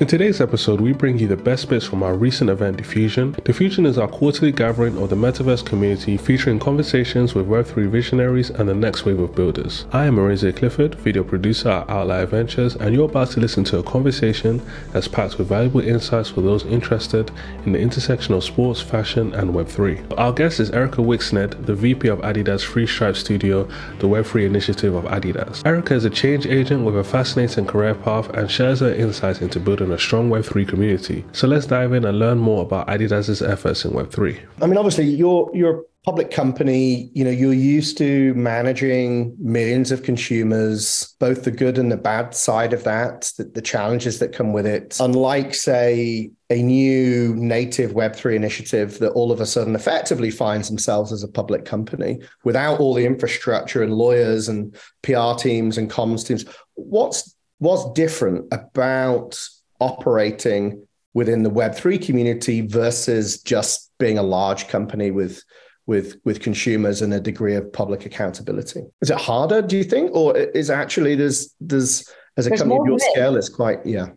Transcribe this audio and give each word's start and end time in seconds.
In 0.00 0.06
today's 0.06 0.40
episode, 0.40 0.80
we 0.80 0.92
bring 0.92 1.18
you 1.18 1.26
the 1.26 1.36
best 1.36 1.68
bits 1.68 1.84
from 1.84 2.04
our 2.04 2.14
recent 2.14 2.50
event, 2.50 2.76
Diffusion. 2.76 3.32
Diffusion 3.42 3.84
is 3.84 3.98
our 3.98 4.06
quarterly 4.06 4.52
gathering 4.52 4.96
of 4.96 5.10
the 5.10 5.16
metaverse 5.16 5.66
community 5.66 6.16
featuring 6.16 6.60
conversations 6.60 7.34
with 7.34 7.48
Web3 7.48 7.90
visionaries 7.90 8.50
and 8.50 8.68
the 8.68 8.74
next 8.74 9.04
wave 9.04 9.18
of 9.18 9.34
builders. 9.34 9.86
I 9.90 10.06
am 10.06 10.14
Arinze 10.14 10.54
Clifford, 10.54 10.94
video 10.94 11.24
producer 11.24 11.70
at 11.70 11.90
Outlier 11.90 12.26
Ventures, 12.26 12.76
and 12.76 12.94
you're 12.94 13.06
about 13.06 13.30
to 13.30 13.40
listen 13.40 13.64
to 13.64 13.78
a 13.78 13.82
conversation 13.82 14.62
that's 14.92 15.08
packed 15.08 15.36
with 15.36 15.48
valuable 15.48 15.80
insights 15.80 16.28
for 16.28 16.42
those 16.42 16.64
interested 16.66 17.32
in 17.66 17.72
the 17.72 17.80
intersection 17.80 18.34
of 18.34 18.44
sports, 18.44 18.80
fashion, 18.80 19.34
and 19.34 19.50
Web3. 19.50 20.16
Our 20.16 20.32
guest 20.32 20.60
is 20.60 20.70
Erika 20.70 21.02
Wykes-Sneyd, 21.02 21.66
the 21.66 21.74
VP 21.74 22.06
of 22.06 22.20
Adidas 22.20 22.64
Three 22.64 22.86
Stripes 22.86 23.18
Studio, 23.18 23.64
the 23.98 24.06
Web3 24.06 24.46
initiative 24.46 24.94
of 24.94 25.06
Adidas. 25.06 25.66
Erica 25.66 25.94
is 25.94 26.04
a 26.04 26.10
change 26.10 26.46
agent 26.46 26.84
with 26.84 26.96
a 26.96 27.02
fascinating 27.02 27.66
career 27.66 27.96
path 27.96 28.28
and 28.28 28.48
shares 28.48 28.78
her 28.78 28.94
insights 28.94 29.40
into 29.40 29.58
building 29.58 29.87
a 29.92 29.98
strong 29.98 30.30
Web3 30.30 30.68
community. 30.68 31.24
So 31.32 31.46
let's 31.46 31.66
dive 31.66 31.92
in 31.92 32.04
and 32.04 32.18
learn 32.18 32.38
more 32.38 32.62
about 32.62 32.86
Adidas's 32.88 33.42
efforts 33.42 33.84
in 33.84 33.92
Web3. 33.92 34.40
I 34.62 34.66
mean, 34.66 34.76
obviously, 34.76 35.04
you're 35.04 35.50
you're 35.54 35.80
a 35.80 35.82
public 36.04 36.30
company. 36.30 37.10
You 37.12 37.24
know, 37.24 37.30
you're 37.30 37.52
used 37.52 37.98
to 37.98 38.34
managing 38.34 39.36
millions 39.38 39.90
of 39.90 40.02
consumers, 40.02 41.14
both 41.18 41.44
the 41.44 41.50
good 41.50 41.78
and 41.78 41.92
the 41.92 41.96
bad 41.96 42.34
side 42.34 42.72
of 42.72 42.84
that, 42.84 43.32
the, 43.36 43.44
the 43.44 43.62
challenges 43.62 44.18
that 44.18 44.32
come 44.32 44.52
with 44.52 44.66
it. 44.66 44.96
Unlike, 45.00 45.54
say, 45.54 46.30
a 46.50 46.62
new 46.62 47.34
native 47.36 47.92
Web3 47.92 48.36
initiative 48.36 48.98
that 49.00 49.10
all 49.10 49.30
of 49.30 49.40
a 49.40 49.46
sudden 49.46 49.74
effectively 49.74 50.30
finds 50.30 50.68
themselves 50.68 51.12
as 51.12 51.22
a 51.22 51.28
public 51.28 51.64
company 51.66 52.20
without 52.44 52.80
all 52.80 52.94
the 52.94 53.04
infrastructure 53.04 53.82
and 53.82 53.92
lawyers 53.92 54.48
and 54.48 54.74
PR 55.02 55.34
teams 55.36 55.76
and 55.76 55.90
comms 55.90 56.26
teams. 56.26 56.44
What's 56.74 57.34
what's 57.58 57.90
different 57.92 58.46
about 58.52 59.38
operating 59.80 60.86
within 61.14 61.42
the 61.42 61.50
Web3 61.50 62.04
community 62.04 62.60
versus 62.60 63.42
just 63.42 63.90
being 63.98 64.18
a 64.18 64.22
large 64.22 64.68
company 64.68 65.10
with 65.10 65.42
with 65.86 66.20
with 66.24 66.40
consumers 66.40 67.00
and 67.00 67.14
a 67.14 67.20
degree 67.20 67.54
of 67.54 67.72
public 67.72 68.04
accountability. 68.04 68.82
Is 69.00 69.10
it 69.10 69.16
harder, 69.16 69.62
do 69.62 69.76
you 69.76 69.84
think, 69.84 70.14
or 70.14 70.36
is 70.36 70.70
actually 70.70 71.14
there's 71.14 71.54
there's 71.60 72.08
as 72.36 72.46
a 72.46 72.50
there's 72.50 72.60
company 72.60 72.80
of 72.80 72.86
your 72.86 72.96
risk. 72.96 73.10
scale 73.10 73.36
is 73.36 73.48
quite 73.48 73.84
yeah. 73.84 74.10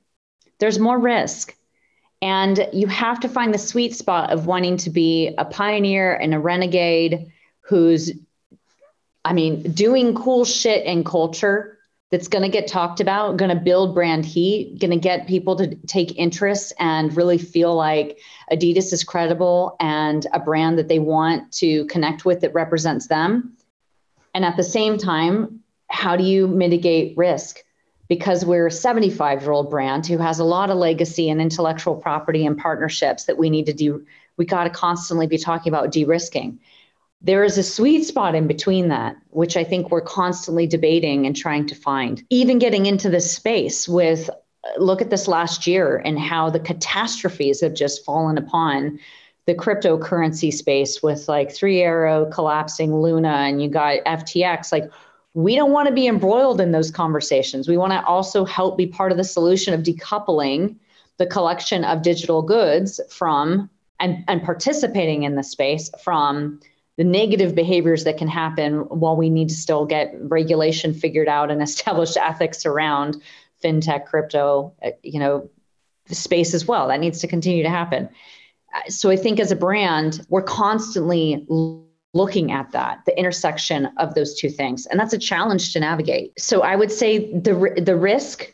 There's 0.59 0.79
more 0.79 0.99
risk. 0.99 1.55
And 2.21 2.67
you 2.71 2.85
have 2.85 3.19
to 3.21 3.29
find 3.29 3.51
the 3.51 3.57
sweet 3.57 3.95
spot 3.95 4.29
of 4.29 4.45
wanting 4.45 4.77
to 4.77 4.91
be 4.91 5.33
a 5.39 5.45
pioneer 5.45 6.13
and 6.13 6.35
a 6.35 6.39
renegade 6.39 7.31
who's 7.61 8.11
I 9.23 9.33
mean, 9.33 9.61
doing 9.71 10.15
cool 10.15 10.45
shit 10.45 10.85
in 10.85 11.03
culture 11.03 11.77
that's 12.11 12.27
going 12.27 12.43
to 12.43 12.49
get 12.49 12.67
talked 12.67 12.99
about, 12.99 13.37
going 13.37 13.49
to 13.49 13.63
build 13.63 13.95
brand 13.95 14.25
heat, 14.25 14.77
going 14.79 14.91
to 14.91 14.97
get 14.97 15.27
people 15.27 15.55
to 15.55 15.75
take 15.87 16.17
interest 16.17 16.73
and 16.77 17.15
really 17.15 17.37
feel 17.37 17.73
like 17.73 18.19
Adidas 18.51 18.91
is 18.91 19.05
credible 19.05 19.77
and 19.79 20.27
a 20.33 20.39
brand 20.39 20.77
that 20.77 20.89
they 20.89 20.99
want 20.99 21.53
to 21.53 21.85
connect 21.85 22.25
with 22.25 22.41
that 22.41 22.53
represents 22.53 23.07
them. 23.07 23.55
And 24.33 24.43
at 24.43 24.57
the 24.57 24.63
same 24.63 24.97
time, 24.97 25.61
how 25.89 26.17
do 26.17 26.23
you 26.23 26.47
mitigate 26.47 27.17
risk? 27.17 27.63
Because 28.09 28.45
we're 28.45 28.67
a 28.67 28.71
75 28.71 29.41
year 29.41 29.51
old 29.51 29.69
brand 29.69 30.05
who 30.05 30.17
has 30.17 30.39
a 30.39 30.43
lot 30.43 30.69
of 30.69 30.77
legacy 30.77 31.29
and 31.29 31.41
intellectual 31.41 31.95
property 31.95 32.45
and 32.45 32.57
partnerships 32.57 33.23
that 33.25 33.37
we 33.37 33.49
need 33.49 33.67
to 33.67 33.73
do. 33.73 34.05
We 34.35 34.45
got 34.45 34.65
to 34.65 34.69
constantly 34.69 35.27
be 35.27 35.37
talking 35.37 35.71
about 35.71 35.91
de 35.91 36.03
risking 36.03 36.59
there 37.21 37.43
is 37.43 37.57
a 37.57 37.63
sweet 37.63 38.03
spot 38.03 38.35
in 38.35 38.47
between 38.47 38.87
that, 38.87 39.15
which 39.29 39.55
I 39.55 39.63
think 39.63 39.91
we're 39.91 40.01
constantly 40.01 40.65
debating 40.65 41.25
and 41.25 41.35
trying 41.35 41.67
to 41.67 41.75
find. 41.75 42.23
Even 42.29 42.57
getting 42.59 42.87
into 42.87 43.09
this 43.09 43.31
space 43.31 43.87
with 43.87 44.29
uh, 44.29 44.79
look 44.79 45.01
at 45.01 45.09
this 45.09 45.27
last 45.27 45.67
year 45.67 45.97
and 46.03 46.19
how 46.19 46.49
the 46.49 46.59
catastrophes 46.59 47.61
have 47.61 47.73
just 47.73 48.03
fallen 48.03 48.37
upon 48.37 48.99
the 49.45 49.55
cryptocurrency 49.55 50.53
space 50.53 51.01
with 51.01 51.27
like 51.27 51.51
Three 51.51 51.81
Arrow 51.81 52.25
collapsing 52.25 52.95
Luna 52.95 53.29
and 53.29 53.61
you 53.61 53.69
got 53.69 54.03
FTX. 54.05 54.71
Like, 54.71 54.89
we 55.33 55.55
don't 55.55 55.71
want 55.71 55.87
to 55.87 55.93
be 55.93 56.07
embroiled 56.07 56.59
in 56.59 56.71
those 56.71 56.91
conversations. 56.91 57.67
We 57.67 57.77
want 57.77 57.93
to 57.93 58.03
also 58.05 58.45
help 58.45 58.77
be 58.77 58.87
part 58.87 59.11
of 59.11 59.17
the 59.17 59.23
solution 59.23 59.73
of 59.73 59.81
decoupling 59.81 60.75
the 61.17 61.25
collection 61.25 61.83
of 61.85 62.01
digital 62.01 62.41
goods 62.41 62.99
from 63.09 63.69
and, 63.99 64.23
and 64.27 64.43
participating 64.43 65.23
in 65.23 65.35
the 65.35 65.43
space 65.43 65.89
from 66.03 66.59
the 66.97 67.03
negative 67.03 67.55
behaviors 67.55 68.03
that 68.03 68.17
can 68.17 68.27
happen 68.27 68.79
while 68.89 69.15
we 69.15 69.29
need 69.29 69.49
to 69.49 69.55
still 69.55 69.85
get 69.85 70.13
regulation 70.19 70.93
figured 70.93 71.27
out 71.27 71.51
and 71.51 71.61
establish 71.69 72.17
ethics 72.17 72.65
around 72.65 73.21
fintech 73.63 74.05
crypto 74.05 74.73
uh, 74.83 74.91
you 75.03 75.19
know 75.19 75.49
space 76.07 76.53
as 76.53 76.65
well. 76.65 76.87
That 76.87 76.99
needs 76.99 77.19
to 77.19 77.27
continue 77.27 77.63
to 77.63 77.69
happen. 77.69 78.09
Uh, 78.73 78.89
so 78.89 79.09
i 79.09 79.15
think 79.15 79.39
as 79.39 79.51
a 79.51 79.55
brand 79.55 80.25
we're 80.29 80.41
constantly 80.41 81.45
looking 82.13 82.51
at 82.51 82.71
that 82.71 82.99
the 83.05 83.17
intersection 83.17 83.89
of 83.97 84.13
those 84.15 84.37
two 84.37 84.49
things 84.49 84.85
and 84.85 84.99
that's 84.99 85.13
a 85.13 85.17
challenge 85.17 85.73
to 85.73 85.79
navigate. 85.79 86.39
So 86.39 86.61
i 86.61 86.75
would 86.75 86.91
say 86.91 87.33
the 87.33 87.81
the 87.81 87.95
risk 87.95 88.53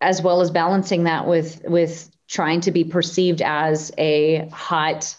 as 0.00 0.20
well 0.22 0.40
as 0.40 0.50
balancing 0.50 1.04
that 1.04 1.26
with 1.26 1.62
with 1.64 2.10
trying 2.28 2.60
to 2.62 2.70
be 2.70 2.84
perceived 2.84 3.42
as 3.42 3.92
a 3.98 4.48
hot 4.48 5.16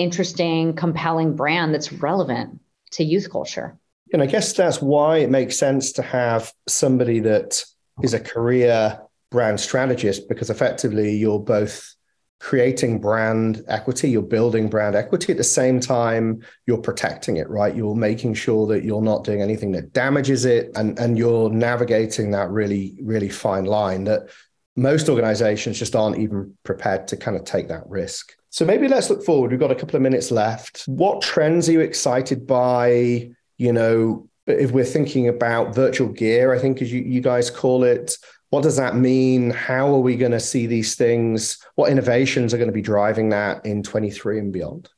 interesting, 0.00 0.74
compelling 0.74 1.36
brand 1.36 1.74
that's 1.74 1.92
relevant 1.92 2.58
to 2.92 3.04
youth 3.04 3.30
culture. 3.30 3.78
And 4.12 4.22
I 4.22 4.26
guess 4.26 4.54
that's 4.54 4.80
why 4.80 5.18
it 5.18 5.30
makes 5.30 5.56
sense 5.56 5.92
to 5.92 6.02
have 6.02 6.52
somebody 6.66 7.20
that 7.20 7.62
is 8.02 8.14
a 8.14 8.20
career 8.20 8.98
brand 9.30 9.60
strategist 9.60 10.28
because 10.28 10.50
effectively 10.50 11.16
you're 11.16 11.38
both 11.38 11.94
creating 12.40 12.98
brand 12.98 13.62
equity, 13.68 14.08
you're 14.08 14.22
building 14.22 14.68
brand 14.68 14.96
equity 14.96 15.30
at 15.30 15.36
the 15.36 15.44
same 15.44 15.78
time 15.78 16.42
you're 16.66 16.78
protecting 16.78 17.36
it, 17.36 17.48
right? 17.50 17.76
You're 17.76 17.94
making 17.94 18.32
sure 18.34 18.66
that 18.68 18.82
you're 18.82 19.02
not 19.02 19.24
doing 19.24 19.42
anything 19.42 19.72
that 19.72 19.92
damages 19.92 20.46
it 20.46 20.70
and, 20.74 20.98
and 20.98 21.18
you're 21.18 21.50
navigating 21.50 22.30
that 22.30 22.48
really, 22.48 22.98
really 23.02 23.28
fine 23.28 23.66
line 23.66 24.04
that 24.04 24.30
most 24.74 25.10
organizations 25.10 25.78
just 25.78 25.94
aren't 25.94 26.18
even 26.18 26.56
prepared 26.62 27.06
to 27.08 27.18
kind 27.18 27.36
of 27.36 27.44
take 27.44 27.68
that 27.68 27.86
risk. 27.86 28.32
So 28.50 28.64
maybe 28.64 28.88
let's 28.88 29.08
look 29.08 29.24
forward. 29.24 29.52
We've 29.52 29.60
got 29.60 29.70
a 29.70 29.76
couple 29.76 29.96
of 29.96 30.02
minutes 30.02 30.30
left. 30.30 30.82
What 30.86 31.22
trends 31.22 31.68
are 31.68 31.72
you 31.72 31.80
excited 31.80 32.46
by? 32.46 33.30
You 33.58 33.72
know, 33.72 34.28
if 34.46 34.72
we're 34.72 34.84
thinking 34.84 35.28
about 35.28 35.74
virtual 35.74 36.08
gear, 36.08 36.52
I 36.52 36.58
think 36.58 36.82
as 36.82 36.92
you, 36.92 37.00
you 37.00 37.20
guys 37.20 37.48
call 37.48 37.84
it, 37.84 38.16
what 38.50 38.64
does 38.64 38.76
that 38.76 38.96
mean? 38.96 39.50
How 39.50 39.94
are 39.94 40.00
we 40.00 40.16
going 40.16 40.32
to 40.32 40.40
see 40.40 40.66
these 40.66 40.96
things? 40.96 41.64
What 41.76 41.92
innovations 41.92 42.52
are 42.52 42.58
going 42.58 42.68
to 42.68 42.72
be 42.72 42.82
driving 42.82 43.28
that 43.28 43.64
in 43.64 43.84
23 43.84 44.40
and 44.40 44.52
beyond? 44.52 44.88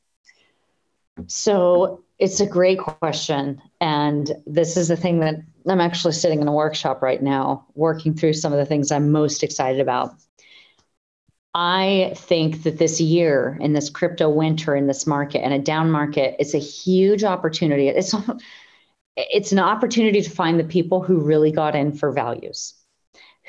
So 1.27 2.03
it's 2.17 2.39
a 2.39 2.47
great 2.47 2.79
question. 2.79 3.61
And 3.79 4.31
this 4.47 4.77
is 4.77 4.87
the 4.87 4.97
thing 4.97 5.19
that 5.19 5.35
I'm 5.67 5.81
actually 5.81 6.13
sitting 6.13 6.41
in 6.41 6.47
a 6.47 6.53
workshop 6.53 7.03
right 7.03 7.21
now, 7.21 7.67
working 7.75 8.15
through 8.15 8.33
some 8.33 8.51
of 8.51 8.57
the 8.57 8.65
things 8.65 8.91
I'm 8.91 9.11
most 9.11 9.43
excited 9.43 9.79
about. 9.79 10.15
I 11.55 12.13
think 12.15 12.63
that 12.63 12.79
this 12.79 12.99
year 12.99 13.57
in 13.61 13.73
this 13.73 13.89
crypto 13.89 14.29
winter 14.29 14.75
in 14.75 14.87
this 14.87 15.05
market 15.05 15.43
and 15.43 15.53
a 15.53 15.59
down 15.59 15.91
market 15.91 16.35
is 16.39 16.55
a 16.55 16.59
huge 16.59 17.23
opportunity. 17.23 17.87
It's 17.89 18.15
it's 19.15 19.51
an 19.51 19.59
opportunity 19.59 20.21
to 20.21 20.29
find 20.29 20.59
the 20.59 20.63
people 20.63 21.03
who 21.03 21.19
really 21.19 21.51
got 21.51 21.75
in 21.75 21.93
for 21.93 22.11
values, 22.11 22.73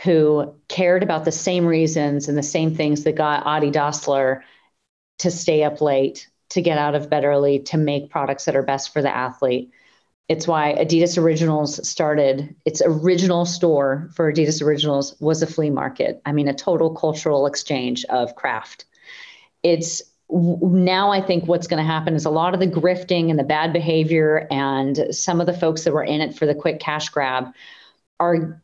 who 0.03 0.55
cared 0.69 1.03
about 1.03 1.25
the 1.25 1.33
same 1.33 1.65
reasons 1.65 2.29
and 2.29 2.37
the 2.37 2.43
same 2.43 2.75
things 2.75 3.05
that 3.05 3.15
got 3.15 3.47
Adi 3.47 3.71
Dassler 3.71 4.43
to 5.21 5.31
stay 5.31 5.63
up 5.63 5.81
late, 5.81 6.29
to 6.51 6.61
get 6.61 6.77
out 6.77 6.95
of 6.95 7.09
bed 7.09 7.25
early, 7.25 7.61
to 7.61 7.79
make 7.79 8.11
products 8.11 8.45
that 8.45 8.57
are 8.57 8.63
best 8.63 8.93
for 8.93 9.01
the 9.01 9.15
athlete 9.15 9.71
it's 10.29 10.49
why 10.49 10.75
Adidas 10.79 11.19
Originals 11.19 11.87
started 11.87 12.55
its 12.65 12.81
original 12.85 13.45
store 13.45 14.09
for 14.15 14.33
Adidas 14.33 14.63
Originals 14.63 15.15
was 15.21 15.43
a 15.43 15.47
flea 15.47 15.71
market. 15.71 16.23
I 16.25 16.33
mean, 16.33 16.49
a 16.49 16.55
total 16.55 16.95
cultural 16.95 17.47
exchange 17.47 18.05
of 18.07 18.35
craft. 18.35 18.87
It's 19.63 20.03
now 20.31 21.13
I 21.13 21.21
think 21.21 21.47
what's 21.47 21.67
going 21.67 21.83
to 21.83 21.87
happen 21.87 22.15
is 22.15 22.25
a 22.25 22.31
lot 22.31 22.55
of 22.55 22.61
the 22.61 22.67
grifting 22.67 23.29
and 23.29 23.39
the 23.39 23.45
bad 23.45 23.73
behavior 23.73 24.49
and 24.51 25.07
some 25.11 25.41
of 25.41 25.47
the 25.47 25.53
folks 25.53 25.85
that 25.85 25.93
were 25.93 26.05
in 26.05 26.23
it 26.23 26.35
for 26.35 26.47
the 26.47 26.55
quick 26.55 26.81
cash 26.81 27.11
grab 27.11 27.53
are 28.19 28.61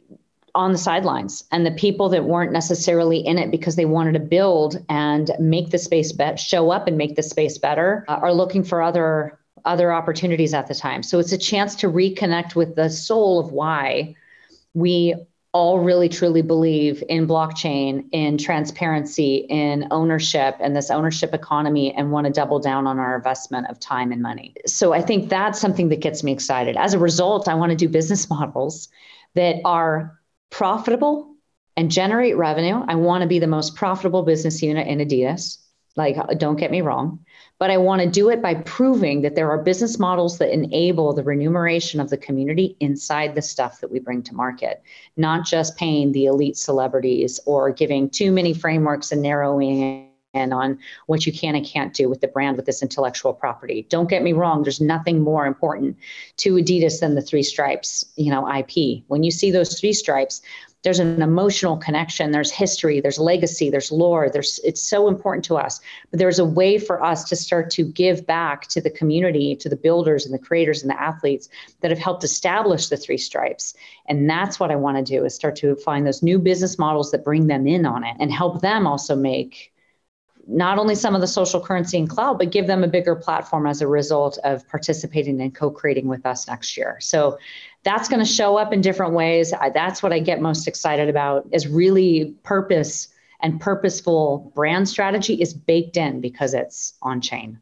on 0.54 0.72
the 0.72 0.78
sidelines 0.78 1.44
and 1.52 1.64
the 1.64 1.70
people 1.72 2.08
that 2.08 2.24
weren't 2.24 2.52
necessarily 2.52 3.18
in 3.18 3.38
it 3.38 3.50
because 3.50 3.76
they 3.76 3.84
wanted 3.84 4.12
to 4.12 4.20
build 4.20 4.84
and 4.88 5.30
make 5.38 5.70
the 5.70 5.78
space 5.78 6.12
better 6.12 6.36
show 6.36 6.70
up 6.70 6.88
and 6.88 6.96
make 6.96 7.14
the 7.14 7.22
space 7.22 7.58
better 7.58 8.04
uh, 8.08 8.14
are 8.14 8.32
looking 8.32 8.64
for 8.64 8.82
other 8.82 9.38
other 9.64 9.92
opportunities 9.92 10.54
at 10.54 10.66
the 10.66 10.74
time. 10.74 11.02
So 11.02 11.18
it's 11.18 11.32
a 11.32 11.38
chance 11.38 11.74
to 11.76 11.88
reconnect 11.88 12.54
with 12.54 12.76
the 12.76 12.90
soul 12.90 13.38
of 13.40 13.52
why 13.52 14.14
we 14.74 15.14
all 15.52 15.80
really 15.80 16.08
truly 16.08 16.42
believe 16.42 17.02
in 17.08 17.26
blockchain, 17.26 18.08
in 18.12 18.38
transparency, 18.38 19.46
in 19.48 19.88
ownership, 19.90 20.56
and 20.60 20.76
this 20.76 20.90
ownership 20.90 21.34
economy, 21.34 21.92
and 21.92 22.12
want 22.12 22.26
to 22.26 22.32
double 22.32 22.60
down 22.60 22.86
on 22.86 23.00
our 23.00 23.16
investment 23.16 23.66
of 23.68 23.80
time 23.80 24.12
and 24.12 24.22
money. 24.22 24.54
So 24.66 24.92
I 24.92 25.02
think 25.02 25.28
that's 25.28 25.60
something 25.60 25.88
that 25.88 26.00
gets 26.00 26.22
me 26.22 26.32
excited. 26.32 26.76
As 26.76 26.94
a 26.94 27.00
result, 27.00 27.48
I 27.48 27.54
want 27.54 27.70
to 27.70 27.76
do 27.76 27.88
business 27.88 28.30
models 28.30 28.88
that 29.34 29.56
are 29.64 30.20
profitable 30.50 31.34
and 31.76 31.90
generate 31.90 32.36
revenue. 32.36 32.84
I 32.86 32.94
want 32.94 33.22
to 33.22 33.28
be 33.28 33.40
the 33.40 33.46
most 33.46 33.74
profitable 33.74 34.22
business 34.22 34.62
unit 34.62 34.86
in 34.86 34.98
Adidas. 34.98 35.58
Like, 35.96 36.16
uh, 36.16 36.34
don't 36.34 36.56
get 36.56 36.70
me 36.70 36.82
wrong, 36.82 37.18
but 37.58 37.70
I 37.70 37.76
want 37.76 38.00
to 38.00 38.08
do 38.08 38.30
it 38.30 38.40
by 38.40 38.54
proving 38.54 39.22
that 39.22 39.34
there 39.34 39.50
are 39.50 39.62
business 39.62 39.98
models 39.98 40.38
that 40.38 40.52
enable 40.52 41.12
the 41.12 41.24
remuneration 41.24 42.00
of 42.00 42.10
the 42.10 42.16
community 42.16 42.76
inside 42.78 43.34
the 43.34 43.42
stuff 43.42 43.80
that 43.80 43.90
we 43.90 43.98
bring 43.98 44.22
to 44.22 44.34
market, 44.34 44.82
not 45.16 45.44
just 45.44 45.76
paying 45.76 46.12
the 46.12 46.26
elite 46.26 46.56
celebrities 46.56 47.40
or 47.44 47.70
giving 47.70 48.08
too 48.08 48.30
many 48.30 48.54
frameworks 48.54 49.10
and 49.10 49.20
narrowing 49.20 50.06
in 50.32 50.52
on 50.52 50.78
what 51.06 51.26
you 51.26 51.32
can 51.32 51.54
and 51.56 51.66
can't 51.66 51.92
do 51.92 52.08
with 52.08 52.20
the 52.20 52.28
brand 52.28 52.56
with 52.56 52.66
this 52.66 52.82
intellectual 52.82 53.32
property. 53.32 53.86
Don't 53.90 54.08
get 54.08 54.22
me 54.22 54.32
wrong, 54.32 54.62
there's 54.62 54.80
nothing 54.80 55.20
more 55.20 55.46
important 55.46 55.96
to 56.38 56.54
Adidas 56.54 57.00
than 57.00 57.14
the 57.14 57.22
three 57.22 57.42
stripes, 57.42 58.04
you 58.16 58.30
know, 58.30 58.48
IP. 58.48 59.02
When 59.08 59.22
you 59.22 59.30
see 59.30 59.50
those 59.50 59.78
three 59.78 59.92
stripes, 59.92 60.40
there's 60.82 60.98
an 60.98 61.20
emotional 61.22 61.76
connection 61.76 62.30
there's 62.30 62.50
history 62.50 63.00
there's 63.00 63.18
legacy 63.18 63.70
there's 63.70 63.92
lore 63.92 64.30
there's 64.30 64.58
it's 64.64 64.82
so 64.82 65.08
important 65.08 65.44
to 65.44 65.56
us 65.56 65.80
but 66.10 66.18
there's 66.18 66.38
a 66.38 66.44
way 66.44 66.78
for 66.78 67.02
us 67.02 67.24
to 67.24 67.36
start 67.36 67.70
to 67.70 67.84
give 67.84 68.26
back 68.26 68.66
to 68.66 68.80
the 68.80 68.90
community 68.90 69.54
to 69.54 69.68
the 69.68 69.76
builders 69.76 70.24
and 70.24 70.34
the 70.34 70.38
creators 70.38 70.82
and 70.82 70.90
the 70.90 71.00
athletes 71.00 71.48
that 71.80 71.90
have 71.90 71.98
helped 71.98 72.24
establish 72.24 72.88
the 72.88 72.96
three 72.96 73.18
stripes 73.18 73.74
and 74.08 74.28
that's 74.28 74.58
what 74.58 74.70
i 74.70 74.76
want 74.76 74.96
to 74.96 75.02
do 75.02 75.24
is 75.24 75.34
start 75.34 75.56
to 75.56 75.76
find 75.76 76.06
those 76.06 76.22
new 76.22 76.38
business 76.38 76.78
models 76.78 77.10
that 77.10 77.24
bring 77.24 77.46
them 77.46 77.66
in 77.66 77.84
on 77.86 78.04
it 78.04 78.16
and 78.18 78.32
help 78.32 78.60
them 78.60 78.86
also 78.86 79.14
make 79.14 79.72
not 80.50 80.78
only 80.78 80.94
some 80.96 81.14
of 81.14 81.20
the 81.20 81.26
social 81.26 81.60
currency 81.60 81.98
and 81.98 82.10
cloud, 82.10 82.38
but 82.38 82.50
give 82.50 82.66
them 82.66 82.82
a 82.82 82.88
bigger 82.88 83.14
platform 83.14 83.66
as 83.66 83.80
a 83.80 83.86
result 83.86 84.38
of 84.42 84.66
participating 84.68 85.40
and 85.40 85.54
co-creating 85.54 86.08
with 86.08 86.26
us 86.26 86.48
next 86.48 86.76
year. 86.76 86.96
So 87.00 87.38
that's 87.82 88.08
going 88.08 88.20
to 88.20 88.30
show 88.30 88.56
up 88.56 88.72
in 88.72 88.80
different 88.80 89.14
ways. 89.14 89.52
I, 89.52 89.70
that's 89.70 90.02
what 90.02 90.12
I 90.12 90.18
get 90.18 90.40
most 90.40 90.68
excited 90.68 91.08
about 91.08 91.48
is 91.52 91.66
really 91.66 92.34
purpose 92.42 93.08
and 93.40 93.60
purposeful 93.60 94.52
brand 94.54 94.88
strategy 94.88 95.40
is 95.40 95.54
baked 95.54 95.96
in 95.96 96.20
because 96.20 96.52
it's 96.52 96.94
on 97.02 97.20
chain. 97.20 97.58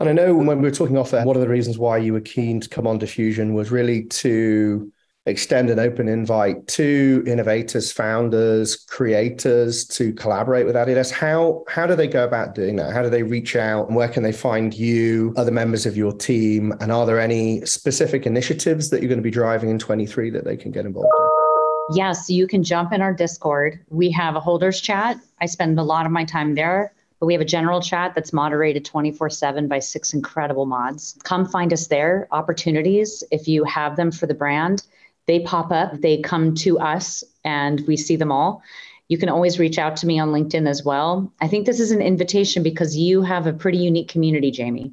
And 0.00 0.08
I 0.08 0.12
know 0.12 0.34
when 0.34 0.46
we 0.58 0.68
were 0.68 0.70
talking 0.70 0.98
off 0.98 1.12
there, 1.12 1.24
one 1.24 1.36
of 1.36 1.42
the 1.42 1.48
reasons 1.48 1.78
why 1.78 1.98
you 1.98 2.12
were 2.12 2.20
keen 2.20 2.60
to 2.60 2.68
come 2.68 2.86
on 2.86 2.98
Diffusion 2.98 3.54
was 3.54 3.70
really 3.70 4.04
to 4.04 4.92
extend 5.26 5.70
an 5.70 5.78
open 5.78 6.08
invite 6.08 6.66
to 6.68 7.24
innovators, 7.26 7.90
founders, 7.90 8.76
creators 8.76 9.86
to 9.86 10.12
collaborate 10.12 10.66
with 10.66 10.74
Adidas. 10.74 11.10
How 11.10 11.64
how 11.68 11.86
do 11.86 11.94
they 11.96 12.06
go 12.06 12.24
about 12.24 12.54
doing 12.54 12.76
that? 12.76 12.92
How 12.92 13.02
do 13.02 13.10
they 13.10 13.22
reach 13.22 13.56
out 13.56 13.88
and 13.88 13.96
where 13.96 14.08
can 14.08 14.22
they 14.22 14.32
find 14.32 14.74
you, 14.74 15.32
other 15.36 15.50
members 15.50 15.86
of 15.86 15.96
your 15.96 16.12
team? 16.12 16.72
And 16.80 16.92
are 16.92 17.06
there 17.06 17.20
any 17.20 17.64
specific 17.64 18.26
initiatives 18.26 18.90
that 18.90 19.00
you're 19.00 19.08
going 19.08 19.18
to 19.18 19.22
be 19.22 19.30
driving 19.30 19.70
in 19.70 19.78
23 19.78 20.30
that 20.30 20.44
they 20.44 20.56
can 20.56 20.70
get 20.70 20.84
involved 20.84 21.08
in? 21.16 21.96
Yes, 21.96 22.30
you 22.30 22.46
can 22.46 22.62
jump 22.62 22.92
in 22.92 23.02
our 23.02 23.12
Discord. 23.12 23.78
We 23.90 24.10
have 24.10 24.36
a 24.36 24.40
holders 24.40 24.80
chat. 24.80 25.18
I 25.40 25.46
spend 25.46 25.78
a 25.78 25.82
lot 25.82 26.06
of 26.06 26.12
my 26.12 26.24
time 26.24 26.54
there. 26.54 26.92
But 27.20 27.26
we 27.26 27.32
have 27.34 27.42
a 27.42 27.46
general 27.46 27.80
chat 27.80 28.14
that's 28.14 28.32
moderated 28.32 28.84
24 28.84 29.30
7 29.30 29.68
by 29.68 29.78
six 29.78 30.12
incredible 30.12 30.66
mods. 30.66 31.16
Come 31.24 31.46
find 31.46 31.72
us 31.72 31.86
there. 31.86 32.28
Opportunities, 32.32 33.22
if 33.30 33.48
you 33.48 33.64
have 33.64 33.96
them 33.96 34.10
for 34.10 34.26
the 34.26 34.34
brand, 34.34 34.82
they 35.26 35.40
pop 35.40 35.70
up, 35.70 36.00
they 36.00 36.20
come 36.20 36.54
to 36.56 36.78
us, 36.78 37.24
and 37.44 37.80
we 37.86 37.96
see 37.96 38.16
them 38.16 38.32
all. 38.32 38.62
You 39.08 39.18
can 39.18 39.28
always 39.28 39.58
reach 39.58 39.78
out 39.78 39.96
to 39.98 40.06
me 40.06 40.18
on 40.18 40.30
LinkedIn 40.30 40.68
as 40.68 40.84
well. 40.84 41.32
I 41.40 41.48
think 41.48 41.66
this 41.66 41.80
is 41.80 41.90
an 41.90 42.00
invitation 42.00 42.62
because 42.62 42.96
you 42.96 43.22
have 43.22 43.46
a 43.46 43.52
pretty 43.52 43.78
unique 43.78 44.08
community, 44.08 44.50
Jamie. 44.50 44.92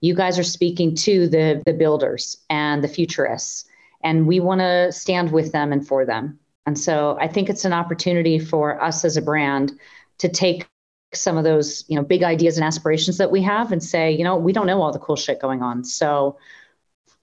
You 0.00 0.14
guys 0.14 0.38
are 0.38 0.44
speaking 0.44 0.94
to 0.96 1.28
the, 1.28 1.62
the 1.66 1.72
builders 1.72 2.36
and 2.48 2.84
the 2.84 2.88
futurists, 2.88 3.64
and 4.04 4.26
we 4.26 4.38
want 4.38 4.60
to 4.60 4.92
stand 4.92 5.32
with 5.32 5.52
them 5.52 5.72
and 5.72 5.86
for 5.86 6.04
them. 6.04 6.38
And 6.66 6.78
so 6.78 7.16
I 7.20 7.26
think 7.28 7.48
it's 7.48 7.64
an 7.64 7.72
opportunity 7.72 8.38
for 8.38 8.80
us 8.82 9.04
as 9.04 9.16
a 9.16 9.22
brand 9.22 9.72
to 10.18 10.28
take 10.28 10.68
some 11.14 11.38
of 11.38 11.44
those, 11.44 11.84
you 11.88 11.96
know, 11.96 12.02
big 12.02 12.22
ideas 12.22 12.58
and 12.58 12.64
aspirations 12.64 13.16
that 13.18 13.30
we 13.30 13.42
have 13.42 13.72
and 13.72 13.82
say, 13.82 14.12
you 14.12 14.22
know, 14.22 14.36
we 14.36 14.52
don't 14.52 14.66
know 14.66 14.82
all 14.82 14.92
the 14.92 14.98
cool 14.98 15.16
shit 15.16 15.40
going 15.40 15.62
on. 15.62 15.82
So 15.82 16.36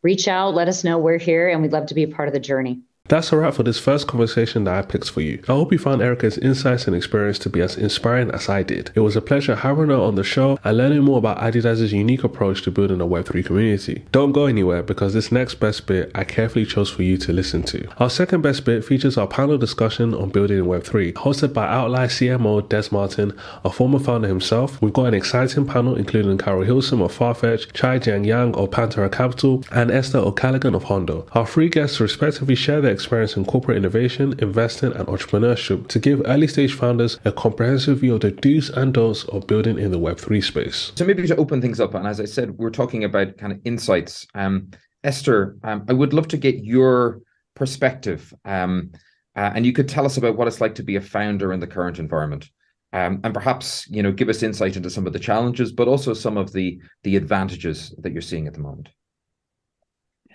reach 0.06 0.28
out, 0.28 0.54
let 0.54 0.68
us 0.68 0.84
know 0.84 1.00
we're 1.00 1.18
here, 1.18 1.50
and 1.50 1.64
we'd 1.64 1.72
love 1.72 1.88
to 1.88 1.96
be 1.96 2.04
a 2.04 2.08
part 2.08 2.28
of 2.28 2.34
the 2.36 2.40
journey. 2.40 2.82
That's 3.08 3.32
a 3.32 3.38
wrap 3.38 3.54
for 3.54 3.62
this 3.62 3.78
first 3.78 4.08
conversation 4.08 4.64
that 4.64 4.74
I 4.74 4.82
picked 4.82 5.12
for 5.12 5.22
you. 5.22 5.40
I 5.48 5.52
hope 5.52 5.72
you 5.72 5.78
found 5.78 6.02
Erika's 6.02 6.40
insights 6.40 6.88
and 6.88 6.96
experience 6.96 7.38
to 7.40 7.52
be 7.52 7.62
as 7.62 7.78
inspiring 7.78 8.32
as 8.32 8.50
I 8.50 8.64
did. 8.64 8.90
It 8.96 9.02
was 9.02 9.16
a 9.16 9.22
pleasure 9.22 9.58
having 9.58 9.90
her 9.90 9.96
on 9.96 10.16
the 10.16 10.24
show 10.24 10.58
and 10.64 10.76
learning 10.76 11.04
more 11.04 11.20
about 11.20 11.38
Adidas' 11.38 11.92
unique 11.92 12.24
approach 12.24 12.64
to 12.64 12.72
building 12.72 13.00
a 13.00 13.06
Web3 13.06 13.46
community. 13.46 14.04
Don't 14.12 14.32
go 14.32 14.48
anywhere 14.48 14.82
because 14.82 15.14
this 15.14 15.32
next 15.32 15.56
best 15.56 15.86
bit 15.86 16.10
I 16.16 16.24
carefully 16.24 16.66
chose 16.66 16.90
for 16.90 17.04
you 17.04 17.16
to 17.20 17.32
listen 17.32 17.62
to. 17.64 17.88
Our 18.02 18.10
second 18.10 18.42
best 18.42 18.66
bit 18.66 18.84
features 18.84 19.20
our 19.20 19.28
panel 19.28 19.60
discussion 19.60 20.16
on 20.16 20.30
building 20.30 20.64
Web3, 20.64 21.14
hosted 21.14 21.54
by 21.54 21.68
Outlier 21.68 22.08
CMO 22.08 22.68
Des 22.68 22.90
Martin, 22.92 23.38
a 23.64 23.70
former 23.70 24.00
founder 24.00 24.28
himself. 24.28 24.82
We've 24.82 24.92
got 24.92 25.06
an 25.06 25.14
exciting 25.14 25.68
panel 25.68 25.94
including 25.96 26.40
Carol 26.40 26.66
Hilsum 26.66 27.06
of 27.06 27.16
Farfetch, 27.16 27.72
Chia 27.74 28.00
Jeng-Yang 28.00 28.56
of 28.56 28.72
Pantera 28.72 29.12
Capital, 29.12 29.64
and 29.72 29.92
Esther 29.92 30.18
O'Callaghan 30.18 30.74
of 30.74 30.86
Hundo. 30.86 31.28
Our 31.34 31.46
three 31.46 31.70
guests 31.70 32.00
respectively 32.00 32.56
share 32.56 32.82
their 32.82 32.95
experience 32.96 33.38
in 33.38 33.46
corporate 33.46 33.78
innovation, 33.78 34.34
investing, 34.40 34.92
and 34.94 35.08
entrepreneurship 35.08 35.88
to 35.90 36.00
give 36.00 36.22
early 36.26 36.48
stage 36.48 36.74
founders 36.74 37.20
a 37.26 37.32
comprehensive 37.32 38.00
view 38.00 38.16
of 38.16 38.22
the 38.22 38.32
do's 38.32 38.70
and 38.70 38.94
don'ts 38.94 39.24
of 39.26 39.46
building 39.46 39.78
in 39.78 39.92
the 39.92 40.00
Web3 40.00 40.44
space. 40.44 40.92
So, 40.96 41.06
maybe 41.06 41.28
to 41.28 41.36
open 41.36 41.62
things 41.62 41.80
up, 41.80 41.94
and 41.94 42.08
as 42.08 42.20
I 42.20 42.26
said, 42.26 42.58
we're 42.58 42.72
talking 42.72 43.04
about 43.04 43.38
kind 43.38 43.52
of 43.52 43.60
insights. 43.66 44.26
Um, 44.34 44.72
Esther, 45.04 45.58
um, 45.64 45.86
I 45.88 45.94
would 45.94 46.14
love 46.14 46.28
to 46.30 46.38
get 46.38 46.64
your 46.64 47.22
perspective, 47.56 48.34
um, 48.46 48.92
uh, 49.36 49.52
and 49.54 49.66
you 49.66 49.74
could 49.74 49.88
tell 49.88 50.06
us 50.06 50.18
about 50.18 50.38
what 50.38 50.48
it's 50.48 50.62
like 50.62 50.76
to 50.76 50.84
be 50.84 50.96
a 50.96 51.02
founder 51.02 51.54
in 51.54 51.60
the 51.60 51.68
current 51.68 52.00
environment. 52.00 52.50
Um, 52.94 53.20
and 53.26 53.34
perhaps 53.34 53.86
you 53.90 54.02
know 54.02 54.14
give 54.14 54.30
us 54.30 54.42
insight 54.42 54.78
into 54.78 54.90
some 54.90 55.06
of 55.06 55.14
the 55.14 55.20
challenges, 55.20 55.72
but 55.74 55.90
also 55.90 56.14
some 56.14 56.38
of 56.38 56.54
the 56.54 56.80
the 57.04 57.18
advantages 57.18 57.94
that 58.00 58.14
you're 58.14 58.22
seeing 58.22 58.48
at 58.48 58.54
the 58.54 58.62
moment. 58.62 58.90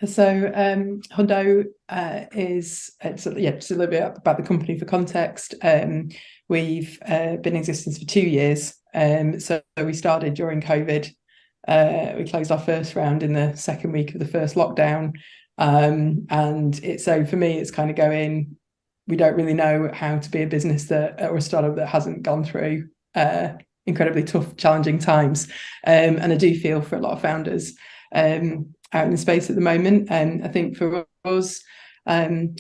So 0.07 0.51
um, 0.55 1.03
Hundo 1.13 1.65
uh, 1.89 2.25
is 2.33 2.91
it's 3.03 3.27
yeah 3.27 3.53
just 3.53 3.71
a 3.71 3.75
little 3.75 3.91
bit 3.91 4.03
about 4.17 4.39
the 4.39 4.43
company 4.43 4.79
for 4.79 4.87
context. 4.87 5.55
Um, 5.63 6.09
we've 6.49 6.99
uh, 7.07 7.37
been 7.37 7.55
in 7.55 7.57
existence 7.57 7.99
for 7.99 8.07
two 8.07 8.21
years. 8.21 8.75
Um, 8.95 9.39
so 9.39 9.61
we 9.77 9.93
started 9.93 10.35
during 10.35 10.63
COVID. 10.63 11.11
Uh, 11.69 12.15
we 12.17 12.25
closed 12.25 12.51
our 12.51 12.59
first 12.59 12.97
round 12.97 13.23
in 13.23 13.35
the 13.35 13.55
second 13.57 13.93
week 13.93 14.15
of 14.15 14.21
the 14.21 14.27
first 14.27 14.55
lockdown, 14.55 15.13
um, 15.59 16.27
and 16.31 16.83
it's 16.83 17.05
so 17.05 17.25
for 17.25 17.37
me 17.37 17.59
it's 17.59 17.71
kind 17.71 17.91
of 17.91 17.97
going. 17.97 18.57
We 19.07 19.17
don't 19.17 19.37
really 19.37 19.55
know 19.55 19.91
how 19.93 20.19
to 20.19 20.31
be 20.31 20.43
a 20.43 20.47
business 20.47 20.85
that 20.85 21.21
or 21.21 21.37
a 21.37 21.43
startup 21.43 21.77
that 21.77 21.89
hasn't 21.89 22.23
gone 22.23 22.45
through 22.45 22.89
uh, 23.15 23.51
incredibly 23.85 24.23
tough, 24.23 24.57
challenging 24.57 24.99
times, 24.99 25.49
um, 25.87 26.17
and 26.17 26.33
I 26.33 26.37
do 26.37 26.59
feel 26.59 26.81
for 26.81 26.97
a 26.97 27.01
lot 27.01 27.13
of 27.13 27.21
founders. 27.21 27.75
Um, 28.15 28.75
out 28.93 29.05
in 29.05 29.11
the 29.11 29.17
space 29.17 29.49
at 29.51 29.57
the 29.57 29.63
moment. 29.63 30.09
And 30.11 30.45
I 30.45 30.49
think 30.49 30.77
for 30.77 31.07
us, 31.25 31.63
um, 32.07 32.55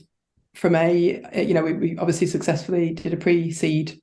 from 0.54 0.74
a 0.74 1.22
you 1.34 1.54
know 1.54 1.62
we, 1.62 1.72
we, 1.74 1.98
obviously 1.98 2.26
successfully 2.26 2.92
did 2.92 3.12
a 3.12 3.16
pre-seed 3.16 4.00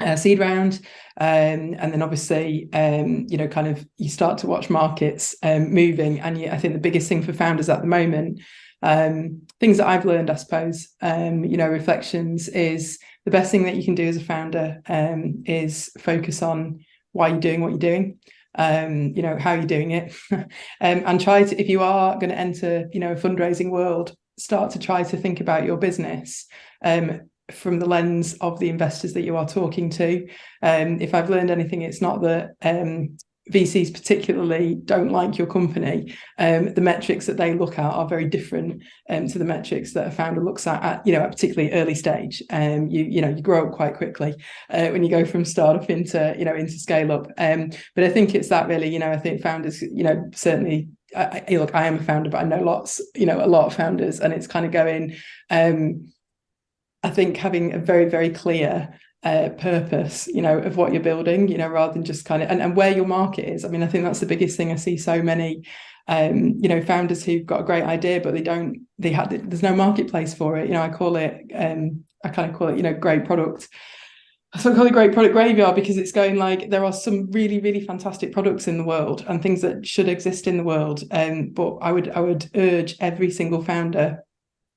uh, 0.00 0.16
seed 0.16 0.38
round, 0.38 0.80
um, 1.20 1.74
and 1.78 1.92
then 1.92 2.02
obviously 2.02 2.68
um, 2.72 3.26
you 3.28 3.36
know 3.36 3.48
kind 3.48 3.68
of 3.68 3.86
you 3.98 4.08
start 4.08 4.38
to 4.38 4.46
watch 4.46 4.70
markets 4.70 5.34
um, 5.42 5.72
moving, 5.72 6.20
and 6.20 6.40
you, 6.40 6.48
I 6.48 6.58
think 6.58 6.74
the 6.74 6.80
biggest 6.80 7.08
thing 7.08 7.22
for 7.22 7.32
founders 7.32 7.68
at 7.68 7.80
the 7.80 7.86
moment. 7.86 8.40
Um, 8.84 9.42
things 9.60 9.76
that 9.76 9.86
I've 9.86 10.04
learned, 10.04 10.28
I 10.28 10.34
suppose, 10.34 10.88
um, 11.02 11.44
you 11.44 11.56
know, 11.56 11.68
reflections 11.68 12.48
is 12.48 12.98
the 13.24 13.30
best 13.30 13.52
thing 13.52 13.62
that 13.62 13.76
you 13.76 13.84
can 13.84 13.94
do 13.94 14.08
as 14.08 14.16
a 14.16 14.24
founder 14.24 14.80
um, 14.88 15.44
is 15.46 15.88
focus 16.00 16.42
on 16.42 16.84
why 17.12 17.28
you're 17.28 17.38
doing 17.38 17.60
what 17.60 17.70
you're 17.70 17.78
doing 17.78 18.18
um, 18.56 19.12
you 19.14 19.22
know, 19.22 19.36
how 19.38 19.52
you're 19.52 19.64
doing 19.64 19.92
it, 19.92 20.14
um, 20.32 20.46
and 20.80 21.20
try 21.20 21.42
to, 21.44 21.60
if 21.60 21.68
you 21.68 21.80
are 21.80 22.14
going 22.14 22.30
to 22.30 22.38
enter, 22.38 22.88
you 22.92 23.00
know, 23.00 23.12
a 23.12 23.16
fundraising 23.16 23.70
world, 23.70 24.14
start 24.38 24.70
to 24.72 24.78
try 24.78 25.02
to 25.02 25.16
think 25.16 25.40
about 25.40 25.64
your 25.64 25.76
business 25.76 26.46
um, 26.84 27.22
from 27.50 27.78
the 27.78 27.86
lens 27.86 28.34
of 28.40 28.58
the 28.58 28.68
investors 28.68 29.12
that 29.14 29.22
you 29.22 29.36
are 29.36 29.46
talking 29.46 29.90
to. 29.90 30.26
Um, 30.62 31.00
if 31.00 31.14
I've 31.14 31.30
learned 31.30 31.50
anything, 31.50 31.82
it's 31.82 32.00
not 32.00 32.22
that 32.22 32.50
um, 32.62 33.16
VCs 33.50 33.92
particularly 33.92 34.76
don't 34.76 35.10
like 35.10 35.36
your 35.36 35.48
company, 35.48 36.14
um, 36.38 36.72
the 36.74 36.80
metrics 36.80 37.26
that 37.26 37.36
they 37.36 37.54
look 37.54 37.76
at 37.78 37.92
are 37.92 38.06
very 38.06 38.24
different 38.24 38.82
um, 39.10 39.26
to 39.26 39.38
the 39.38 39.44
metrics 39.44 39.94
that 39.94 40.06
a 40.06 40.10
founder 40.12 40.44
looks 40.44 40.66
at, 40.66 40.82
at 40.82 41.06
you 41.06 41.12
know, 41.12 41.20
at 41.20 41.32
particularly 41.32 41.72
early 41.72 41.94
stage. 41.94 42.42
Um, 42.50 42.88
you 42.88 43.04
you 43.04 43.20
know 43.20 43.30
you 43.30 43.42
grow 43.42 43.66
up 43.66 43.72
quite 43.72 43.96
quickly 43.96 44.34
uh, 44.70 44.88
when 44.88 45.02
you 45.02 45.10
go 45.10 45.24
from 45.24 45.44
startup 45.44 45.90
into 45.90 46.34
you 46.38 46.44
know 46.44 46.54
into 46.54 46.78
scale 46.78 47.10
up. 47.10 47.26
Um, 47.36 47.70
but 47.96 48.04
I 48.04 48.10
think 48.10 48.34
it's 48.34 48.48
that 48.48 48.68
really, 48.68 48.88
you 48.88 49.00
know, 49.00 49.10
I 49.10 49.18
think 49.18 49.42
founders, 49.42 49.82
you 49.82 50.04
know, 50.04 50.30
certainly. 50.34 50.88
I, 51.14 51.44
I, 51.46 51.56
look, 51.56 51.74
I 51.74 51.86
am 51.86 51.96
a 51.96 52.02
founder, 52.02 52.30
but 52.30 52.40
I 52.40 52.44
know 52.44 52.62
lots, 52.62 52.98
you 53.14 53.26
know, 53.26 53.44
a 53.44 53.46
lot 53.46 53.66
of 53.66 53.74
founders, 53.74 54.20
and 54.20 54.32
it's 54.32 54.46
kind 54.46 54.64
of 54.64 54.72
going. 54.72 55.14
Um, 55.50 56.10
I 57.02 57.10
think 57.10 57.36
having 57.36 57.74
a 57.74 57.78
very 57.78 58.08
very 58.08 58.30
clear 58.30 58.98
uh, 59.22 59.50
purpose, 59.50 60.26
you 60.26 60.42
know, 60.42 60.58
of 60.58 60.76
what 60.76 60.92
you're 60.92 61.02
building, 61.02 61.48
you 61.48 61.58
know, 61.58 61.68
rather 61.68 61.92
than 61.92 62.04
just 62.04 62.24
kind 62.24 62.42
of 62.42 62.50
and, 62.50 62.60
and 62.60 62.76
where 62.76 62.92
your 62.92 63.06
market 63.06 63.48
is. 63.48 63.64
I 63.64 63.68
mean, 63.68 63.82
I 63.82 63.86
think 63.86 64.04
that's 64.04 64.20
the 64.20 64.26
biggest 64.26 64.56
thing 64.56 64.72
I 64.72 64.76
see 64.76 64.96
so 64.96 65.22
many 65.22 65.62
um, 66.08 66.56
you 66.58 66.68
know, 66.68 66.82
founders 66.82 67.24
who've 67.24 67.46
got 67.46 67.60
a 67.60 67.64
great 67.64 67.84
idea, 67.84 68.20
but 68.20 68.34
they 68.34 68.42
don't, 68.42 68.86
they 68.98 69.12
have, 69.12 69.30
there's 69.30 69.62
no 69.62 69.74
marketplace 69.74 70.34
for 70.34 70.58
it. 70.58 70.66
You 70.66 70.74
know, 70.74 70.82
I 70.82 70.88
call 70.88 71.16
it, 71.16 71.50
um, 71.54 72.04
I 72.24 72.28
kind 72.28 72.50
of 72.50 72.56
call 72.56 72.68
it, 72.68 72.76
you 72.76 72.82
know, 72.82 72.94
great 72.94 73.24
product. 73.24 73.68
So 74.58 74.70
I 74.70 74.74
call 74.74 74.86
it 74.86 74.92
great 74.92 75.14
product 75.14 75.32
graveyard 75.32 75.74
because 75.74 75.96
it's 75.96 76.12
going 76.12 76.36
like 76.36 76.68
there 76.68 76.84
are 76.84 76.92
some 76.92 77.30
really, 77.30 77.58
really 77.60 77.80
fantastic 77.80 78.32
products 78.32 78.68
in 78.68 78.76
the 78.76 78.84
world 78.84 79.24
and 79.26 79.42
things 79.42 79.62
that 79.62 79.86
should 79.86 80.08
exist 80.08 80.46
in 80.46 80.58
the 80.58 80.62
world. 80.62 81.04
Um, 81.10 81.50
but 81.50 81.76
I 81.76 81.90
would 81.90 82.10
I 82.10 82.20
would 82.20 82.50
urge 82.54 82.96
every 83.00 83.30
single 83.30 83.64
founder 83.64 84.22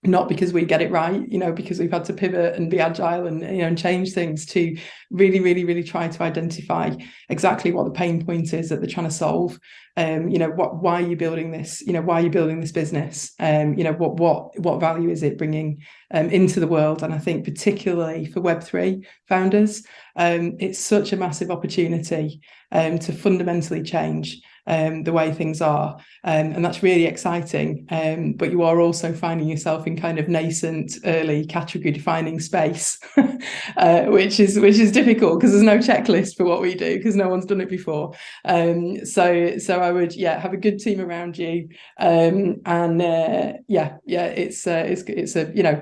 not 0.07 0.29
because 0.29 0.53
we 0.53 0.65
get 0.65 0.81
it 0.81 0.91
right, 0.91 1.27
you 1.29 1.37
know, 1.37 1.51
because 1.51 1.79
we've 1.79 1.91
had 1.91 2.05
to 2.05 2.13
pivot 2.13 2.55
and 2.55 2.69
be 2.69 2.79
agile 2.79 3.27
and 3.27 3.41
you 3.41 3.59
know 3.59 3.67
and 3.67 3.77
change 3.77 4.13
things 4.13 4.45
to 4.47 4.77
really, 5.11 5.39
really, 5.39 5.63
really 5.63 5.83
try 5.83 6.07
to 6.07 6.23
identify 6.23 6.91
exactly 7.29 7.71
what 7.71 7.85
the 7.85 7.91
pain 7.91 8.25
point 8.25 8.53
is 8.53 8.69
that 8.69 8.81
they're 8.81 8.89
trying 8.89 9.07
to 9.07 9.13
solve. 9.13 9.59
Um, 9.97 10.27
you 10.29 10.37
know, 10.37 10.49
what 10.49 10.81
why 10.81 11.01
are 11.01 11.07
you 11.07 11.15
building 11.15 11.51
this? 11.51 11.81
You 11.81 11.93
know, 11.93 12.01
why 12.01 12.19
are 12.19 12.23
you 12.23 12.29
building 12.29 12.59
this 12.59 12.71
business? 12.71 13.33
Um, 13.39 13.75
you 13.75 13.83
know, 13.83 13.93
what 13.93 14.17
what 14.17 14.59
what 14.59 14.79
value 14.79 15.09
is 15.09 15.23
it 15.23 15.37
bringing 15.37 15.81
um, 16.11 16.29
into 16.29 16.59
the 16.59 16.67
world? 16.67 17.03
And 17.03 17.13
I 17.13 17.17
think 17.17 17.45
particularly 17.45 18.25
for 18.25 18.41
Web 18.41 18.63
three 18.63 19.07
founders, 19.27 19.83
um, 20.15 20.55
it's 20.59 20.79
such 20.79 21.13
a 21.13 21.17
massive 21.17 21.51
opportunity 21.51 22.41
um, 22.71 22.99
to 22.99 23.13
fundamentally 23.13 23.83
change 23.83 24.41
um, 24.67 25.03
the 25.03 25.13
way 25.13 25.31
things 25.31 25.61
are. 25.61 25.97
Um, 26.23 26.51
and 26.53 26.65
that's 26.65 26.83
really 26.83 27.05
exciting. 27.05 27.87
Um, 27.89 28.33
but 28.33 28.51
you 28.51 28.63
are 28.63 28.79
also 28.79 29.13
finding 29.13 29.47
yourself 29.47 29.87
in 29.87 29.97
kind 29.97 30.19
of 30.19 30.27
nascent, 30.27 30.97
early 31.05 31.45
category 31.45 31.91
defining 31.91 32.39
space, 32.39 32.99
uh, 33.77 34.05
which 34.05 34.39
is 34.39 34.59
which 34.59 34.77
is 34.77 34.91
difficult 34.91 35.39
because 35.39 35.51
there's 35.51 35.63
no 35.63 35.77
checklist 35.77 36.35
for 36.35 36.45
what 36.45 36.61
we 36.61 36.75
do 36.75 36.97
because 36.97 37.15
no 37.15 37.29
one's 37.29 37.45
done 37.45 37.61
it 37.61 37.69
before. 37.69 38.13
Um, 38.45 39.05
so 39.05 39.57
so 39.57 39.79
I 39.79 39.91
would 39.91 40.15
yeah 40.15 40.39
have 40.39 40.53
a 40.53 40.57
good 40.57 40.79
team 40.79 40.99
around 40.99 41.37
you, 41.37 41.69
um, 41.99 42.57
and 42.65 43.01
uh, 43.01 43.53
yeah 43.67 43.97
yeah 44.05 44.25
it's 44.25 44.65
uh, 44.65 44.83
it's 44.87 45.03
it's 45.03 45.35
a 45.35 45.51
you 45.55 45.63
know 45.63 45.81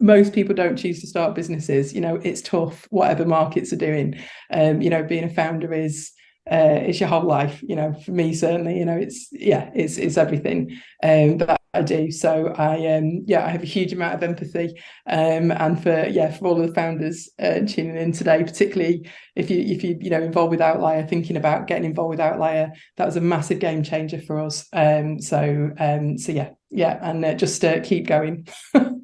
most 0.00 0.32
people 0.32 0.54
don't 0.54 0.76
choose 0.76 1.00
to 1.00 1.08
start 1.08 1.34
businesses 1.34 1.92
you 1.92 2.00
know 2.00 2.20
it's 2.22 2.40
tough 2.40 2.86
whatever 2.90 3.24
markets 3.24 3.72
are 3.72 3.76
doing 3.76 4.16
um 4.52 4.80
you 4.80 4.88
know 4.88 5.02
being 5.02 5.24
a 5.24 5.28
founder 5.28 5.72
is 5.72 6.12
uh, 6.50 6.80
it's 6.86 7.00
your 7.00 7.08
whole 7.08 7.24
life 7.24 7.62
you 7.62 7.76
know 7.76 7.92
for 8.04 8.12
me 8.12 8.34
certainly 8.34 8.78
you 8.78 8.84
know 8.84 8.96
it's 8.96 9.28
yeah 9.32 9.70
it's 9.74 9.98
it's 9.98 10.16
everything 10.16 10.70
um 11.02 11.38
that 11.38 11.58
I 11.74 11.82
do. 11.82 12.10
So 12.10 12.48
I 12.56 12.96
um 12.96 13.24
yeah 13.26 13.44
I 13.44 13.50
have 13.50 13.62
a 13.62 13.66
huge 13.66 13.92
amount 13.92 14.14
of 14.14 14.22
empathy 14.22 14.80
um 15.06 15.50
and 15.50 15.80
for 15.82 16.06
yeah 16.06 16.30
for 16.32 16.48
all 16.48 16.60
of 16.60 16.66
the 16.66 16.74
founders 16.74 17.28
uh, 17.38 17.60
tuning 17.66 17.96
in 17.96 18.12
today 18.12 18.42
particularly 18.42 19.08
if 19.36 19.50
you 19.50 19.60
if 19.60 19.84
you 19.84 19.98
you 20.00 20.10
know 20.10 20.22
involved 20.22 20.50
with 20.50 20.60
Outlier 20.60 21.06
thinking 21.06 21.36
about 21.36 21.66
getting 21.66 21.84
involved 21.84 22.10
with 22.10 22.20
Outlier 22.20 22.72
that 22.96 23.06
was 23.06 23.16
a 23.16 23.20
massive 23.20 23.58
game 23.58 23.82
changer 23.82 24.20
for 24.20 24.40
us. 24.40 24.66
Um 24.72 25.20
so 25.20 25.70
um 25.78 26.18
so 26.18 26.32
yeah 26.32 26.50
yeah 26.70 26.98
and 27.02 27.24
uh, 27.24 27.34
just 27.34 27.64
uh, 27.64 27.80
keep 27.80 28.06
going. 28.06 28.46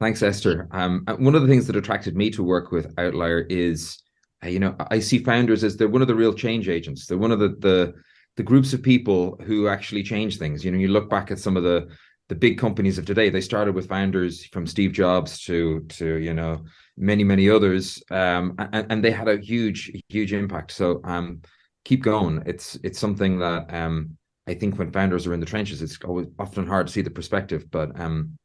Thanks, 0.00 0.22
Esther. 0.22 0.68
Um, 0.70 1.04
one 1.18 1.34
of 1.34 1.42
the 1.42 1.48
things 1.48 1.66
that 1.66 1.74
attracted 1.74 2.16
me 2.16 2.30
to 2.30 2.44
work 2.44 2.70
with 2.70 2.94
Outlier 2.98 3.40
is 3.50 3.98
uh, 4.06 4.07
you 4.46 4.60
know, 4.60 4.76
I 4.90 5.00
see 5.00 5.18
founders 5.18 5.64
as 5.64 5.76
they're 5.76 5.88
one 5.88 6.02
of 6.02 6.08
the 6.08 6.14
real 6.14 6.32
change 6.32 6.68
agents. 6.68 7.06
They're 7.06 7.18
one 7.18 7.32
of 7.32 7.38
the 7.38 7.48
the 7.48 7.94
the 8.36 8.42
groups 8.42 8.72
of 8.72 8.82
people 8.82 9.36
who 9.44 9.66
actually 9.66 10.04
change 10.04 10.38
things. 10.38 10.64
You 10.64 10.70
know, 10.70 10.78
you 10.78 10.88
look 10.88 11.10
back 11.10 11.30
at 11.30 11.40
some 11.40 11.56
of 11.56 11.64
the 11.64 11.88
the 12.28 12.34
big 12.34 12.58
companies 12.58 12.98
of 12.98 13.06
today. 13.06 13.30
They 13.30 13.40
started 13.40 13.74
with 13.74 13.88
founders 13.88 14.46
from 14.46 14.66
Steve 14.66 14.92
Jobs 14.92 15.40
to 15.44 15.80
to 15.88 16.16
you 16.18 16.34
know 16.34 16.64
many 16.96 17.24
many 17.24 17.50
others, 17.50 18.02
um, 18.10 18.54
and, 18.58 18.86
and 18.90 19.04
they 19.04 19.10
had 19.10 19.28
a 19.28 19.38
huge 19.38 19.90
huge 20.08 20.32
impact. 20.32 20.72
So 20.72 21.00
um, 21.04 21.42
keep 21.84 22.02
going. 22.02 22.42
It's 22.46 22.78
it's 22.84 22.98
something 22.98 23.38
that 23.40 23.74
um, 23.74 24.16
I 24.46 24.54
think 24.54 24.78
when 24.78 24.92
founders 24.92 25.26
are 25.26 25.34
in 25.34 25.40
the 25.40 25.46
trenches, 25.46 25.82
it's 25.82 25.98
always 26.04 26.28
often 26.38 26.66
hard 26.66 26.86
to 26.86 26.92
see 26.92 27.02
the 27.02 27.10
perspective, 27.10 27.70
but 27.70 27.98
um, 27.98 28.38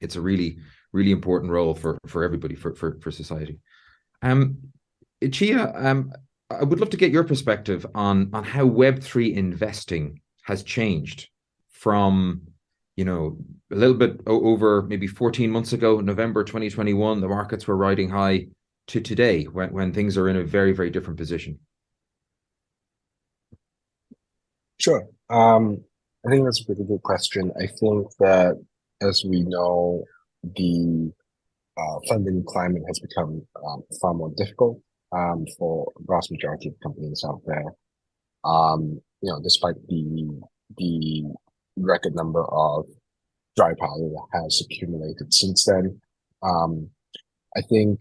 it's 0.00 0.16
a 0.16 0.20
really 0.20 0.58
really 0.92 1.12
important 1.12 1.52
role 1.52 1.74
for 1.74 1.98
for 2.06 2.24
everybody 2.24 2.54
for 2.54 2.74
for 2.74 2.98
for 3.00 3.10
society. 3.10 3.58
Um, 4.20 4.58
Chia, 5.26 5.72
um, 5.74 6.12
I 6.50 6.64
would 6.64 6.80
love 6.80 6.90
to 6.90 6.96
get 6.96 7.10
your 7.10 7.24
perspective 7.24 7.84
on 7.94 8.30
on 8.32 8.44
how 8.44 8.64
Web 8.64 9.02
three 9.02 9.34
investing 9.34 10.20
has 10.42 10.62
changed 10.62 11.28
from, 11.70 12.42
you 12.96 13.04
know, 13.04 13.36
a 13.70 13.74
little 13.74 13.96
bit 13.96 14.20
over 14.26 14.82
maybe 14.82 15.06
14 15.06 15.50
months 15.50 15.72
ago, 15.72 16.00
November 16.00 16.42
2021, 16.42 17.20
the 17.20 17.28
markets 17.28 17.66
were 17.66 17.76
riding 17.76 18.08
high, 18.08 18.46
to 18.86 19.00
today 19.00 19.44
when 19.44 19.72
when 19.72 19.92
things 19.92 20.16
are 20.16 20.28
in 20.28 20.36
a 20.36 20.44
very 20.44 20.72
very 20.72 20.90
different 20.90 21.18
position. 21.18 21.58
Sure. 24.78 25.06
Um, 25.28 25.84
I 26.24 26.30
think 26.30 26.44
that's 26.44 26.60
a 26.60 26.64
pretty 26.64 26.84
good 26.84 27.02
question. 27.02 27.52
I 27.60 27.66
think 27.66 28.08
that 28.20 28.54
as 29.02 29.24
we 29.28 29.40
know, 29.42 30.04
the 30.42 31.12
uh, 31.76 31.98
funding 32.08 32.44
climate 32.44 32.82
has 32.86 32.98
become 33.00 33.46
um, 33.66 33.82
far 34.00 34.14
more 34.14 34.32
difficult 34.36 34.80
um, 35.12 35.46
for 35.58 35.92
vast 36.00 36.30
majority 36.30 36.68
of 36.68 36.80
companies 36.82 37.24
out 37.26 37.40
there. 37.46 37.64
Um, 38.44 39.00
you 39.20 39.32
know, 39.32 39.40
despite 39.42 39.74
the 39.88 40.40
the 40.76 41.24
record 41.76 42.14
number 42.14 42.44
of 42.44 42.86
dry 43.56 43.72
powder 43.80 44.08
that 44.08 44.26
has 44.32 44.62
accumulated 44.64 45.32
since 45.32 45.64
then, 45.64 46.00
um, 46.42 46.90
I 47.56 47.62
think 47.62 48.00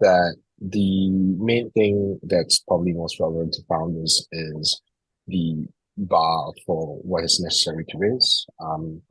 that 0.00 0.36
the 0.60 1.10
main 1.10 1.70
thing 1.70 2.18
that's 2.22 2.58
probably 2.60 2.92
most 2.92 3.20
relevant 3.20 3.52
to 3.54 3.62
founders 3.68 4.26
is 4.32 4.80
the 5.26 5.66
bar 5.96 6.52
for 6.66 6.98
what 7.02 7.24
is 7.24 7.40
necessary 7.40 7.84
to 7.88 7.98
raise. 7.98 8.46
Um, 8.60 9.02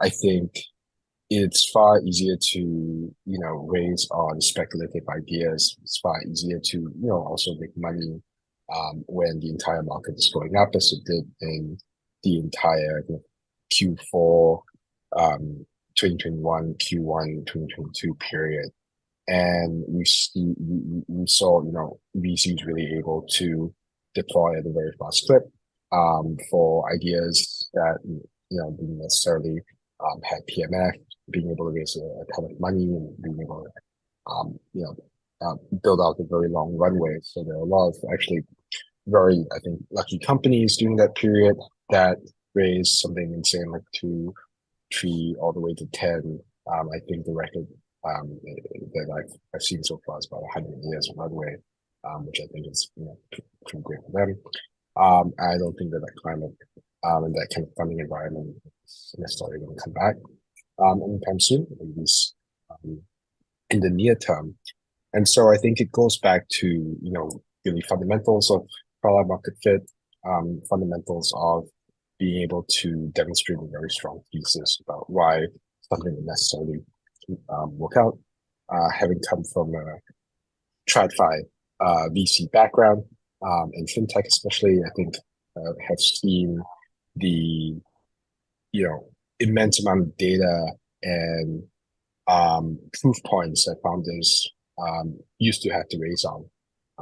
I 0.00 0.08
think 0.08 0.50
it's 1.30 1.68
far 1.70 2.00
easier 2.02 2.36
to 2.40 2.58
you 2.58 3.14
know 3.38 3.66
raise 3.68 4.08
on 4.10 4.40
speculative 4.40 5.02
ideas. 5.08 5.76
It's 5.82 5.98
far 5.98 6.22
easier 6.22 6.60
to 6.62 6.76
you 6.78 7.08
know 7.08 7.24
also 7.24 7.54
make 7.58 7.76
money 7.76 8.22
um, 8.74 9.04
when 9.06 9.40
the 9.40 9.50
entire 9.50 9.82
market 9.82 10.14
is 10.16 10.30
going 10.32 10.56
up 10.56 10.70
as 10.74 10.92
it 10.92 11.04
did 11.04 11.24
in 11.40 11.78
the 12.22 12.38
entire 12.38 13.04
you 13.08 13.20
know, 13.80 13.96
q4 14.14 14.60
um, 15.18 15.66
2021 15.96 16.74
q1 16.74 17.46
2022 17.46 18.14
period. 18.14 18.70
And 19.28 19.84
we 19.88 20.04
see 20.04 20.54
we, 20.58 21.02
we 21.08 21.26
saw 21.26 21.62
you 21.64 21.72
know 21.72 21.98
vcs 22.16 22.64
really 22.64 22.94
able 22.98 23.26
to 23.32 23.74
deploy 24.14 24.58
at 24.58 24.66
a 24.66 24.72
very 24.72 24.92
fast 24.98 25.26
clip 25.26 25.42
um, 25.90 26.36
for 26.50 26.92
ideas 26.94 27.68
that 27.74 27.98
you 28.04 28.22
know 28.50 28.70
didn't 28.70 28.98
necessarily 28.98 29.60
um, 30.00 30.20
had 30.22 30.40
PMF 30.46 30.92
being 31.30 31.50
able 31.50 31.66
to 31.66 31.76
raise 31.76 31.96
a, 31.96 32.32
ton 32.34 32.50
of 32.50 32.60
money 32.60 32.84
and 32.84 33.22
being 33.22 33.38
able 33.40 33.64
to, 33.64 34.32
um, 34.32 34.58
you 34.72 34.82
know, 34.82 34.96
uh, 35.42 35.54
build 35.82 36.00
out 36.00 36.20
a 36.20 36.24
very 36.28 36.48
long 36.48 36.76
runway. 36.76 37.18
So 37.22 37.44
there 37.44 37.54
are 37.54 37.60
a 37.60 37.64
lot 37.64 37.88
of 37.88 37.96
actually 38.12 38.42
very, 39.06 39.44
I 39.54 39.58
think, 39.60 39.80
lucky 39.90 40.18
companies 40.18 40.76
during 40.76 40.96
that 40.96 41.14
period 41.14 41.56
that 41.90 42.18
raised 42.54 42.98
something 42.98 43.32
insane 43.32 43.70
like 43.70 43.82
two, 43.94 44.34
three, 44.92 45.36
all 45.40 45.52
the 45.52 45.60
way 45.60 45.74
to 45.74 45.86
10. 45.86 46.40
Um, 46.72 46.88
I 46.94 46.98
think 47.08 47.26
the 47.26 47.34
record 47.34 47.66
um, 48.04 48.38
that 48.94 49.08
I've, 49.16 49.32
I've 49.54 49.62
seen 49.62 49.82
so 49.84 50.00
far 50.06 50.18
is 50.18 50.26
about 50.30 50.42
100 50.42 50.72
years 50.82 51.10
runway, 51.16 51.56
um, 52.04 52.26
which 52.26 52.40
I 52.40 52.46
think 52.52 52.66
is 52.68 52.90
you 52.96 53.04
know, 53.04 53.18
pretty 53.66 53.82
great 53.82 54.00
for 54.06 54.12
them. 54.12 54.38
Um, 54.96 55.32
I 55.38 55.58
don't 55.58 55.74
think 55.74 55.90
that 55.90 56.00
that 56.00 56.22
climate 56.22 56.56
um, 57.04 57.24
and 57.24 57.34
that 57.34 57.48
kind 57.54 57.66
of 57.66 57.74
funding 57.76 58.00
environment 58.00 58.56
is 58.84 59.14
necessarily 59.18 59.58
going 59.58 59.76
to 59.76 59.82
come 59.82 59.92
back 59.92 60.16
um, 60.78 61.02
anytime 61.02 61.40
soon, 61.40 61.66
at 61.80 61.86
least 61.96 62.34
um, 62.70 63.02
in 63.70 63.80
the 63.80 63.90
near 63.90 64.14
term. 64.14 64.54
And 65.12 65.28
so 65.28 65.50
I 65.50 65.56
think 65.56 65.80
it 65.80 65.90
goes 65.92 66.18
back 66.18 66.48
to, 66.60 66.66
you 66.66 67.12
know, 67.12 67.42
really 67.64 67.82
fundamentals 67.82 68.50
of 68.50 68.66
product 69.00 69.28
market 69.28 69.54
fit, 69.62 69.90
um, 70.26 70.60
fundamentals 70.68 71.32
of 71.36 71.64
being 72.18 72.42
able 72.42 72.64
to 72.68 73.10
demonstrate 73.12 73.58
a 73.58 73.70
very 73.70 73.90
strong 73.90 74.20
thesis 74.32 74.78
about 74.86 75.08
why 75.08 75.46
something 75.92 76.14
would 76.14 76.26
necessarily 76.26 76.80
um, 77.50 77.76
work 77.78 77.96
out. 77.96 78.18
Uh, 78.68 78.88
having 78.90 79.20
come 79.30 79.44
from 79.44 79.72
a 79.74 80.90
TradFi 80.90 81.42
uh, 81.80 82.08
VC 82.10 82.50
background 82.50 83.04
um, 83.42 83.70
and 83.74 83.88
fintech, 83.88 84.26
especially, 84.26 84.78
I 84.84 84.90
think 84.96 85.14
uh, 85.56 85.72
have 85.86 86.00
seen 86.00 86.60
the, 87.14 87.76
you 88.72 88.84
know, 88.84 89.08
immense 89.40 89.80
amount 89.80 90.02
of 90.02 90.16
data 90.16 90.66
and 91.02 91.62
um, 92.28 92.78
proof 93.00 93.16
points 93.24 93.64
that 93.64 93.80
founders 93.82 94.50
um, 94.78 95.18
used 95.38 95.62
to 95.62 95.70
have 95.70 95.88
to 95.88 95.98
raise 95.98 96.24
on, 96.24 96.44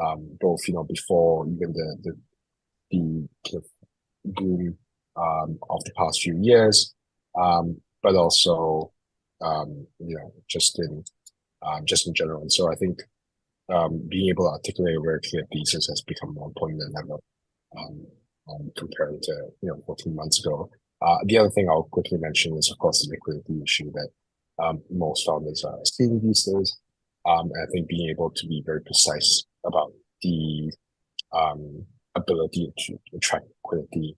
um, 0.02 0.28
both 0.40 0.60
you 0.68 0.74
know 0.74 0.84
before 0.84 1.46
even 1.46 1.72
the 1.72 1.96
the, 2.02 2.12
the, 2.90 3.28
the 3.52 3.62
boom 4.24 4.76
um, 5.16 5.58
of 5.70 5.82
the 5.84 5.92
past 5.96 6.22
few 6.22 6.36
years, 6.40 6.94
um, 7.40 7.80
but 8.02 8.14
also 8.14 8.92
um, 9.40 9.86
you 9.98 10.16
know 10.16 10.32
just 10.48 10.78
in 10.78 11.04
just 11.84 12.06
in 12.06 12.14
general. 12.14 12.42
And 12.42 12.52
so 12.52 12.70
I 12.70 12.76
think 12.76 12.98
being 14.08 14.28
able 14.28 14.44
to 14.44 14.52
articulate 14.52 14.96
a 14.96 15.28
clear 15.28 15.46
thesis 15.52 15.86
has 15.88 16.02
become 16.02 16.34
more 16.34 16.48
important 16.48 16.80
than 16.80 16.92
ever 16.98 17.16
compared 18.76 19.22
to 19.22 19.32
you 19.62 19.68
know 19.68 19.82
14 19.86 20.14
months 20.14 20.44
ago. 20.44 20.70
Uh, 21.02 21.18
the 21.26 21.38
other 21.38 21.50
thing 21.50 21.68
I'll 21.68 21.88
quickly 21.90 22.18
mention 22.18 22.56
is, 22.56 22.70
of 22.70 22.78
course, 22.78 23.02
the 23.02 23.10
liquidity 23.10 23.62
issue 23.62 23.90
that 23.92 24.08
um, 24.62 24.82
most 24.90 25.26
founders 25.26 25.64
are 25.64 25.78
seeing 25.84 26.20
these 26.22 26.44
days. 26.44 26.76
Um, 27.26 27.50
I 27.60 27.66
think 27.72 27.88
being 27.88 28.10
able 28.10 28.30
to 28.30 28.46
be 28.46 28.62
very 28.64 28.82
precise 28.82 29.44
about 29.64 29.92
the 30.22 30.72
um, 31.32 31.86
ability 32.14 32.72
to 32.76 32.98
attract 33.14 33.46
liquidity 33.64 34.16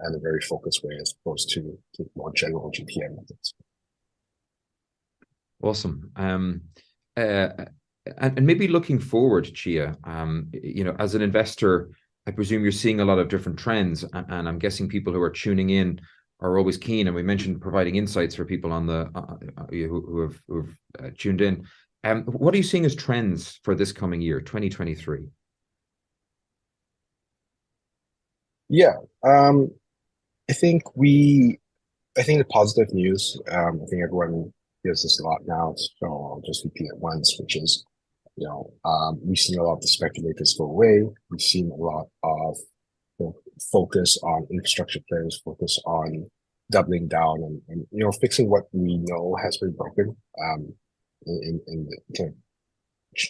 in 0.00 0.14
a 0.14 0.18
very 0.18 0.40
focused 0.40 0.82
way 0.82 0.96
as 1.00 1.14
opposed 1.20 1.50
to, 1.50 1.78
to 1.94 2.10
more 2.16 2.32
general 2.34 2.70
GTM 2.70 3.16
methods. 3.16 3.54
Awesome. 5.62 6.10
Um, 6.16 6.62
uh, 7.16 7.48
and, 8.18 8.38
and 8.38 8.46
maybe 8.46 8.68
looking 8.68 8.98
forward, 8.98 9.52
Chia, 9.54 9.96
um, 10.04 10.48
you 10.52 10.84
know, 10.84 10.94
as 10.98 11.14
an 11.14 11.22
investor, 11.22 11.90
I 12.26 12.30
presume 12.30 12.62
you're 12.62 12.72
seeing 12.72 13.00
a 13.00 13.04
lot 13.04 13.18
of 13.18 13.28
different 13.28 13.58
trends, 13.58 14.02
and, 14.02 14.26
and 14.28 14.48
I'm 14.48 14.58
guessing 14.58 14.88
people 14.88 15.12
who 15.12 15.22
are 15.22 15.30
tuning 15.30 15.70
in 15.70 16.00
are 16.40 16.58
always 16.58 16.76
keen. 16.76 17.06
And 17.06 17.16
we 17.16 17.22
mentioned 17.22 17.60
providing 17.60 17.96
insights 17.96 18.34
for 18.34 18.44
people 18.44 18.72
on 18.72 18.86
the 18.86 19.10
uh, 19.14 19.36
uh 19.56 19.66
who, 19.70 20.00
who, 20.06 20.20
have, 20.20 20.42
who 20.48 20.56
have 20.56 20.76
uh, 20.98 21.10
tuned 21.16 21.40
in. 21.40 21.66
Um, 22.04 22.22
what 22.24 22.54
are 22.54 22.58
you 22.58 22.62
seeing 22.62 22.84
as 22.84 22.94
trends 22.94 23.58
for 23.64 23.74
this 23.74 23.92
coming 23.92 24.20
year, 24.20 24.40
2023? 24.40 25.26
Yeah, 28.68 28.94
um, 29.24 29.70
I 30.48 30.52
think 30.52 30.96
we, 30.96 31.58
I 32.16 32.22
think 32.22 32.38
the 32.38 32.44
positive 32.46 32.92
news. 32.92 33.38
Um, 33.50 33.80
I 33.82 33.86
think 33.86 34.02
everyone 34.02 34.52
hears 34.82 35.02
this 35.02 35.20
a 35.20 35.24
lot 35.24 35.40
now, 35.46 35.74
so 35.76 36.06
I'll 36.06 36.42
just 36.44 36.64
repeat 36.64 36.86
it 36.86 36.98
once, 36.98 37.36
which 37.40 37.56
is, 37.56 37.84
you 38.36 38.46
know, 38.46 38.72
um, 38.84 39.20
we've 39.22 39.38
seen 39.38 39.58
a 39.58 39.62
lot 39.62 39.74
of 39.74 39.80
the 39.80 39.88
speculators 39.88 40.54
go 40.58 40.64
away. 40.64 41.02
We've 41.30 41.40
seen 41.40 41.70
a 41.70 41.74
lot 41.74 42.06
of 42.22 42.56
focus 43.72 44.18
on 44.22 44.46
infrastructure 44.50 45.00
players, 45.08 45.40
focus 45.44 45.78
on 45.86 46.30
doubling 46.70 47.06
down 47.08 47.36
and, 47.42 47.62
and 47.68 47.86
you 47.90 48.04
know 48.04 48.12
fixing 48.12 48.50
what 48.50 48.64
we 48.72 48.98
know 49.04 49.36
has 49.42 49.56
been 49.58 49.72
broken. 49.72 50.16
Um, 50.42 50.74
in, 51.26 51.60
in 51.66 51.88
the 52.10 52.34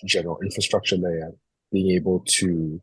general 0.04 0.38
infrastructure 0.42 0.97
layer, 0.97 1.33
being 1.73 1.97
able 1.97 2.23
to 2.26 2.80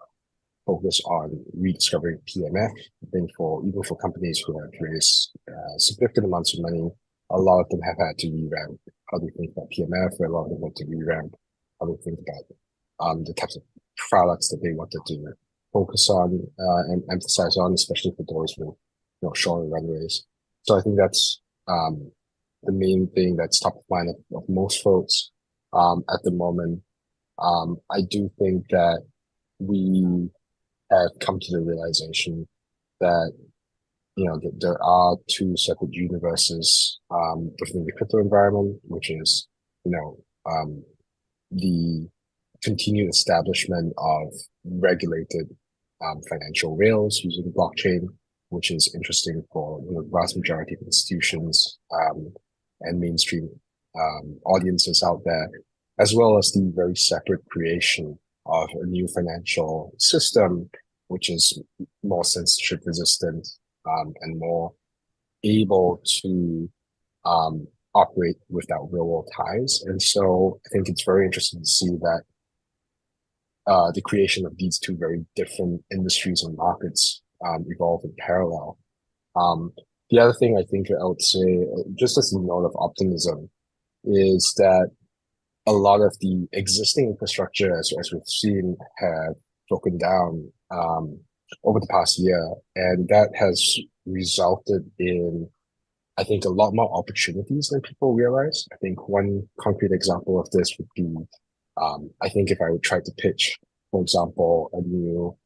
focus 0.65 1.01
on 1.05 1.43
rediscovering 1.53 2.19
PMF. 2.27 2.71
I 2.71 3.07
think 3.11 3.31
for 3.35 3.65
even 3.65 3.83
for 3.83 3.97
companies 3.97 4.41
who 4.45 4.59
have 4.59 4.71
raised 4.79 5.31
uh, 5.49 5.77
significant 5.77 6.27
amounts 6.27 6.53
of 6.53 6.63
money, 6.63 6.89
a 7.29 7.37
lot 7.37 7.61
of 7.61 7.69
them 7.69 7.81
have 7.81 7.97
had 7.97 8.17
to 8.19 8.31
revamp 8.31 8.79
how 9.11 9.19
they 9.19 9.29
think 9.37 9.51
about 9.51 9.67
PMF. 9.77 10.19
A 10.19 10.31
lot 10.31 10.45
of 10.45 10.49
them 10.49 10.61
want 10.61 10.75
to 10.77 10.85
revamp 10.87 11.35
how 11.79 11.87
they 11.87 11.97
think 12.03 12.19
about 12.19 13.07
um, 13.07 13.23
the 13.25 13.33
types 13.33 13.55
of 13.55 13.63
products 14.09 14.49
that 14.49 14.61
they 14.63 14.73
wanted 14.73 15.01
to 15.05 15.33
focus 15.73 16.09
on 16.09 16.39
uh, 16.59 16.91
and 16.91 17.03
emphasize 17.11 17.57
on, 17.57 17.73
especially 17.73 18.13
for 18.15 18.25
those 18.31 18.53
with 18.57 18.69
you 18.69 19.27
know 19.27 19.33
shorter 19.33 19.67
runways. 19.67 20.23
So 20.61 20.77
I 20.77 20.81
think 20.81 20.95
that's 20.97 21.41
um, 21.67 22.11
the 22.61 22.71
main 22.71 23.09
thing 23.13 23.35
that's 23.35 23.59
top 23.59 23.75
of 23.75 23.83
mind 23.89 24.09
of, 24.09 24.37
of 24.37 24.47
most 24.47 24.81
folks 24.81 25.31
um, 25.73 26.03
at 26.13 26.21
the 26.23 26.31
moment. 26.31 26.81
Um, 27.39 27.77
I 27.91 28.01
do 28.09 28.29
think 28.39 28.65
that 28.69 29.01
we 29.59 30.29
have 30.91 31.09
come 31.19 31.39
to 31.39 31.51
the 31.51 31.61
realization 31.61 32.47
that 32.99 33.33
you 34.15 34.25
know 34.25 34.39
that 34.39 34.59
there 34.59 34.81
are 34.83 35.17
two 35.27 35.57
separate 35.57 35.93
universes 35.93 36.99
um, 37.09 37.51
within 37.59 37.85
the 37.85 37.91
crypto 37.93 38.19
environment, 38.19 38.79
which 38.83 39.09
is 39.09 39.47
you 39.83 39.91
know 39.91 40.17
um, 40.49 40.83
the 41.51 42.07
continued 42.63 43.09
establishment 43.09 43.93
of 43.97 44.31
regulated 44.63 45.49
um, 46.03 46.21
financial 46.29 46.75
rails 46.75 47.21
using 47.23 47.51
blockchain, 47.51 48.07
which 48.49 48.71
is 48.71 48.93
interesting 48.95 49.43
for 49.51 49.79
you 49.81 49.91
know, 49.91 50.01
the 50.01 50.09
vast 50.11 50.37
majority 50.37 50.75
of 50.75 50.81
institutions 50.85 51.79
um, 51.91 52.33
and 52.81 52.99
mainstream 52.99 53.49
um, 53.99 54.37
audiences 54.45 55.03
out 55.03 55.21
there, 55.25 55.49
as 55.99 56.13
well 56.15 56.37
as 56.37 56.51
the 56.51 56.71
very 56.75 56.95
separate 56.95 57.45
creation 57.49 58.17
of 58.45 58.69
a 58.81 58.85
new 58.87 59.07
financial 59.07 59.93
system, 59.99 60.69
which 61.07 61.29
is 61.29 61.59
more 62.03 62.23
censorship 62.23 62.81
resistant 62.85 63.47
um, 63.87 64.13
and 64.21 64.39
more 64.39 64.73
able 65.43 66.01
to 66.05 66.69
um, 67.25 67.67
operate 67.95 68.37
without 68.49 68.87
real 68.91 69.05
world 69.05 69.29
ties. 69.35 69.81
And 69.85 70.01
so 70.01 70.59
I 70.65 70.69
think 70.71 70.89
it's 70.89 71.03
very 71.03 71.25
interesting 71.25 71.61
to 71.61 71.65
see 71.65 71.89
that 72.01 72.23
uh, 73.67 73.91
the 73.93 74.01
creation 74.01 74.45
of 74.45 74.57
these 74.57 74.79
two 74.79 74.95
very 74.97 75.25
different 75.35 75.83
industries 75.91 76.43
and 76.43 76.57
markets 76.57 77.21
um, 77.45 77.65
evolve 77.67 78.01
in 78.03 78.13
parallel. 78.17 78.77
Um, 79.35 79.73
the 80.09 80.19
other 80.19 80.33
thing 80.33 80.57
I 80.57 80.63
think 80.69 80.87
I 80.91 81.05
would 81.05 81.21
say, 81.21 81.65
just 81.95 82.17
as 82.17 82.33
a 82.33 82.39
note 82.39 82.65
of 82.65 82.75
optimism, 82.77 83.49
is 84.03 84.53
that 84.57 84.89
a 85.65 85.71
lot 85.71 86.01
of 86.01 86.15
the 86.19 86.47
existing 86.51 87.07
infrastructure, 87.07 87.77
as, 87.77 87.91
as 87.99 88.11
we've 88.11 88.21
seen, 88.27 88.75
have 88.97 89.35
broken 89.69 89.97
down 89.97 90.51
um, 90.71 91.19
over 91.63 91.79
the 91.79 91.87
past 91.89 92.19
year, 92.19 92.45
and 92.75 93.07
that 93.07 93.29
has 93.35 93.79
resulted 94.05 94.89
in, 94.99 95.49
I 96.17 96.23
think, 96.25 96.43
a 96.43 96.49
lot 96.49 96.73
more 96.73 96.93
opportunities 96.93 97.69
than 97.69 97.81
people 97.81 98.13
realize. 98.13 98.67
I 98.73 98.75
think 98.77 99.07
one 99.07 99.47
concrete 99.61 99.93
example 99.93 100.39
of 100.39 100.49
this 100.51 100.75
would 100.77 100.89
be, 100.95 101.15
um, 101.81 102.09
I 102.21 102.29
think, 102.29 102.51
if 102.51 102.61
I 102.61 102.69
would 102.69 102.83
try 102.83 102.99
to 102.99 103.11
pitch, 103.17 103.57
for 103.91 104.01
example, 104.01 104.69
a 104.73 104.81
new 104.81 105.37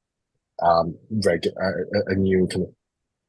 um, 0.62 0.96
reg- 1.24 1.46
a, 1.46 2.12
a 2.12 2.16
new 2.16 2.48
kind 2.48 2.66
of 2.66 2.74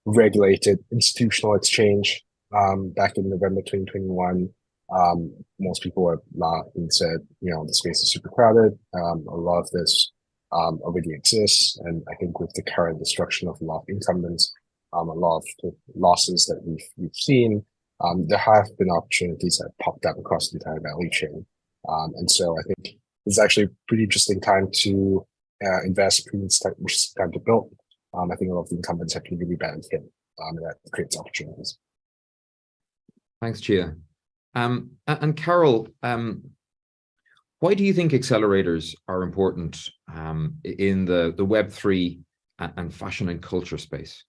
regulated 0.06 0.78
institutional 0.90 1.54
exchange 1.54 2.22
um, 2.56 2.90
back 2.90 3.16
in 3.16 3.28
November 3.28 3.60
2021. 3.60 4.48
Um, 4.90 5.34
most 5.60 5.82
people 5.82 6.08
have 6.08 6.20
not 6.34 6.64
and 6.74 6.92
said, 6.92 7.18
you 7.40 7.52
know, 7.52 7.66
the 7.66 7.74
space 7.74 8.00
is 8.00 8.12
super 8.12 8.30
crowded. 8.30 8.78
Um, 8.94 9.26
a 9.28 9.36
lot 9.36 9.60
of 9.60 9.70
this 9.70 10.12
um, 10.52 10.80
already 10.82 11.12
exists. 11.12 11.78
And 11.84 12.02
I 12.10 12.14
think 12.16 12.40
with 12.40 12.52
the 12.54 12.62
current 12.62 12.98
destruction 12.98 13.48
of 13.48 13.60
a 13.60 13.64
lot 13.64 13.80
of 13.80 13.84
incumbents, 13.88 14.52
um, 14.94 15.08
a 15.08 15.14
lot 15.14 15.38
of 15.38 15.44
the 15.62 15.72
losses 15.94 16.46
that 16.46 16.62
we've, 16.64 16.88
we've 16.96 17.14
seen, 17.14 17.64
um, 18.00 18.26
there 18.28 18.38
have 18.38 18.66
been 18.78 18.90
opportunities 18.90 19.58
that 19.58 19.70
have 19.70 19.84
popped 19.84 20.06
up 20.06 20.18
across 20.18 20.48
the 20.48 20.58
entire 20.58 20.80
value 20.80 21.10
chain. 21.10 21.44
Um, 21.88 22.12
and 22.16 22.30
so 22.30 22.54
I 22.58 22.62
think 22.62 22.98
it's 23.26 23.38
actually 23.38 23.66
a 23.66 23.70
pretty 23.88 24.04
interesting 24.04 24.40
time 24.40 24.68
to 24.72 25.26
uh, 25.64 25.82
invest, 25.84 26.28
which 26.32 26.94
is 26.94 27.12
time 27.18 27.32
to 27.32 27.40
build. 27.40 27.74
Um, 28.14 28.30
I 28.30 28.36
think 28.36 28.50
a 28.50 28.54
lot 28.54 28.62
of 28.62 28.68
the 28.70 28.76
incumbents 28.76 29.14
have 29.14 29.24
been 29.24 29.38
really 29.38 29.56
bad 29.56 29.74
at 29.74 29.84
him, 29.90 30.08
um, 30.40 30.56
and 30.56 30.66
that 30.66 30.76
creates 30.92 31.18
opportunities. 31.18 31.78
Thanks, 33.40 33.60
Chia. 33.60 33.94
Um, 34.54 34.92
and 35.06 35.36
Carol, 35.36 35.88
um, 36.02 36.42
why 37.60 37.74
do 37.74 37.84
you 37.84 37.92
think 37.92 38.12
accelerators 38.12 38.94
are 39.08 39.22
important 39.22 39.90
um, 40.12 40.56
in 40.64 41.04
the, 41.04 41.34
the 41.36 41.46
Web3 41.46 42.20
and 42.58 42.92
fashion 42.92 43.28
and 43.28 43.42
culture 43.42 43.78
space? 43.78 44.24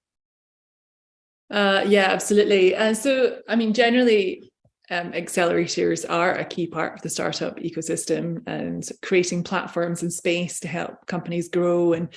Uh, 1.51 1.83
yeah, 1.87 2.07
absolutely. 2.09 2.75
And 2.75 2.91
uh, 2.91 2.99
so, 2.99 3.39
I 3.47 3.55
mean, 3.55 3.73
generally, 3.73 4.51
um, 4.89 5.11
accelerators 5.13 6.05
are 6.09 6.33
a 6.33 6.45
key 6.45 6.67
part 6.67 6.95
of 6.95 7.01
the 7.01 7.09
startup 7.09 7.57
ecosystem 7.57 8.41
and 8.47 8.89
creating 9.01 9.43
platforms 9.43 10.01
and 10.01 10.11
space 10.11 10.59
to 10.59 10.67
help 10.67 11.05
companies 11.05 11.49
grow 11.49 11.93
and 11.93 12.09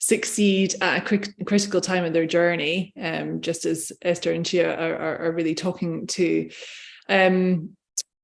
succeed 0.00 0.74
at 0.80 1.02
a 1.02 1.04
cri- 1.04 1.44
critical 1.44 1.80
time 1.80 2.04
in 2.04 2.12
their 2.12 2.26
journey, 2.26 2.92
um, 3.00 3.40
just 3.40 3.64
as 3.64 3.92
Esther 4.02 4.32
and 4.32 4.44
Chia 4.44 4.74
are, 4.74 4.96
are, 4.96 5.18
are 5.26 5.32
really 5.32 5.54
talking 5.54 6.06
to. 6.08 6.50
Um, 7.08 7.76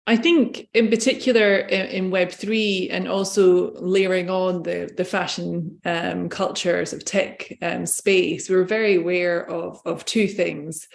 I 0.05 0.17
think, 0.17 0.69
in 0.75 0.89
particular, 0.89 1.59
in, 1.59 1.87
in 1.87 2.11
Web 2.11 2.33
three, 2.33 2.89
and 2.91 3.07
also 3.07 3.73
layering 3.75 4.31
on 4.31 4.65
the 4.65 4.91
the 4.97 5.05
fashion 5.05 5.81
um, 5.85 6.29
cultures 6.29 6.93
of 6.93 7.05
tech 7.05 7.53
um, 7.63 7.87
space, 7.87 8.51
we're 8.51 8.65
very 8.65 8.97
aware 8.97 9.49
of 9.49 9.81
of 9.85 10.05
two 10.05 10.27
things 10.27 10.89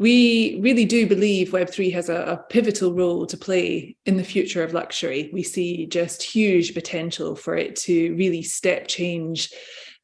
we 0.00 0.58
really 0.62 0.86
do 0.86 1.06
believe 1.06 1.50
Web3 1.50 1.92
has 1.92 2.08
a, 2.08 2.22
a, 2.22 2.36
pivotal 2.48 2.94
role 2.94 3.26
to 3.26 3.36
play 3.36 3.96
in 4.06 4.16
the 4.16 4.24
future 4.24 4.64
of 4.64 4.72
luxury. 4.72 5.28
We 5.30 5.42
see 5.42 5.84
just 5.84 6.22
huge 6.22 6.72
potential 6.72 7.36
for 7.36 7.54
it 7.54 7.76
to 7.80 8.16
really 8.16 8.40
step 8.40 8.88
change 8.88 9.52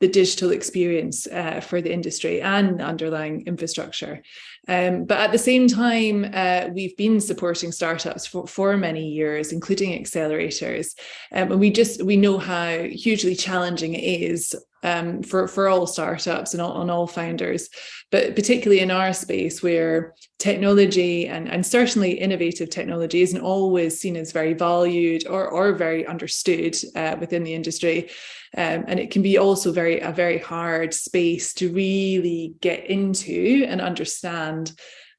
the 0.00 0.08
digital 0.08 0.50
experience 0.50 1.26
uh, 1.26 1.60
for 1.60 1.80
the 1.80 1.92
industry 1.92 2.42
and 2.42 2.82
underlying 2.82 3.46
infrastructure. 3.46 4.22
Um, 4.68 5.04
but 5.04 5.18
at 5.18 5.32
the 5.32 5.38
same 5.38 5.68
time, 5.68 6.30
uh, 6.34 6.68
we've 6.72 6.96
been 6.96 7.20
supporting 7.20 7.72
startups 7.72 8.26
for, 8.26 8.46
for 8.46 8.76
many 8.76 9.08
years, 9.08 9.52
including 9.52 10.02
accelerators. 10.02 10.94
Um, 11.32 11.52
and 11.52 11.60
we 11.60 11.70
just 11.70 12.02
we 12.02 12.16
know 12.16 12.38
how 12.38 12.82
hugely 12.82 13.34
challenging 13.34 13.94
it 13.94 14.02
is 14.02 14.54
um, 14.82 15.22
for, 15.22 15.48
for 15.48 15.68
all 15.68 15.86
startups 15.86 16.52
and 16.52 16.62
all, 16.62 16.80
and 16.80 16.90
all 16.90 17.06
founders, 17.06 17.68
but 18.10 18.36
particularly 18.36 18.80
in 18.80 18.90
our 18.90 19.12
space 19.12 19.62
where 19.62 20.14
technology 20.38 21.26
and, 21.26 21.48
and 21.48 21.66
certainly 21.66 22.12
innovative 22.12 22.70
technology 22.70 23.22
isn't 23.22 23.40
always 23.40 23.98
seen 23.98 24.16
as 24.16 24.32
very 24.32 24.52
valued 24.52 25.26
or, 25.26 25.48
or 25.48 25.72
very 25.72 26.06
understood 26.06 26.76
uh, 26.94 27.16
within 27.18 27.42
the 27.42 27.54
industry. 27.54 28.08
Um, 28.56 28.84
and 28.88 28.98
it 28.98 29.10
can 29.10 29.22
be 29.22 29.38
also 29.38 29.72
very 29.72 30.00
a 30.00 30.12
very 30.12 30.38
hard 30.38 30.94
space 30.94 31.52
to 31.54 31.72
really 31.72 32.54
get 32.60 32.86
into 32.86 33.64
and 33.68 33.80
understand 33.80 34.72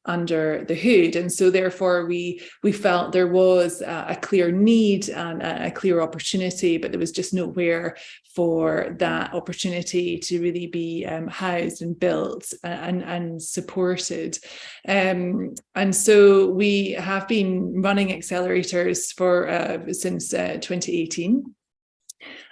under 0.07 0.63
the 0.65 0.73
hood. 0.73 1.15
And 1.15 1.31
so 1.31 1.49
therefore 1.51 2.05
we 2.05 2.41
we 2.63 2.71
felt 2.71 3.11
there 3.11 3.27
was 3.27 3.81
a, 3.81 4.05
a 4.09 4.15
clear 4.15 4.51
need 4.51 5.09
and 5.09 5.43
a, 5.43 5.67
a, 5.67 5.71
clear 5.71 6.01
opportunity 6.01 6.77
but 6.77 6.91
there 6.91 6.99
was 6.99 7.11
just 7.11 7.33
nowhere 7.33 7.97
for 8.33 8.95
that 8.99 9.33
opportunity 9.33 10.17
to 10.19 10.41
really 10.41 10.67
be 10.67 11.05
um, 11.05 11.27
housed 11.27 11.81
and 11.81 11.99
built 11.99 12.53
and 12.63 13.03
and 13.03 13.41
supported. 13.41 14.39
Um, 14.87 15.55
and 15.75 15.93
so 15.93 16.49
we 16.49 16.91
have 16.91 17.27
been 17.27 17.81
running 17.81 18.09
accelerators 18.09 19.13
for 19.15 19.49
uh, 19.49 19.91
since 19.91 20.33
uh, 20.33 20.57
2018 20.61 21.53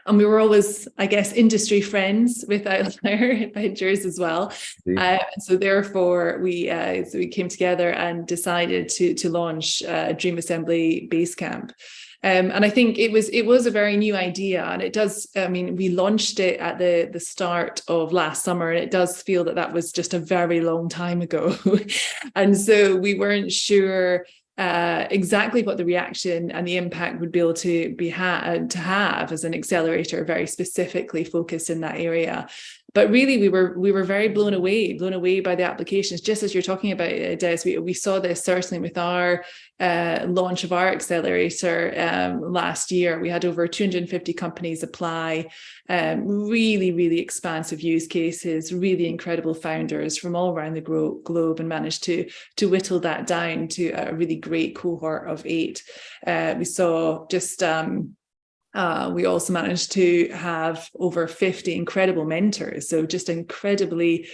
and 0.06 0.18
we 0.18 0.26
were 0.26 0.40
always, 0.40 0.88
I 0.98 1.08
guess, 1.08 1.34
industry 1.34 1.82
friends 1.82 2.46
with 2.48 2.68
Outlier 2.68 3.50
Ventures 3.54 4.06
as 4.06 4.20
well. 4.20 4.54
Uh, 4.98 5.18
so 5.40 5.58
therefore, 5.58 6.40
we 6.42 6.70
uh, 6.70 7.04
so 7.06 7.18
we 7.18 7.28
came 7.28 7.50
together 7.50 7.90
and 7.92 8.28
decided 8.28 8.90
to 8.90 9.14
to 9.16 9.30
launch 9.30 9.82
uh, 9.84 10.14
Dream 10.14 10.38
Assembly 10.38 11.08
Basecamp. 11.12 11.72
Um, 12.24 12.50
and 12.50 12.66
I 12.66 12.70
think 12.70 12.98
it 12.98 13.12
was 13.12 13.30
it 13.30 13.46
was 13.46 13.66
a 13.66 13.72
very 13.72 13.98
new 13.98 14.16
idea, 14.16 14.64
and 14.66 14.82
it 14.82 14.94
does. 14.94 15.28
I 15.36 15.48
mean, 15.48 15.76
we 15.76 15.90
launched 15.90 16.40
it 16.40 16.60
at 16.60 16.78
the 16.78 17.10
the 17.12 17.20
start 17.20 17.82
of 17.88 18.14
last 18.14 18.44
summer, 18.44 18.72
and 18.72 18.84
it 18.84 18.92
does 18.92 19.22
feel 19.22 19.44
that 19.44 19.56
that 19.56 19.74
was 19.74 19.92
just 19.92 20.14
a 20.14 20.20
very 20.20 20.62
long 20.62 20.90
time 20.90 21.22
ago. 21.22 21.56
and 22.36 22.58
so 22.58 22.96
we 22.96 23.16
weren't 23.16 23.52
sure 23.52 24.26
uh, 24.58 25.06
exactly 25.10 25.64
what 25.64 25.78
the 25.78 25.86
reaction 25.86 26.50
and 26.52 26.66
the 26.66 26.78
impact 26.78 27.20
would 27.20 27.32
be 27.32 27.40
able 27.40 27.54
to 27.54 27.94
be 27.96 28.10
had 28.10 28.70
to 28.70 28.78
have 28.78 29.32
as 29.32 29.44
an 29.44 29.54
accelerator, 29.54 30.24
very 30.24 30.48
specifically 30.48 31.24
focused 31.26 31.70
in 31.70 31.82
that 31.82 32.00
area 32.00 32.48
but 32.96 33.12
really 33.12 33.38
we 33.38 33.50
were 33.50 33.78
we 33.78 33.92
were 33.92 34.04
very 34.04 34.30
blown 34.30 34.56
away 34.56 34.94
blown 34.94 35.14
away 35.14 35.42
by 35.42 35.54
the 35.54 35.64
applications 35.64 36.22
just 36.22 36.42
as 36.42 36.54
you're 36.56 36.64
talking 36.64 36.92
about 36.92 37.12
uh, 37.12 37.36
des 37.36 37.60
we, 37.66 37.78
we 37.78 37.94
saw 37.94 38.20
this 38.20 38.44
certainly 38.44 38.80
with 38.80 38.98
our 38.98 39.44
uh, 39.82 40.26
launch 40.30 40.64
of 40.64 40.72
our 40.72 40.88
accelerator 40.88 41.94
um, 41.98 42.42
last 42.42 42.94
year. 42.94 43.20
We 43.20 43.30
had 43.30 43.44
over 43.44 43.68
250 43.68 44.32
companies 44.34 44.82
apply 44.82 45.50
um, 45.90 46.26
really 46.26 46.94
really 46.94 47.20
expansive 47.20 47.82
use 47.82 48.08
cases 48.08 48.74
really 48.74 49.08
incredible 49.08 49.54
founders 49.54 50.18
from 50.18 50.36
all 50.36 50.54
around 50.54 50.76
the 50.76 50.82
gro- 50.82 51.20
globe 51.26 51.60
and 51.60 51.68
managed 51.68 52.04
to 52.06 52.30
to 52.56 52.70
whittle 52.70 53.02
that 53.02 53.28
down 53.28 53.68
to 53.70 53.90
a 53.92 54.14
really 54.14 54.38
great 54.38 54.76
cohort 54.76 55.30
of 55.30 55.46
eight. 55.46 55.84
Uh, 56.26 56.56
we 56.58 56.66
saw 56.66 57.28
just 57.28 57.62
um, 57.62 58.16
uh, 58.76 59.10
we 59.14 59.26
also 59.26 59.54
managed 59.54 59.94
to 59.94 60.30
have 60.30 60.90
over 61.00 61.28
50 61.28 61.74
incredible 61.74 62.26
mentors. 62.26 62.90
So 62.90 63.06
just 63.06 63.30
incredibly 63.30 64.28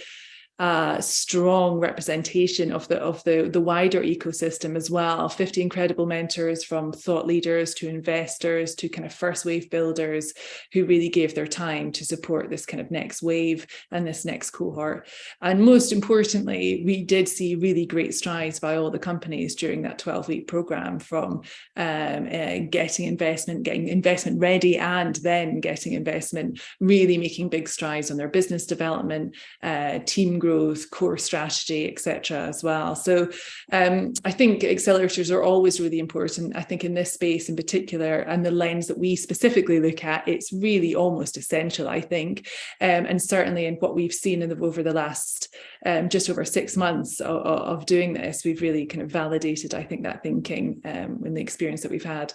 uh, 0.58 1.00
strong 1.00 1.78
representation 1.78 2.70
of 2.72 2.86
the 2.88 2.98
of 2.98 3.24
the 3.24 3.48
the 3.52 3.60
wider 3.60 4.02
ecosystem 4.02 4.76
as 4.76 4.90
well. 4.90 5.28
Fifty 5.28 5.62
incredible 5.62 6.06
mentors 6.06 6.62
from 6.62 6.92
thought 6.92 7.26
leaders 7.26 7.74
to 7.74 7.88
investors 7.88 8.74
to 8.76 8.88
kind 8.88 9.06
of 9.06 9.12
first 9.14 9.44
wave 9.44 9.70
builders 9.70 10.32
who 10.72 10.84
really 10.84 11.08
gave 11.08 11.34
their 11.34 11.46
time 11.46 11.90
to 11.92 12.04
support 12.04 12.50
this 12.50 12.66
kind 12.66 12.80
of 12.80 12.90
next 12.90 13.22
wave 13.22 13.66
and 13.90 14.06
this 14.06 14.24
next 14.24 14.50
cohort. 14.50 15.08
And 15.40 15.64
most 15.64 15.90
importantly, 15.90 16.82
we 16.84 17.02
did 17.02 17.28
see 17.28 17.54
really 17.54 17.86
great 17.86 18.14
strides 18.14 18.60
by 18.60 18.76
all 18.76 18.90
the 18.90 18.98
companies 18.98 19.54
during 19.54 19.82
that 19.82 19.98
twelve 19.98 20.28
week 20.28 20.46
program 20.46 20.98
from 20.98 21.42
um, 21.76 22.26
uh, 22.26 22.58
getting 22.70 23.06
investment, 23.06 23.62
getting 23.62 23.88
investment 23.88 24.38
ready, 24.38 24.78
and 24.78 25.16
then 25.16 25.60
getting 25.60 25.94
investment. 25.94 26.60
Really 26.78 27.18
making 27.18 27.48
big 27.48 27.68
strides 27.68 28.10
on 28.10 28.16
their 28.16 28.28
business 28.28 28.66
development, 28.66 29.34
uh, 29.62 30.00
team 30.06 30.38
growth 30.42 30.90
core 30.90 31.16
strategy, 31.16 31.88
etc. 31.88 32.48
as 32.48 32.64
well. 32.64 32.96
So 32.96 33.30
um, 33.70 34.12
I 34.24 34.32
think 34.32 34.62
accelerators 34.62 35.32
are 35.32 35.40
always 35.40 35.78
really 35.78 36.00
important. 36.00 36.56
I 36.56 36.62
think 36.62 36.82
in 36.84 36.94
this 36.94 37.12
space 37.12 37.48
in 37.48 37.54
particular, 37.54 38.18
and 38.22 38.44
the 38.44 38.50
lens 38.50 38.88
that 38.88 38.98
we 38.98 39.14
specifically 39.14 39.78
look 39.78 40.02
at, 40.02 40.26
it's 40.26 40.52
really 40.52 40.96
almost 40.96 41.36
essential, 41.36 41.88
I 41.88 42.00
think. 42.00 42.48
Um, 42.80 43.06
and 43.06 43.22
certainly 43.22 43.66
in 43.66 43.76
what 43.76 43.94
we've 43.94 44.12
seen 44.12 44.42
in 44.42 44.48
the, 44.48 44.58
over 44.58 44.82
the 44.82 44.92
last 44.92 45.54
um, 45.86 46.08
just 46.08 46.28
over 46.28 46.44
six 46.44 46.76
months 46.76 47.20
of, 47.20 47.36
of, 47.42 47.86
doing 47.86 48.12
this, 48.12 48.44
we've 48.44 48.62
really 48.62 48.84
kind 48.86 49.02
of 49.02 49.12
validated, 49.12 49.74
I 49.74 49.84
think, 49.84 50.02
that 50.02 50.24
thinking 50.24 50.80
um, 50.84 51.22
in 51.24 51.34
the 51.34 51.40
experience 51.40 51.82
that 51.82 51.92
we've 51.92 52.02
had. 52.02 52.32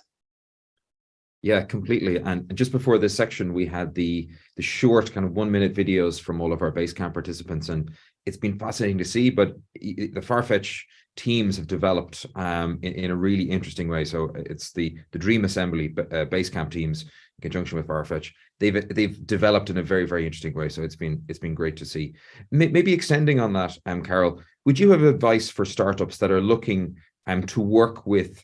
Yeah, 1.43 1.61
completely. 1.61 2.17
And 2.17 2.53
just 2.55 2.71
before 2.71 2.97
this 2.97 3.15
section, 3.15 3.53
we 3.53 3.65
had 3.65 3.93
the 3.93 4.27
the 4.55 4.63
short 4.63 5.13
kind 5.13 5.25
of 5.25 5.33
one 5.33 5.51
minute 5.51 5.73
videos 5.75 6.19
from 6.19 6.41
all 6.41 6.51
of 6.51 6.61
our 6.61 6.71
Basecamp 6.71 7.13
participants, 7.13 7.69
and 7.69 7.91
it's 8.25 8.37
been 8.37 8.57
fascinating 8.57 8.97
to 8.97 9.05
see. 9.05 9.29
But 9.29 9.55
the 9.75 10.09
Farfetch 10.21 10.81
teams 11.15 11.57
have 11.57 11.67
developed 11.67 12.25
um, 12.35 12.79
in, 12.81 12.93
in 12.93 13.11
a 13.11 13.15
really 13.15 13.43
interesting 13.43 13.87
way. 13.87 14.03
So 14.03 14.31
it's 14.35 14.71
the 14.73 14.97
the 15.11 15.19
Dream 15.19 15.45
Assembly 15.45 15.93
uh, 15.97 16.25
Basecamp 16.25 16.71
teams 16.71 17.03
in 17.03 17.09
conjunction 17.43 17.77
with 17.77 17.87
Farfetch. 17.87 18.31
They've 18.59 18.87
they've 18.93 19.25
developed 19.27 19.69
in 19.69 19.77
a 19.77 19.83
very 19.83 20.07
very 20.07 20.25
interesting 20.25 20.55
way. 20.55 20.69
So 20.69 20.81
it's 20.81 20.95
been 20.95 21.23
it's 21.27 21.39
been 21.39 21.53
great 21.53 21.77
to 21.77 21.85
see. 21.85 22.15
Maybe 22.51 22.93
extending 22.93 23.39
on 23.39 23.53
that, 23.53 23.77
um, 23.85 24.01
Carol, 24.01 24.41
would 24.65 24.79
you 24.79 24.89
have 24.89 25.03
advice 25.03 25.51
for 25.51 25.65
startups 25.65 26.17
that 26.17 26.31
are 26.31 26.41
looking 26.41 26.97
um 27.27 27.43
to 27.43 27.61
work 27.61 28.07
with 28.07 28.43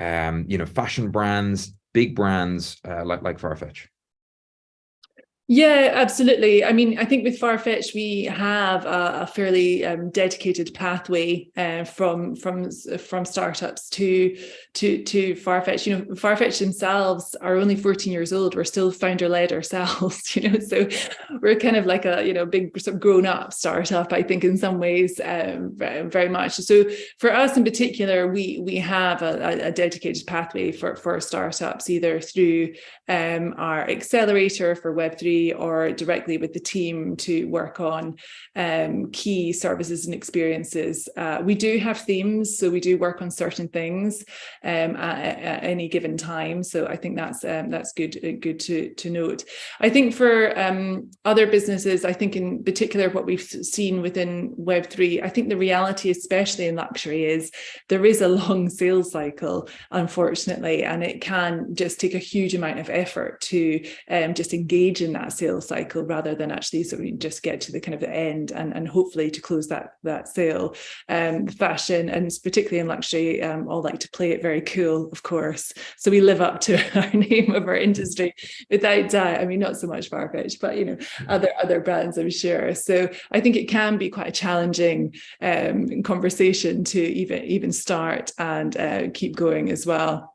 um 0.00 0.44
you 0.48 0.58
know 0.58 0.66
fashion 0.66 1.10
brands 1.10 1.72
big 1.92 2.16
brands 2.16 2.78
uh, 2.86 3.04
like 3.04 3.22
like 3.22 3.38
Farfetch? 3.38 3.88
Yeah, 5.54 5.90
absolutely. 5.92 6.64
I 6.64 6.72
mean, 6.72 6.98
I 6.98 7.04
think 7.04 7.24
with 7.24 7.38
Farfetch 7.38 7.94
we 7.94 8.24
have 8.24 8.86
a, 8.86 9.20
a 9.20 9.26
fairly 9.26 9.84
um, 9.84 10.08
dedicated 10.08 10.72
pathway 10.72 11.46
uh, 11.58 11.84
from 11.84 12.36
from 12.36 12.70
from 12.70 13.26
startups 13.26 13.90
to 13.90 14.34
to 14.72 15.04
to 15.04 15.34
Farfetch. 15.34 15.84
You 15.86 15.98
know, 15.98 16.04
Farfetch 16.14 16.58
themselves 16.58 17.34
are 17.42 17.56
only 17.56 17.76
14 17.76 18.10
years 18.10 18.32
old. 18.32 18.54
We're 18.54 18.64
still 18.64 18.90
founder 18.90 19.28
led 19.28 19.52
ourselves. 19.52 20.22
You 20.42 20.48
know, 20.48 20.58
so 20.60 20.88
we're 21.42 21.56
kind 21.56 21.76
of 21.76 21.84
like 21.84 22.06
a 22.06 22.26
you 22.26 22.32
know 22.32 22.46
big 22.46 22.80
sort 22.80 22.94
of 22.94 23.02
grown 23.02 23.26
up 23.26 23.52
startup. 23.52 24.14
I 24.14 24.22
think 24.22 24.44
in 24.44 24.56
some 24.56 24.78
ways, 24.78 25.20
um, 25.22 25.74
very 25.76 26.30
much. 26.30 26.52
So 26.52 26.84
for 27.18 27.30
us 27.34 27.58
in 27.58 27.64
particular, 27.64 28.26
we 28.32 28.58
we 28.64 28.76
have 28.76 29.20
a, 29.20 29.66
a 29.66 29.72
dedicated 29.72 30.26
pathway 30.26 30.72
for 30.72 30.96
for 30.96 31.20
startups 31.20 31.90
either 31.90 32.20
through 32.20 32.72
um, 33.08 33.54
our 33.58 33.82
accelerator 33.90 34.74
for 34.74 34.92
Web 34.94 35.18
three 35.18 35.41
or 35.50 35.90
directly 35.92 36.38
with 36.38 36.52
the 36.52 36.60
team 36.60 37.16
to 37.16 37.46
work 37.48 37.80
on 37.80 38.16
um, 38.54 39.10
key 39.10 39.52
services 39.52 40.06
and 40.06 40.14
experiences. 40.14 41.08
Uh, 41.16 41.40
we 41.42 41.54
do 41.54 41.78
have 41.78 41.98
themes, 42.00 42.58
so 42.58 42.70
we 42.70 42.80
do 42.80 42.98
work 42.98 43.22
on 43.22 43.30
certain 43.30 43.68
things 43.68 44.24
um, 44.62 44.94
at, 44.96 45.38
at, 45.38 45.64
any 45.64 45.88
given 45.88 46.16
time. 46.16 46.62
So 46.62 46.86
I 46.86 46.96
think 46.96 47.16
that's 47.16 47.44
um, 47.44 47.70
that's 47.70 47.92
good 47.92 48.16
uh, 48.24 48.38
good 48.40 48.60
to 48.60 48.94
to 48.94 49.10
note. 49.10 49.44
I 49.80 49.88
think 49.88 50.14
for 50.14 50.58
um, 50.58 51.10
other 51.24 51.46
businesses, 51.46 52.04
I 52.04 52.12
think 52.12 52.36
in 52.36 52.62
particular 52.62 53.08
what 53.10 53.26
we've 53.26 53.40
seen 53.40 54.02
within 54.02 54.52
Web 54.56 54.86
three, 54.86 55.22
I 55.22 55.28
think 55.28 55.48
the 55.48 55.56
reality, 55.56 56.10
especially 56.10 56.66
in 56.66 56.76
luxury, 56.76 57.24
is 57.24 57.50
there 57.88 58.04
is 58.04 58.20
a 58.20 58.28
long 58.28 58.68
sales 58.68 59.10
cycle, 59.10 59.68
unfortunately, 59.90 60.84
and 60.84 61.02
it 61.02 61.20
can 61.20 61.74
just 61.74 62.00
take 62.00 62.14
a 62.14 62.18
huge 62.18 62.54
amount 62.54 62.78
of 62.78 62.90
effort 62.90 63.40
to 63.40 63.84
um, 64.10 64.34
just 64.34 64.52
engage 64.52 65.00
in 65.02 65.12
that 65.12 65.21
that 65.22 65.32
sales 65.32 65.68
cycle 65.68 66.02
rather 66.02 66.34
than 66.34 66.50
actually 66.50 66.82
sort 66.82 67.04
of 67.04 67.18
just 67.18 67.42
get 67.42 67.60
to 67.62 67.72
the 67.72 67.80
kind 67.80 67.94
of 67.94 68.00
the 68.00 68.10
end 68.10 68.50
and, 68.50 68.74
and 68.74 68.88
hopefully 68.88 69.30
to 69.30 69.40
close 69.40 69.68
that 69.68 69.94
that 70.02 70.28
sale. 70.28 70.74
Um, 71.08 71.46
fashion 71.46 72.08
and 72.08 72.30
particularly 72.42 72.80
in 72.80 72.88
luxury, 72.88 73.42
um, 73.42 73.68
all 73.68 73.82
like 73.82 74.00
to 74.00 74.10
play 74.10 74.32
it 74.32 74.42
very 74.42 74.60
cool, 74.60 75.10
of 75.12 75.22
course. 75.22 75.72
So 75.96 76.10
we 76.10 76.20
live 76.20 76.40
up 76.40 76.60
to 76.62 76.74
our 77.00 77.12
name 77.12 77.54
of 77.54 77.68
our 77.68 77.76
industry 77.76 78.34
without 78.70 79.10
doubt. 79.10 79.40
I 79.40 79.44
mean, 79.44 79.60
not 79.60 79.76
so 79.76 79.86
much 79.86 80.10
Farfetch, 80.10 80.60
but 80.60 80.76
you 80.76 80.84
know, 80.84 80.96
other 81.28 81.48
other 81.62 81.80
brands, 81.80 82.18
I'm 82.18 82.30
sure. 82.30 82.74
So 82.74 83.08
I 83.30 83.40
think 83.40 83.56
it 83.56 83.68
can 83.68 83.98
be 83.98 84.10
quite 84.10 84.28
a 84.28 84.32
challenging 84.32 85.14
um, 85.40 86.02
conversation 86.02 86.84
to 86.84 87.00
even 87.00 87.44
even 87.44 87.72
start 87.72 88.32
and 88.38 88.76
uh, 88.76 89.08
keep 89.14 89.36
going 89.36 89.70
as 89.70 89.86
well 89.86 90.31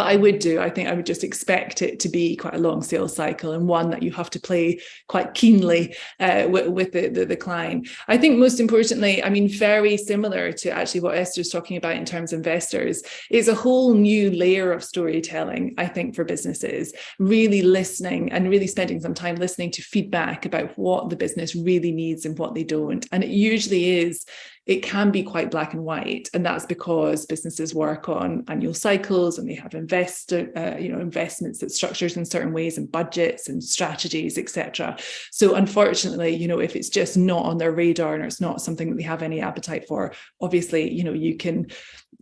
but 0.00 0.06
I 0.06 0.16
would 0.16 0.38
do. 0.38 0.58
I 0.60 0.70
think 0.70 0.88
I 0.88 0.94
would 0.94 1.04
just 1.04 1.22
expect 1.22 1.82
it 1.82 2.00
to 2.00 2.08
be 2.08 2.34
quite 2.34 2.54
a 2.54 2.58
long 2.58 2.80
sales 2.82 3.14
cycle 3.14 3.52
and 3.52 3.68
one 3.68 3.90
that 3.90 4.02
you 4.02 4.10
have 4.12 4.30
to 4.30 4.40
play 4.40 4.80
quite 5.08 5.34
keenly 5.34 5.94
uh, 6.18 6.46
with, 6.48 6.68
with 6.68 6.92
the, 6.92 7.08
the, 7.08 7.26
the 7.26 7.36
client. 7.36 7.86
I 8.08 8.16
think 8.16 8.38
most 8.38 8.60
importantly, 8.60 9.22
I 9.22 9.28
mean, 9.28 9.46
very 9.46 9.98
similar 9.98 10.52
to 10.52 10.70
actually 10.70 11.02
what 11.02 11.18
Esther's 11.18 11.50
talking 11.50 11.76
about 11.76 11.96
in 11.96 12.06
terms 12.06 12.32
of 12.32 12.38
investors, 12.38 13.02
is 13.30 13.48
a 13.48 13.54
whole 13.54 13.92
new 13.92 14.30
layer 14.30 14.72
of 14.72 14.82
storytelling. 14.82 15.74
I 15.76 15.86
think 15.86 16.14
for 16.14 16.24
businesses, 16.24 16.94
really 17.18 17.60
listening 17.60 18.32
and 18.32 18.48
really 18.48 18.68
spending 18.68 19.00
some 19.00 19.12
time 19.12 19.36
listening 19.36 19.70
to 19.72 19.82
feedback 19.82 20.46
about 20.46 20.78
what 20.78 21.10
the 21.10 21.16
business 21.16 21.54
really 21.54 21.92
needs 21.92 22.24
and 22.24 22.38
what 22.38 22.54
they 22.54 22.64
don't. 22.64 23.06
And 23.12 23.22
it 23.22 23.28
usually 23.28 23.98
is 23.98 24.24
it 24.70 24.84
can 24.84 25.10
be 25.10 25.24
quite 25.24 25.50
black 25.50 25.74
and 25.74 25.82
white 25.82 26.30
and 26.32 26.46
that's 26.46 26.64
because 26.64 27.26
businesses 27.26 27.74
work 27.74 28.08
on 28.08 28.44
annual 28.46 28.72
cycles 28.72 29.36
and 29.36 29.50
they 29.50 29.54
have 29.54 29.74
investor 29.74 30.48
uh, 30.56 30.78
you 30.78 30.88
know 30.88 31.00
investments 31.00 31.58
that 31.58 31.72
structures 31.72 32.16
in 32.16 32.24
certain 32.24 32.52
ways 32.52 32.78
and 32.78 32.92
budgets 32.92 33.48
and 33.48 33.64
strategies 33.64 34.38
etc 34.38 34.96
so 35.32 35.56
unfortunately 35.56 36.36
you 36.36 36.46
know 36.46 36.60
if 36.60 36.76
it's 36.76 36.88
just 36.88 37.16
not 37.16 37.44
on 37.44 37.58
their 37.58 37.72
radar 37.72 38.14
and 38.14 38.24
it's 38.24 38.40
not 38.40 38.62
something 38.62 38.90
that 38.90 38.96
they 38.96 39.02
have 39.02 39.22
any 39.22 39.40
appetite 39.40 39.88
for 39.88 40.12
obviously 40.40 40.88
you 40.88 41.02
know 41.02 41.12
you 41.12 41.36
can 41.36 41.66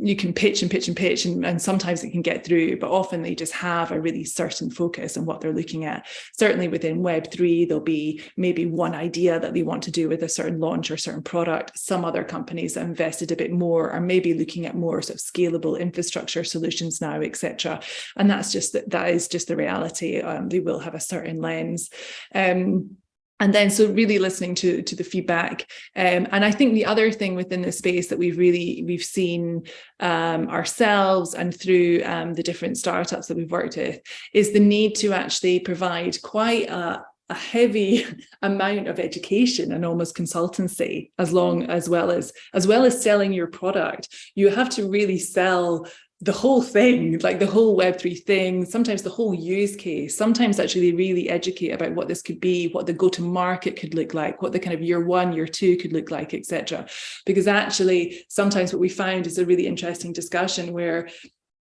you 0.00 0.16
can 0.16 0.32
pitch 0.32 0.62
and 0.62 0.70
pitch 0.70 0.88
and 0.88 0.96
pitch 0.96 1.24
and, 1.24 1.44
and 1.44 1.60
sometimes 1.60 2.04
it 2.04 2.10
can 2.10 2.22
get 2.22 2.44
through 2.44 2.78
but 2.78 2.90
often 2.90 3.22
they 3.22 3.34
just 3.34 3.52
have 3.52 3.90
a 3.90 4.00
really 4.00 4.24
certain 4.24 4.70
focus 4.70 5.16
on 5.16 5.24
what 5.24 5.40
they're 5.40 5.52
looking 5.52 5.84
at. 5.84 6.06
Certainly 6.38 6.68
within 6.68 7.00
web3 7.00 7.68
there'll 7.68 7.82
be 7.82 8.22
maybe 8.36 8.66
one 8.66 8.94
idea 8.94 9.38
that 9.40 9.54
they 9.54 9.62
want 9.62 9.82
to 9.84 9.90
do 9.90 10.08
with 10.08 10.22
a 10.22 10.28
certain 10.28 10.60
launch 10.60 10.90
or 10.90 10.96
certain 10.96 11.22
product. 11.22 11.78
Some 11.78 12.04
other 12.04 12.24
companies 12.24 12.74
that 12.74 12.84
invested 12.84 13.32
a 13.32 13.36
bit 13.36 13.52
more 13.52 13.90
are 13.90 14.00
maybe 14.00 14.34
looking 14.34 14.66
at 14.66 14.76
more 14.76 15.02
sort 15.02 15.16
of 15.16 15.22
scalable 15.22 15.78
infrastructure 15.78 16.44
solutions 16.44 17.00
now 17.00 17.20
etc 17.20 17.80
and 18.16 18.30
that's 18.30 18.52
just 18.52 18.76
that 18.90 19.10
is 19.10 19.28
just 19.28 19.48
the 19.48 19.56
reality. 19.56 20.20
Um, 20.20 20.48
they 20.48 20.60
will 20.60 20.78
have 20.78 20.94
a 20.94 21.00
certain 21.00 21.40
lens. 21.40 21.90
Um, 22.34 22.96
and 23.40 23.54
then 23.54 23.70
so 23.70 23.90
really 23.92 24.18
listening 24.18 24.54
to 24.56 24.82
to 24.82 24.96
the 24.96 25.04
feedback. 25.04 25.62
Um, 25.96 26.26
and 26.32 26.44
i 26.44 26.50
think 26.50 26.74
the 26.74 26.86
other 26.86 27.10
thing 27.10 27.34
within 27.34 27.62
this 27.62 27.78
space 27.78 28.08
that 28.08 28.18
we've 28.18 28.38
really 28.38 28.84
we've 28.86 29.02
seen 29.02 29.64
um, 30.00 30.48
ourselves 30.48 31.34
and 31.34 31.58
through 31.58 32.02
um, 32.04 32.34
the 32.34 32.42
different 32.42 32.76
startups 32.78 33.26
that 33.26 33.36
we've 33.36 33.50
worked 33.50 33.76
with 33.76 34.00
is 34.32 34.52
the 34.52 34.60
need 34.60 34.94
to 34.96 35.12
actually 35.12 35.60
provide 35.60 36.20
quite 36.22 36.68
a, 36.68 37.02
a 37.28 37.34
heavy 37.34 38.06
amount 38.42 38.88
of 38.88 38.98
education 38.98 39.72
and 39.72 39.84
almost 39.84 40.16
consultancy 40.16 41.10
as 41.18 41.32
long 41.32 41.64
as 41.64 41.88
well 41.88 42.10
as 42.10 42.32
as 42.54 42.66
well 42.66 42.84
as 42.84 43.02
selling 43.02 43.32
your 43.32 43.48
product. 43.48 44.08
You 44.34 44.48
have 44.50 44.70
to 44.70 44.88
really 44.88 45.18
sell 45.18 45.86
the 46.20 46.32
whole 46.32 46.62
thing, 46.62 47.18
like 47.20 47.38
the 47.38 47.46
whole 47.46 47.78
Web3 47.78 48.24
thing, 48.24 48.64
sometimes 48.64 49.02
the 49.02 49.10
whole 49.10 49.32
use 49.32 49.76
case, 49.76 50.16
sometimes 50.16 50.58
actually 50.58 50.92
really 50.92 51.28
educate 51.28 51.70
about 51.70 51.92
what 51.92 52.08
this 52.08 52.22
could 52.22 52.40
be, 52.40 52.68
what 52.68 52.86
the 52.86 52.92
go 52.92 53.08
to 53.08 53.22
market 53.22 53.76
could 53.76 53.94
look 53.94 54.14
like, 54.14 54.42
what 54.42 54.50
the 54.50 54.58
kind 54.58 54.74
of 54.74 54.82
year 54.82 55.04
one, 55.04 55.32
year 55.32 55.46
two 55.46 55.76
could 55.76 55.92
look 55.92 56.10
like, 56.10 56.34
etc. 56.34 56.88
Because 57.24 57.46
actually, 57.46 58.24
sometimes 58.28 58.72
what 58.72 58.80
we 58.80 58.88
found 58.88 59.28
is 59.28 59.38
a 59.38 59.46
really 59.46 59.66
interesting 59.66 60.12
discussion 60.12 60.72
where 60.72 61.08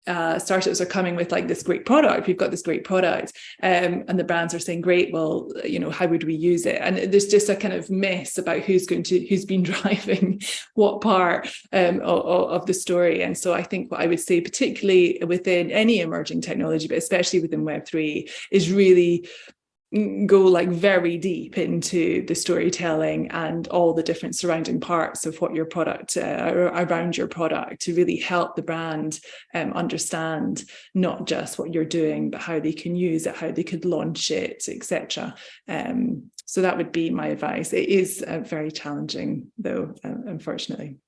uh, 0.06 0.38
startups 0.38 0.80
are 0.80 0.86
coming 0.86 1.16
with 1.16 1.32
like 1.32 1.48
this 1.48 1.62
great 1.62 1.84
product. 1.84 2.26
We've 2.26 2.36
got 2.36 2.50
this 2.50 2.62
great 2.62 2.84
product. 2.84 3.32
Um, 3.62 4.04
and 4.08 4.18
the 4.18 4.24
brands 4.24 4.54
are 4.54 4.58
saying 4.58 4.82
great 4.82 5.12
well 5.12 5.50
you 5.64 5.78
know 5.78 5.90
how 5.90 6.06
would 6.06 6.24
we 6.24 6.34
use 6.34 6.66
it? 6.66 6.78
And 6.80 7.12
there's 7.12 7.26
just 7.26 7.48
a 7.48 7.56
kind 7.56 7.74
of 7.74 7.90
mess 7.90 8.38
about 8.38 8.60
who's 8.60 8.86
going 8.86 9.02
to 9.04 9.26
who's 9.26 9.44
been 9.44 9.62
driving 9.72 10.40
what 10.74 11.00
part 11.00 11.48
um, 11.72 12.00
of, 12.00 12.50
of, 12.50 12.66
the 12.66 12.74
story. 12.74 13.22
And 13.22 13.36
so 13.36 13.54
i 13.54 13.62
think 13.62 13.90
what 13.90 14.00
i 14.00 14.06
would 14.06 14.20
say 14.20 14.40
particularly 14.40 15.18
within 15.26 15.70
any 15.70 16.00
emerging 16.00 16.40
technology 16.40 16.88
but 16.88 16.98
especially 16.98 17.40
within 17.40 17.64
web3 17.64 18.30
is 18.50 18.72
really 18.72 19.28
go 19.92 20.40
like 20.40 20.68
very 20.68 21.16
deep 21.16 21.56
into 21.56 22.26
the 22.26 22.34
storytelling 22.34 23.30
and 23.30 23.68
all 23.68 23.94
the 23.94 24.02
different 24.02 24.34
surrounding 24.34 24.80
parts 24.80 25.26
of 25.26 25.40
what 25.40 25.54
your 25.54 25.64
product 25.64 26.16
uh, 26.16 26.70
around 26.74 27.16
your 27.16 27.28
product 27.28 27.82
to 27.82 27.94
really 27.94 28.16
help 28.16 28.56
the 28.56 28.62
brand 28.62 29.20
um, 29.54 29.72
understand 29.74 30.64
not 30.94 31.26
just 31.26 31.56
what 31.56 31.72
you're 31.72 31.84
doing 31.84 32.30
but 32.30 32.40
how 32.40 32.58
they 32.58 32.72
can 32.72 32.96
use 32.96 33.26
it 33.26 33.36
how 33.36 33.52
they 33.52 33.62
could 33.62 33.84
launch 33.84 34.32
it 34.32 34.64
etc 34.68 35.32
um, 35.68 36.30
so 36.46 36.62
that 36.62 36.76
would 36.76 36.90
be 36.90 37.08
my 37.08 37.28
advice 37.28 37.72
it 37.72 37.88
is 37.88 38.24
uh, 38.26 38.40
very 38.40 38.72
challenging 38.72 39.46
though 39.56 39.94
uh, 40.02 40.14
unfortunately 40.26 40.98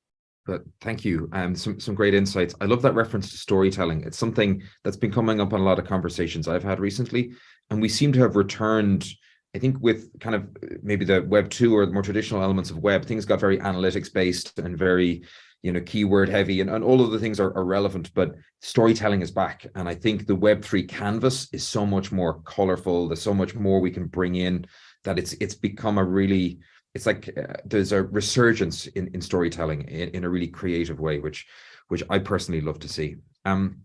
but 0.47 0.63
thank 0.81 1.05
you. 1.05 1.29
Um, 1.33 1.55
some 1.55 1.79
some 1.79 1.95
great 1.95 2.15
insights. 2.15 2.55
I 2.63 2.65
love 2.65 2.81
that 2.81 2.95
reference 2.95 3.31
to 3.31 3.37
storytelling. 3.37 4.03
It's 4.05 4.17
something 4.17 4.63
that's 4.83 4.97
been 4.97 5.13
coming 5.13 5.43
up 5.43 5.53
in 5.53 5.61
a 5.61 5.63
lot 5.63 5.79
of 5.79 5.85
conversations 5.85 6.49
I've 6.49 6.65
had 6.65 6.81
recently, 6.81 7.33
and 7.71 7.81
we 7.81 7.89
seem 7.89 8.13
to 8.13 8.21
have 8.21 8.37
returned. 8.37 9.07
I 9.55 9.59
think 9.59 9.79
with 9.81 10.19
kind 10.21 10.35
of 10.35 10.47
maybe 10.83 11.05
the 11.05 11.23
Web 11.23 11.51
two 11.51 11.75
or 11.75 11.87
the 11.87 11.93
more 11.93 12.03
traditional 12.03 12.43
elements 12.43 12.71
of 12.71 12.79
web, 12.79 13.05
things 13.05 13.25
got 13.25 13.41
very 13.41 13.59
analytics 13.59 14.13
based 14.13 14.59
and 14.59 14.77
very 14.77 15.23
you 15.63 15.73
know 15.73 15.81
keyword 15.81 16.29
heavy 16.29 16.61
and, 16.61 16.71
and 16.71 16.85
all 16.85 17.01
of 17.01 17.11
the 17.11 17.19
things 17.19 17.41
are, 17.41 17.53
are 17.57 17.65
relevant 17.65 18.15
but 18.15 18.37
storytelling 18.61 19.23
is 19.23 19.33
back 19.33 19.67
and 19.75 19.89
i 19.89 19.95
think 19.95 20.25
the 20.25 20.37
web3 20.37 20.89
canvas 20.89 21.49
is 21.53 21.67
so 21.67 21.85
much 21.85 22.13
more 22.13 22.41
colorful 22.43 23.09
there's 23.09 23.21
so 23.21 23.35
much 23.35 23.57
more 23.57 23.81
we 23.81 23.91
can 23.91 24.07
bring 24.07 24.37
in 24.37 24.65
that 25.03 25.19
it's 25.19 25.33
it's 25.41 25.57
become 25.57 25.99
a 25.99 26.05
really 26.05 26.61
it's 26.95 27.07
like 27.07 27.31
uh, 27.37 27.55
there's 27.65 27.93
a 27.93 28.03
resurgence 28.03 28.87
in, 28.89 29.09
in 29.15 29.21
storytelling 29.21 29.83
in, 29.83 30.09
in 30.11 30.25
a 30.25 30.29
really 30.29 30.49
creative 30.49 31.01
way, 31.01 31.19
which 31.19 31.47
which 31.89 32.03
I 32.11 32.19
personally 32.19 32.61
love 32.61 32.79
to 32.81 32.89
see. 32.89 33.17
Um, 33.45 33.79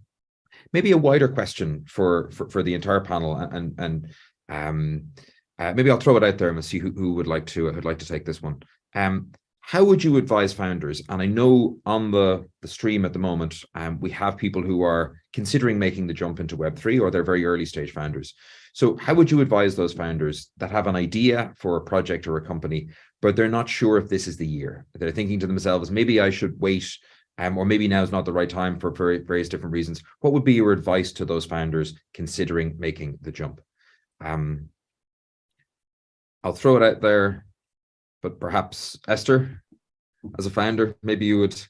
maybe 0.74 0.92
a 0.92 0.98
wider 0.98 1.28
question 1.28 1.86
for 1.88 2.30
for, 2.32 2.50
for 2.50 2.64
the 2.64 2.74
entire 2.74 3.02
panel, 3.02 3.36
and 3.36 3.76
and 3.78 4.14
um, 4.50 5.10
uh, 5.60 5.74
maybe 5.74 5.90
I'll 5.90 6.00
throw 6.00 6.18
it 6.18 6.24
out 6.24 6.38
there 6.38 6.50
and 6.50 6.66
see 6.66 6.80
who, 6.80 6.92
who 6.92 7.14
would 7.14 7.28
like 7.28 7.46
to 7.48 7.66
would 7.66 7.86
like 7.86 8.00
to 8.00 8.08
take 8.08 8.26
this 8.26 8.42
one. 8.42 8.62
Um, 8.96 9.32
how 9.62 9.84
would 9.86 10.04
you 10.04 10.18
advise 10.18 10.52
founders? 10.52 11.02
And 11.08 11.22
I 11.22 11.26
know 11.26 11.78
on 11.86 12.12
the 12.12 12.46
the 12.62 12.68
stream 12.68 13.06
at 13.06 13.14
the 13.14 13.20
moment, 13.20 13.64
um, 13.76 14.00
we 14.00 14.10
have 14.12 14.36
people 14.38 14.62
who 14.62 14.82
are 14.82 15.16
considering 15.32 15.80
making 15.80 16.08
the 16.08 16.14
jump 16.14 16.40
into 16.40 16.58
Web 16.58 16.78
three, 16.78 17.00
or 17.00 17.10
they're 17.10 17.24
very 17.24 17.46
early 17.46 17.66
stage 17.66 17.92
founders. 17.92 18.34
So, 18.74 18.98
how 18.98 19.14
would 19.14 19.30
you 19.30 19.40
advise 19.40 19.76
those 19.76 19.94
founders 19.94 20.50
that 20.58 20.72
have 20.72 20.88
an 20.88 20.96
idea 20.96 21.54
for 21.58 21.78
a 21.78 21.82
project 21.82 22.28
or 22.28 22.38
a 22.38 22.46
company, 22.46 22.90
but 23.22 23.36
they're 23.36 23.48
not 23.48 23.70
sure 23.70 23.98
if 23.98 24.10
this 24.10 24.28
is 24.28 24.36
the 24.36 24.48
year? 24.48 24.86
They're 24.96 25.12
thinking 25.12 25.40
to 25.40 25.48
themselves, 25.48 25.92
maybe 25.92 26.20
I 26.20 26.32
should 26.32 26.60
wait, 26.60 26.98
um, 27.38 27.58
or 27.58 27.66
maybe 27.66 27.88
now 27.88 28.04
is 28.04 28.12
not 28.12 28.26
the 28.26 28.34
right 28.34 28.50
time 28.50 28.80
for, 28.80 28.92
various 28.92 29.50
different 29.50 29.74
reasons. 29.74 30.02
What 30.22 30.34
would 30.34 30.44
be 30.44 30.54
your 30.54 30.72
advice 30.72 31.12
to 31.14 31.26
those 31.26 31.46
founders 31.46 31.96
considering 32.14 32.76
making 32.78 33.18
the 33.22 33.32
jump? 33.32 33.62
Um, 34.22 34.70
I'll 36.44 36.54
throw 36.54 36.78
it 36.78 36.84
out 36.84 37.02
there, 37.02 37.46
but 38.22 38.40
perhaps 38.40 39.00
Esther, 39.08 39.64
as 40.38 40.46
a 40.46 40.52
founder, 40.52 40.96
maybe 41.02 41.26
you 41.26 41.40
would 41.40 41.62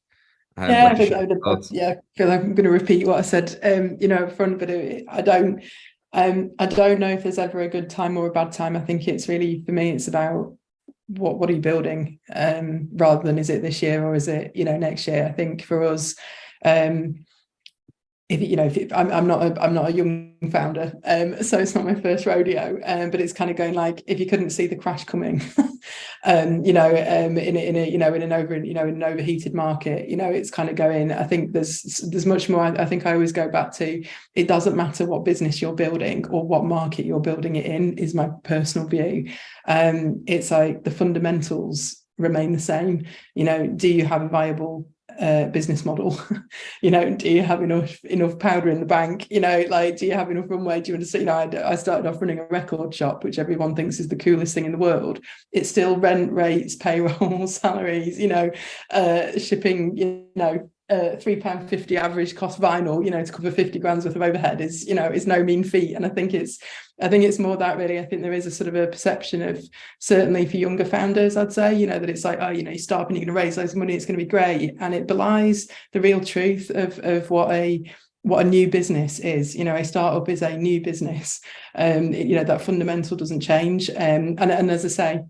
um, 0.56 0.70
yeah, 0.70 0.88
I 0.88 0.96
think 0.96 1.14
I 1.14 1.24
would, 1.24 1.66
yeah, 1.72 1.90
I 1.90 1.96
feel 2.16 2.28
like 2.28 2.42
I'm 2.42 2.54
going 2.54 2.66
to 2.66 2.70
repeat 2.70 3.08
what 3.08 3.18
I 3.18 3.24
said, 3.24 3.60
um, 3.64 3.98
you 4.00 4.08
know, 4.08 4.28
front, 4.28 4.60
but 4.60 4.70
I 4.70 5.22
don't, 5.22 5.64
um, 6.14 6.52
I 6.60 6.68
don't 6.68 7.00
know 7.00 7.10
if 7.10 7.24
there's 7.24 7.40
ever 7.40 7.62
a 7.62 7.68
good 7.68 7.90
time 7.90 8.18
or 8.18 8.28
a 8.28 8.32
bad 8.32 8.52
time. 8.52 8.78
I 8.78 8.82
think 8.82 9.08
it's 9.08 9.28
really 9.28 9.64
for 9.66 9.72
me, 9.72 9.90
it's 9.90 10.08
about 10.08 10.56
what 11.08 11.38
what 11.38 11.50
are 11.50 11.54
you 11.54 11.62
building, 11.62 12.20
um, 12.34 12.90
rather 12.94 13.24
than 13.24 13.38
is 13.38 13.50
it 13.50 13.62
this 13.62 13.82
year 13.82 14.06
or 14.06 14.16
is 14.16 14.28
it 14.28 14.56
you 14.56 14.66
know 14.66 14.78
next 14.78 15.08
year. 15.08 15.26
I 15.26 15.32
think 15.32 15.64
for 15.64 15.84
us, 15.84 16.16
um, 16.66 17.26
if 18.30 18.42
you 18.42 18.56
know, 18.56 18.66
if 18.66 18.78
it, 18.78 18.94
I'm, 18.94 19.12
I'm 19.12 19.28
not 19.28 19.44
a, 19.44 19.62
I'm 19.62 19.74
not 19.74 19.90
a 19.90 19.94
young 19.94 20.50
founder, 20.50 20.94
um, 21.04 21.44
so 21.44 21.60
it's 21.60 21.76
not 21.76 21.84
my 21.84 21.96
first 21.96 22.26
rodeo. 22.26 22.80
Um, 22.86 23.12
but 23.12 23.20
it's 23.20 23.34
kind 23.34 23.52
of 23.52 23.58
going 23.58 23.74
like 23.74 24.02
if 24.08 24.20
you 24.20 24.26
couldn't 24.26 24.52
see 24.52 24.66
the 24.66 24.78
crash 24.78 25.04
coming, 25.04 25.42
um, 26.24 26.64
you 26.64 26.72
know, 26.72 26.88
um, 26.88 27.38
in 27.38 27.58
a, 27.58 27.68
in 27.68 27.76
a 27.76 27.90
you 27.90 27.98
know 27.98 28.14
in 28.14 28.22
an 28.22 28.32
over 28.32 28.56
you 28.64 28.74
know 28.74 28.88
in 28.88 28.96
an 28.96 29.04
overheated 29.04 29.54
market, 29.54 30.08
you 30.08 30.16
know, 30.16 30.30
it's 30.30 30.50
kind 30.50 30.70
of 30.70 30.76
going. 30.76 31.12
I 31.12 31.24
think 31.24 31.52
there's 31.52 31.82
there's 32.10 32.26
much 32.26 32.48
more. 32.48 32.62
I, 32.62 32.70
I 32.70 32.86
think 32.86 33.06
I 33.06 33.14
always 33.14 33.34
go 33.34 33.50
back 33.50 33.74
to 33.74 34.04
it 34.36 34.48
doesn't 34.48 34.78
matter 34.78 35.06
what 35.06 35.26
business 35.26 35.62
you're 35.62 35.76
building 35.76 36.26
or 36.30 36.48
what 36.48 36.64
market 36.64 37.06
you're 37.06 37.20
building 37.20 37.58
it 37.58 37.66
in. 37.66 37.98
Is 37.98 38.16
my 38.16 38.30
personal 38.44 38.88
view. 38.88 39.30
Um, 39.68 40.24
it's 40.28 40.50
like 40.50 40.86
the 40.86 40.92
fundamentals 40.92 42.02
remain 42.18 42.54
the 42.54 42.60
same. 42.60 43.06
You 43.36 43.44
know, 43.44 43.68
do 43.68 43.90
you 43.90 44.06
have 44.06 44.22
a 44.22 44.30
viable 44.30 44.88
uh, 45.20 45.46
business 45.46 45.86
model. 45.86 46.20
You 46.82 46.92
know 46.92 47.16
do 47.16 47.30
you 47.30 47.42
have 47.42 47.62
enough 47.64 48.04
enough 48.06 48.38
powder 48.40 48.70
in 48.70 48.80
the 48.80 48.86
bank? 48.86 49.28
You 49.32 49.40
know 49.40 49.66
like 49.70 49.98
do 49.98 50.06
you 50.06 50.14
have 50.14 50.30
enough 50.30 50.50
runway? 50.50 50.82
Do 50.82 50.92
you 50.92 51.04
see 51.04 51.20
you 51.20 51.26
know 51.26 51.34
I, 51.34 51.72
I, 51.72 51.76
started 51.76 52.08
off 52.08 52.22
running 52.22 52.40
a 52.40 52.46
record 52.46 52.94
shop 52.94 53.24
which 53.24 53.40
everyone 53.40 53.74
thinks 53.74 54.00
is 54.00 54.10
the 54.10 54.18
coolest 54.18 54.54
thing 54.54 54.66
in 54.66 54.74
the 54.74 54.78
world. 54.78 55.20
It's 55.54 55.70
still 55.70 55.98
rent 55.98 56.32
rates 56.34 56.76
payroll 56.86 57.48
salaries 57.48 58.20
you 58.20 58.28
know 58.28 58.52
uh, 58.92 59.40
shipping 59.40 59.96
you 59.98 60.26
know 60.36 60.70
three 61.20 61.38
pound 61.38 61.70
fifty 61.70 61.98
average 61.98 62.36
cost 62.36 62.60
vinyl, 62.60 63.04
you 63.04 63.12
know, 63.12 63.24
to 63.24 63.32
cover 63.32 63.52
fifty 63.52 63.80
grand's 63.80 64.06
worth 64.06 64.16
of 64.16 64.22
overhead 64.22 64.62
is, 64.62 64.88
you 64.88 64.96
know, 64.96 65.08
is 65.08 65.28
no 65.28 65.44
mean 65.44 65.64
feat. 65.64 65.96
And 65.96 66.06
I 66.06 66.10
think 66.10 66.34
it's, 66.34 66.60
I 67.02 67.08
think 67.08 67.24
it's 67.24 67.40
more 67.40 67.58
that 67.58 67.78
really. 67.78 68.00
I 68.00 68.06
think 68.06 68.22
there 68.22 68.34
is 68.34 68.46
a 68.46 68.52
sort 68.52 68.68
of 68.68 68.76
a 68.76 68.88
perception 68.88 69.42
of 69.42 69.64
certainly 70.00 70.46
for 70.46 70.58
younger 70.58 70.86
founders, 70.86 71.38
I'd 71.38 71.54
say, 71.54 71.76
you 71.76 71.88
know, 71.88 72.00
that 72.00 72.10
it's 72.10 72.26
like, 72.26 72.40
oh, 72.42 72.50
you 72.50 72.64
know, 72.64 72.72
you 72.72 72.80
start 72.80 73.10
and 73.10 73.18
you're 73.18 73.26
going 73.26 73.36
to 73.36 73.42
raise 73.42 73.58
loads 73.58 73.74
of 73.74 73.80
money, 73.80 73.96
it's 73.96 74.06
going 74.06 74.18
to 74.18 74.26
be 74.26 74.30
great, 74.30 74.76
and 74.80 74.94
it 74.94 75.08
belies 75.08 75.70
the 75.92 76.02
real 76.02 76.22
truth 76.22 76.70
of 76.70 77.00
of 77.00 77.30
what 77.30 77.52
a 77.52 77.84
what 78.24 78.46
a 78.46 78.50
new 78.50 78.70
business 78.70 79.20
is 79.20 79.54
you 79.54 79.66
know 79.66 79.76
a 79.76 79.84
startup 79.84 80.28
is 80.30 80.42
a 80.42 80.58
new 80.58 80.82
business 80.82 81.42
um 81.76 82.14
you 82.14 82.36
know 82.36 82.44
that 82.44 82.62
fundamental 82.62 83.18
doesn't 83.18 83.42
change 83.42 83.90
um 83.90 84.36
and, 84.40 84.50
and 84.50 84.72
as 84.72 84.86
i 84.86 84.88
say 84.88 85.22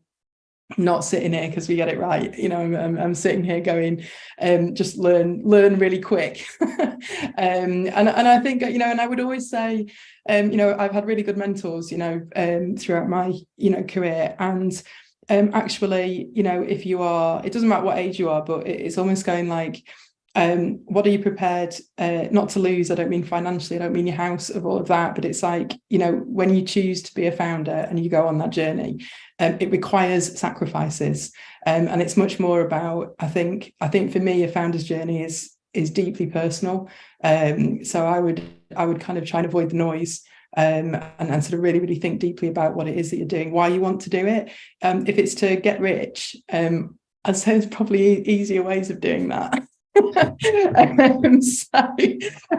not 0.77 1.03
sitting 1.03 1.33
here 1.33 1.47
because 1.47 1.67
we 1.67 1.75
get 1.75 1.89
it 1.89 1.99
right 1.99 2.37
you 2.37 2.49
know 2.49 2.59
I'm, 2.59 2.97
I'm 2.97 3.15
sitting 3.15 3.43
here 3.43 3.59
going 3.59 4.05
um 4.41 4.73
just 4.73 4.97
learn 4.97 5.41
learn 5.43 5.77
really 5.77 5.99
quick 5.99 6.45
um 6.61 6.69
and 7.37 8.09
and 8.09 8.27
I 8.27 8.39
think 8.39 8.61
you 8.61 8.79
know 8.79 8.89
and 8.89 8.99
I 8.99 9.07
would 9.07 9.19
always 9.19 9.49
say 9.49 9.87
um 10.29 10.51
you 10.51 10.57
know 10.57 10.75
I've 10.77 10.93
had 10.93 11.05
really 11.05 11.23
good 11.23 11.37
mentors 11.37 11.91
you 11.91 11.97
know 11.97 12.21
um 12.35 12.75
throughout 12.75 13.09
my 13.09 13.33
you 13.57 13.69
know 13.69 13.83
career 13.83 14.35
and 14.39 14.81
um, 15.29 15.51
actually, 15.53 16.29
you 16.33 16.43
know, 16.43 16.61
if 16.61 16.85
you 16.85 17.01
are, 17.01 17.43
it 17.45 17.53
doesn't 17.53 17.69
matter 17.69 17.85
what 17.85 17.97
age 17.97 18.19
you 18.19 18.29
are, 18.29 18.43
but 18.43 18.67
it's 18.67 18.97
almost 18.97 19.25
going 19.25 19.47
like, 19.47 19.81
um, 20.35 20.81
what 20.85 21.05
are 21.05 21.11
you 21.11 21.19
prepared 21.19 21.75
uh, 21.97 22.25
not 22.31 22.49
to 22.49 22.59
lose? 22.59 22.89
I 22.89 22.95
don't 22.95 23.09
mean 23.09 23.23
financially, 23.23 23.79
I 23.79 23.83
don't 23.83 23.93
mean 23.93 24.07
your 24.07 24.15
house 24.15 24.49
of 24.49 24.65
all 24.65 24.79
of 24.79 24.87
that, 24.87 25.13
but 25.13 25.25
it's 25.25 25.43
like, 25.43 25.73
you 25.89 25.99
know, 25.99 26.13
when 26.25 26.53
you 26.53 26.63
choose 26.63 27.03
to 27.03 27.13
be 27.13 27.27
a 27.27 27.31
founder 27.31 27.71
and 27.71 28.03
you 28.03 28.09
go 28.09 28.27
on 28.27 28.39
that 28.39 28.49
journey, 28.49 29.05
um, 29.43 29.57
it 29.59 29.71
requires 29.71 30.39
sacrifices. 30.39 31.31
Um, 31.65 31.87
and 31.87 32.01
it's 32.01 32.17
much 32.17 32.39
more 32.39 32.61
about, 32.61 33.15
I 33.19 33.27
think, 33.27 33.73
I 33.81 33.87
think 33.87 34.11
for 34.11 34.19
me, 34.19 34.43
a 34.43 34.47
founder's 34.47 34.83
journey 34.83 35.23
is 35.23 35.51
is 35.73 35.89
deeply 35.89 36.27
personal. 36.27 36.87
Um, 37.23 37.83
so 37.83 38.05
I 38.05 38.19
would 38.19 38.43
I 38.75 38.85
would 38.85 38.99
kind 38.99 39.17
of 39.17 39.25
try 39.25 39.39
and 39.39 39.47
avoid 39.47 39.71
the 39.71 39.75
noise 39.75 40.21
um, 40.55 40.95
and, 40.95 41.29
and 41.31 41.43
sort 41.43 41.55
of 41.55 41.61
really, 41.61 41.79
really 41.79 41.99
think 41.99 42.19
deeply 42.19 42.47
about 42.47 42.75
what 42.75 42.87
it 42.87 42.97
is 42.97 43.09
that 43.09 43.17
you're 43.17 43.27
doing, 43.27 43.51
why 43.51 43.69
you 43.69 43.81
want 43.81 44.01
to 44.01 44.09
do 44.09 44.25
it. 44.27 44.51
Um, 44.81 45.05
if 45.07 45.17
it's 45.17 45.33
to 45.35 45.55
get 45.55 45.79
rich, 45.79 46.35
um, 46.51 46.99
I'd 47.25 47.37
say 47.37 47.53
there's 47.53 47.65
probably 47.65 48.21
easier 48.27 48.61
ways 48.61 48.89
of 48.89 48.99
doing 48.99 49.29
that. 49.29 49.63
um, 49.95 51.41
so, 51.41 51.79
um, 51.79 51.95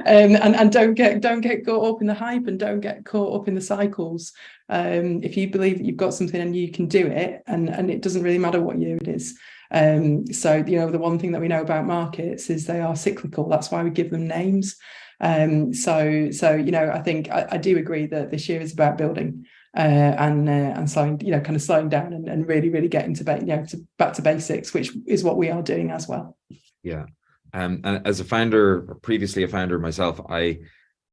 and 0.06 0.56
and 0.56 0.72
don't 0.72 0.94
get 0.94 1.20
don't 1.20 1.40
get 1.40 1.64
caught 1.64 1.94
up 1.94 2.00
in 2.00 2.06
the 2.06 2.14
hype 2.14 2.46
and 2.46 2.58
don't 2.58 2.80
get 2.80 3.04
caught 3.04 3.40
up 3.40 3.48
in 3.48 3.54
the 3.54 3.60
cycles. 3.60 4.32
Um, 4.68 5.22
if 5.22 5.36
you 5.36 5.50
believe 5.50 5.78
that 5.78 5.84
you've 5.84 5.96
got 5.96 6.14
something 6.14 6.40
and 6.40 6.54
you 6.54 6.70
can 6.70 6.86
do 6.86 7.06
it, 7.06 7.42
and 7.46 7.68
and 7.68 7.90
it 7.90 8.02
doesn't 8.02 8.22
really 8.22 8.38
matter 8.38 8.60
what 8.60 8.78
year 8.78 8.96
it 8.96 9.08
is. 9.08 9.38
Um, 9.70 10.26
so 10.26 10.64
you 10.66 10.78
know 10.78 10.90
the 10.90 10.98
one 10.98 11.18
thing 11.18 11.32
that 11.32 11.40
we 11.40 11.48
know 11.48 11.62
about 11.62 11.86
markets 11.86 12.50
is 12.50 12.66
they 12.66 12.80
are 12.80 12.96
cyclical. 12.96 13.48
That's 13.48 13.70
why 13.70 13.82
we 13.82 13.90
give 13.90 14.10
them 14.10 14.28
names. 14.28 14.76
Um, 15.20 15.72
so, 15.72 16.30
so 16.30 16.54
you 16.54 16.70
know, 16.70 16.90
I 16.90 17.00
think 17.00 17.30
I, 17.30 17.46
I, 17.52 17.56
do 17.56 17.78
agree 17.78 18.06
that 18.06 18.30
this 18.30 18.48
year 18.48 18.60
is 18.60 18.72
about 18.72 18.98
building 18.98 19.46
uh, 19.76 19.80
and 19.80 20.48
uh, 20.48 20.52
and 20.52 20.90
slowing, 20.90 21.20
you 21.20 21.30
know, 21.30 21.40
kind 21.40 21.56
of 21.56 21.62
slowing 21.62 21.88
down 21.88 22.12
and, 22.12 22.28
and 22.28 22.46
really, 22.46 22.68
really 22.68 22.88
getting 22.88 23.14
to, 23.14 23.38
you 23.40 23.46
know, 23.46 23.64
to, 23.66 23.86
back 23.96 24.14
to 24.14 24.22
basics, 24.22 24.74
which 24.74 24.92
is 25.06 25.24
what 25.24 25.36
we 25.36 25.50
are 25.50 25.62
doing 25.62 25.90
as 25.90 26.08
well. 26.08 26.36
Yeah, 26.82 27.06
um, 27.54 27.80
and 27.84 28.06
as 28.06 28.18
a 28.20 28.24
founder, 28.24 28.96
previously 29.00 29.44
a 29.44 29.48
founder 29.48 29.78
myself, 29.78 30.20
I 30.28 30.58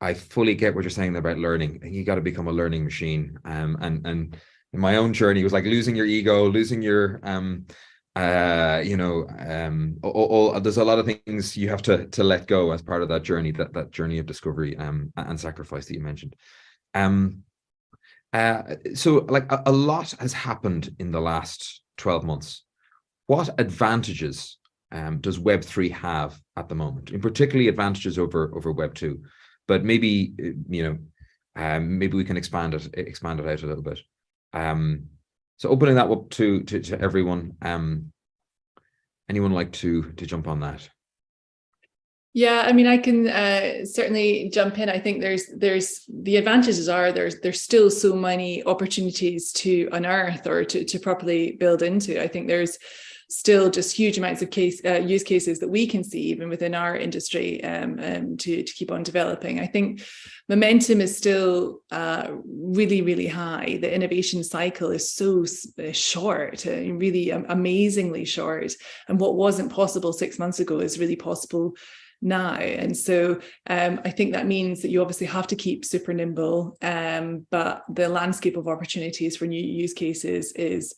I 0.01 0.15
fully 0.15 0.55
get 0.55 0.73
what 0.73 0.83
you're 0.83 0.89
saying 0.89 1.15
about 1.15 1.37
learning. 1.37 1.81
You 1.83 2.03
got 2.03 2.15
to 2.15 2.21
become 2.21 2.47
a 2.47 2.51
learning 2.51 2.83
machine. 2.83 3.37
Um, 3.45 3.77
and 3.79 4.05
and 4.05 4.37
my 4.73 4.95
own 4.97 5.13
journey, 5.13 5.43
was 5.43 5.53
like 5.53 5.65
losing 5.65 5.95
your 5.95 6.07
ego, 6.07 6.49
losing 6.49 6.81
your 6.81 7.19
um 7.23 7.67
uh 8.17 8.81
you 8.83 8.97
know 8.97 9.25
um 9.39 9.95
all, 10.03 10.11
all, 10.11 10.59
there's 10.59 10.75
a 10.77 10.83
lot 10.83 10.99
of 10.99 11.05
things 11.05 11.55
you 11.55 11.69
have 11.69 11.81
to 11.81 12.07
to 12.07 12.25
let 12.25 12.45
go 12.45 12.71
as 12.71 12.81
part 12.81 13.01
of 13.01 13.07
that 13.07 13.23
journey 13.23 13.51
that 13.51 13.71
that 13.71 13.89
journey 13.91 14.19
of 14.19 14.25
discovery 14.25 14.77
um 14.77 15.13
and 15.15 15.39
sacrifice 15.39 15.85
that 15.85 15.93
you 15.93 16.01
mentioned 16.01 16.35
um 16.93 17.41
uh 18.33 18.63
so 18.95 19.25
like 19.29 19.49
a, 19.49 19.63
a 19.65 19.71
lot 19.71 20.11
has 20.19 20.33
happened 20.33 20.93
in 20.99 21.11
the 21.11 21.21
last 21.21 21.83
12 21.99 22.25
months 22.25 22.63
what 23.27 23.49
advantages 23.57 24.57
um 24.91 25.19
does 25.19 25.39
web3 25.39 25.91
have 25.91 26.39
at 26.57 26.69
the 26.69 26.75
moment 26.75 27.11
in 27.11 27.21
particularly 27.21 27.67
advantages 27.67 28.19
over 28.19 28.51
over 28.55 28.71
web 28.71 28.93
2 28.93 29.21
but 29.67 29.83
maybe 29.83 30.33
uh, 30.43 30.49
you 30.69 30.83
know 30.83 30.97
um 31.55 31.97
maybe 31.99 32.17
we 32.17 32.25
can 32.25 32.37
expand 32.37 32.73
it 32.73 32.89
expand 32.95 33.39
it 33.39 33.47
out 33.47 33.63
a 33.63 33.67
little 33.67 33.83
bit 33.83 33.99
um 34.53 35.09
so 35.61 35.69
opening 35.69 35.93
that 35.93 36.09
up 36.09 36.31
to 36.31 36.63
to, 36.63 36.79
to 36.79 36.99
everyone. 36.99 37.55
Um, 37.61 38.11
anyone 39.29 39.51
like 39.51 39.71
to 39.73 40.11
to 40.13 40.25
jump 40.25 40.47
on 40.47 40.61
that? 40.61 40.89
Yeah, 42.33 42.63
I 42.65 42.73
mean, 42.73 42.87
I 42.87 42.97
can 42.97 43.27
uh, 43.27 43.85
certainly 43.85 44.49
jump 44.51 44.79
in. 44.79 44.89
I 44.89 44.99
think 44.99 45.21
there's 45.21 45.45
there's 45.55 46.03
the 46.11 46.37
advantages 46.37 46.89
are 46.89 47.11
there's 47.11 47.41
there's 47.41 47.61
still 47.61 47.91
so 47.91 48.15
many 48.15 48.63
opportunities 48.65 49.51
to 49.51 49.87
unearth 49.91 50.47
or 50.47 50.63
to 50.63 50.83
to 50.83 50.97
properly 50.97 51.51
build 51.59 51.83
into. 51.83 52.19
I 52.19 52.27
think 52.27 52.47
there's 52.47 52.79
still 53.31 53.69
just 53.69 53.95
huge 53.95 54.17
amounts 54.17 54.41
of 54.41 54.51
case 54.51 54.81
uh, 54.85 54.99
use 54.99 55.23
cases 55.23 55.59
that 55.59 55.69
we 55.69 55.87
can 55.87 56.03
see 56.03 56.19
even 56.19 56.49
within 56.49 56.75
our 56.75 56.97
industry 56.97 57.63
um, 57.63 57.97
um, 58.03 58.37
to, 58.37 58.61
to 58.61 58.73
keep 58.73 58.91
on 58.91 59.03
developing. 59.03 59.59
I 59.59 59.67
think 59.67 60.03
momentum 60.49 60.99
is 60.99 61.17
still 61.17 61.81
uh, 61.91 62.27
really, 62.45 63.01
really 63.01 63.27
high. 63.27 63.79
The 63.81 63.93
innovation 63.93 64.43
cycle 64.43 64.91
is 64.91 65.13
so 65.13 65.45
uh, 65.79 65.93
short, 65.93 66.67
uh, 66.67 66.71
really 66.71 67.29
amazingly 67.29 68.25
short. 68.25 68.73
And 69.07 69.19
what 69.19 69.35
wasn't 69.35 69.71
possible 69.71 70.11
six 70.11 70.37
months 70.37 70.59
ago 70.59 70.79
is 70.79 70.99
really 70.99 71.15
possible 71.15 71.75
now. 72.21 72.55
And 72.55 72.95
so 72.95 73.39
um, 73.67 74.01
I 74.03 74.11
think 74.11 74.33
that 74.33 74.45
means 74.45 74.81
that 74.81 74.89
you 74.89 75.01
obviously 75.01 75.27
have 75.27 75.47
to 75.47 75.55
keep 75.55 75.85
super 75.85 76.13
nimble, 76.13 76.77
um, 76.81 77.47
but 77.49 77.83
the 77.89 78.09
landscape 78.09 78.57
of 78.57 78.67
opportunities 78.67 79.37
for 79.37 79.47
new 79.47 79.63
use 79.63 79.93
cases 79.93 80.51
is 80.51 80.93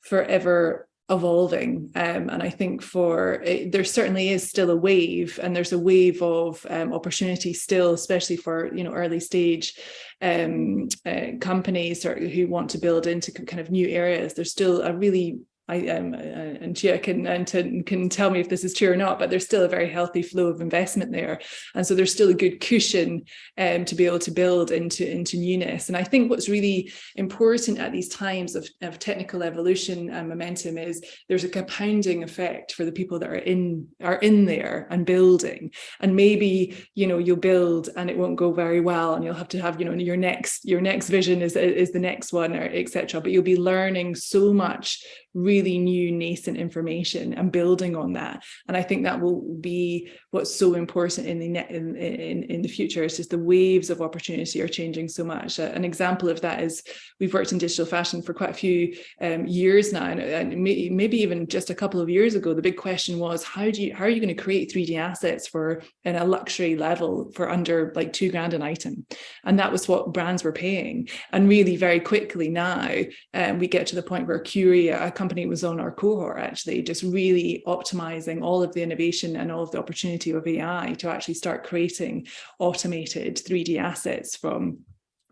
forever 0.00 0.88
evolving. 1.12 1.90
Um, 1.94 2.30
and 2.30 2.42
i 2.42 2.50
think 2.50 2.82
for 2.82 3.34
it, 3.44 3.70
there 3.70 3.84
certainly 3.84 4.30
is 4.30 4.48
still 4.48 4.70
a 4.70 4.76
wave 4.76 5.38
and 5.42 5.54
there's 5.54 5.72
a 5.72 5.78
wave 5.78 6.22
of 6.22 6.66
um, 6.70 6.92
opportunity 6.92 7.52
still 7.52 7.92
especially 7.92 8.36
for 8.36 8.74
you 8.74 8.82
know 8.82 8.92
early 8.92 9.20
stage 9.20 9.74
um, 10.22 10.88
uh, 11.04 11.32
companies 11.40 12.06
or 12.06 12.14
who 12.14 12.46
want 12.46 12.70
to 12.70 12.78
build 12.78 13.06
into 13.06 13.32
kind 13.32 13.60
of 13.60 13.70
new 13.70 13.88
areas. 13.88 14.34
There's 14.34 14.52
still 14.52 14.80
a 14.82 14.94
really 14.94 15.40
I 15.68 15.88
um, 15.88 16.12
uh, 16.12 16.16
and 16.16 16.76
Chia 16.76 16.98
can 16.98 17.24
and 17.26 17.46
to, 17.48 17.82
can 17.84 18.08
tell 18.08 18.30
me 18.30 18.40
if 18.40 18.48
this 18.48 18.64
is 18.64 18.74
true 18.74 18.90
or 18.90 18.96
not, 18.96 19.20
but 19.20 19.30
there's 19.30 19.44
still 19.44 19.62
a 19.62 19.68
very 19.68 19.88
healthy 19.88 20.20
flow 20.20 20.48
of 20.48 20.60
investment 20.60 21.12
there, 21.12 21.40
and 21.76 21.86
so 21.86 21.94
there's 21.94 22.12
still 22.12 22.30
a 22.30 22.34
good 22.34 22.60
cushion 22.60 23.22
um, 23.58 23.84
to 23.84 23.94
be 23.94 24.04
able 24.04 24.18
to 24.18 24.32
build 24.32 24.72
into 24.72 25.08
into 25.08 25.36
newness. 25.36 25.86
And 25.86 25.96
I 25.96 26.02
think 26.02 26.30
what's 26.30 26.48
really 26.48 26.92
important 27.14 27.78
at 27.78 27.92
these 27.92 28.08
times 28.08 28.56
of, 28.56 28.68
of 28.80 28.98
technical 28.98 29.44
evolution 29.44 30.10
and 30.10 30.28
momentum 30.28 30.78
is 30.78 31.00
there's 31.28 31.44
a 31.44 31.48
compounding 31.48 32.24
effect 32.24 32.72
for 32.72 32.84
the 32.84 32.92
people 32.92 33.20
that 33.20 33.28
are 33.28 33.36
in 33.36 33.86
are 34.02 34.16
in 34.16 34.46
there 34.46 34.88
and 34.90 35.06
building. 35.06 35.70
And 36.00 36.16
maybe 36.16 36.76
you 36.96 37.06
know 37.06 37.18
you'll 37.18 37.36
build 37.36 37.88
and 37.96 38.10
it 38.10 38.18
won't 38.18 38.36
go 38.36 38.52
very 38.52 38.80
well, 38.80 39.14
and 39.14 39.24
you'll 39.24 39.34
have 39.34 39.48
to 39.50 39.62
have 39.62 39.78
you 39.78 39.86
know 39.86 39.92
your 39.92 40.16
next 40.16 40.64
your 40.64 40.80
next 40.80 41.08
vision 41.08 41.40
is 41.40 41.54
is 41.54 41.92
the 41.92 42.00
next 42.00 42.32
one 42.32 42.56
or 42.56 42.64
etc. 42.64 43.20
But 43.20 43.30
you'll 43.30 43.44
be 43.44 43.56
learning 43.56 44.16
so 44.16 44.52
much 44.52 45.04
really 45.34 45.51
new 45.60 46.12
nascent 46.12 46.56
information 46.56 47.34
and 47.34 47.52
building 47.52 47.94
on 47.96 48.14
that. 48.14 48.42
And 48.68 48.76
i 48.76 48.82
think 48.82 49.04
that 49.04 49.20
will 49.20 49.40
be 49.60 50.10
what's 50.30 50.54
so 50.54 50.74
important 50.74 51.26
in 51.26 51.38
the 51.38 51.46
in, 51.74 51.96
in, 51.96 52.42
in 52.44 52.62
the 52.62 52.68
future 52.68 53.04
is 53.04 53.16
just 53.16 53.30
the 53.30 53.38
waves 53.38 53.90
of 53.90 54.00
opportunity 54.00 54.62
are 54.62 54.68
changing 54.68 55.08
so 55.08 55.24
much. 55.24 55.58
An 55.58 55.84
example 55.84 56.28
of 56.28 56.40
that 56.40 56.62
is 56.62 56.82
we've 57.20 57.34
worked 57.34 57.52
in 57.52 57.58
digital 57.58 57.86
fashion 57.86 58.22
for 58.22 58.32
quite 58.34 58.50
a 58.50 58.54
few 58.54 58.94
um, 59.20 59.46
years 59.46 59.92
now 59.92 60.06
and, 60.06 60.20
and 60.20 60.62
may, 60.62 60.88
maybe 60.88 61.18
even 61.18 61.46
just 61.46 61.70
a 61.70 61.74
couple 61.74 62.00
of 62.00 62.08
years 62.08 62.34
ago 62.34 62.54
the 62.54 62.62
big 62.62 62.76
question 62.76 63.18
was 63.18 63.42
how 63.42 63.70
do 63.70 63.82
you 63.82 63.94
how 63.94 64.04
are 64.04 64.08
you 64.08 64.20
going 64.20 64.34
to 64.34 64.42
create 64.42 64.72
3d 64.72 64.96
assets 64.98 65.46
for 65.46 65.82
in 66.04 66.16
a 66.16 66.24
luxury 66.24 66.76
level 66.76 67.30
for 67.34 67.50
under 67.50 67.92
like 67.94 68.12
two 68.12 68.30
grand 68.30 68.54
an 68.54 68.62
item? 68.62 69.04
And 69.44 69.58
that 69.58 69.72
was 69.72 69.88
what 69.88 70.12
brands 70.12 70.44
were 70.44 70.52
paying. 70.52 71.08
And 71.32 71.48
really 71.48 71.76
very 71.76 72.00
quickly 72.00 72.48
now 72.48 72.88
um, 73.34 73.58
we 73.58 73.68
get 73.68 73.86
to 73.88 73.94
the 73.94 74.02
point 74.02 74.26
where 74.26 74.38
curia 74.38 75.06
a 75.06 75.10
company 75.10 75.41
was 75.48 75.64
on 75.64 75.80
our 75.80 75.90
cohort 75.90 76.38
actually, 76.38 76.82
just 76.82 77.02
really 77.02 77.62
optimizing 77.66 78.42
all 78.42 78.62
of 78.62 78.72
the 78.72 78.82
innovation 78.82 79.36
and 79.36 79.50
all 79.50 79.62
of 79.62 79.70
the 79.70 79.78
opportunity 79.78 80.30
of 80.30 80.46
AI 80.46 80.94
to 80.98 81.10
actually 81.10 81.34
start 81.34 81.64
creating 81.64 82.26
automated 82.58 83.36
3D 83.36 83.78
assets 83.78 84.36
from 84.36 84.78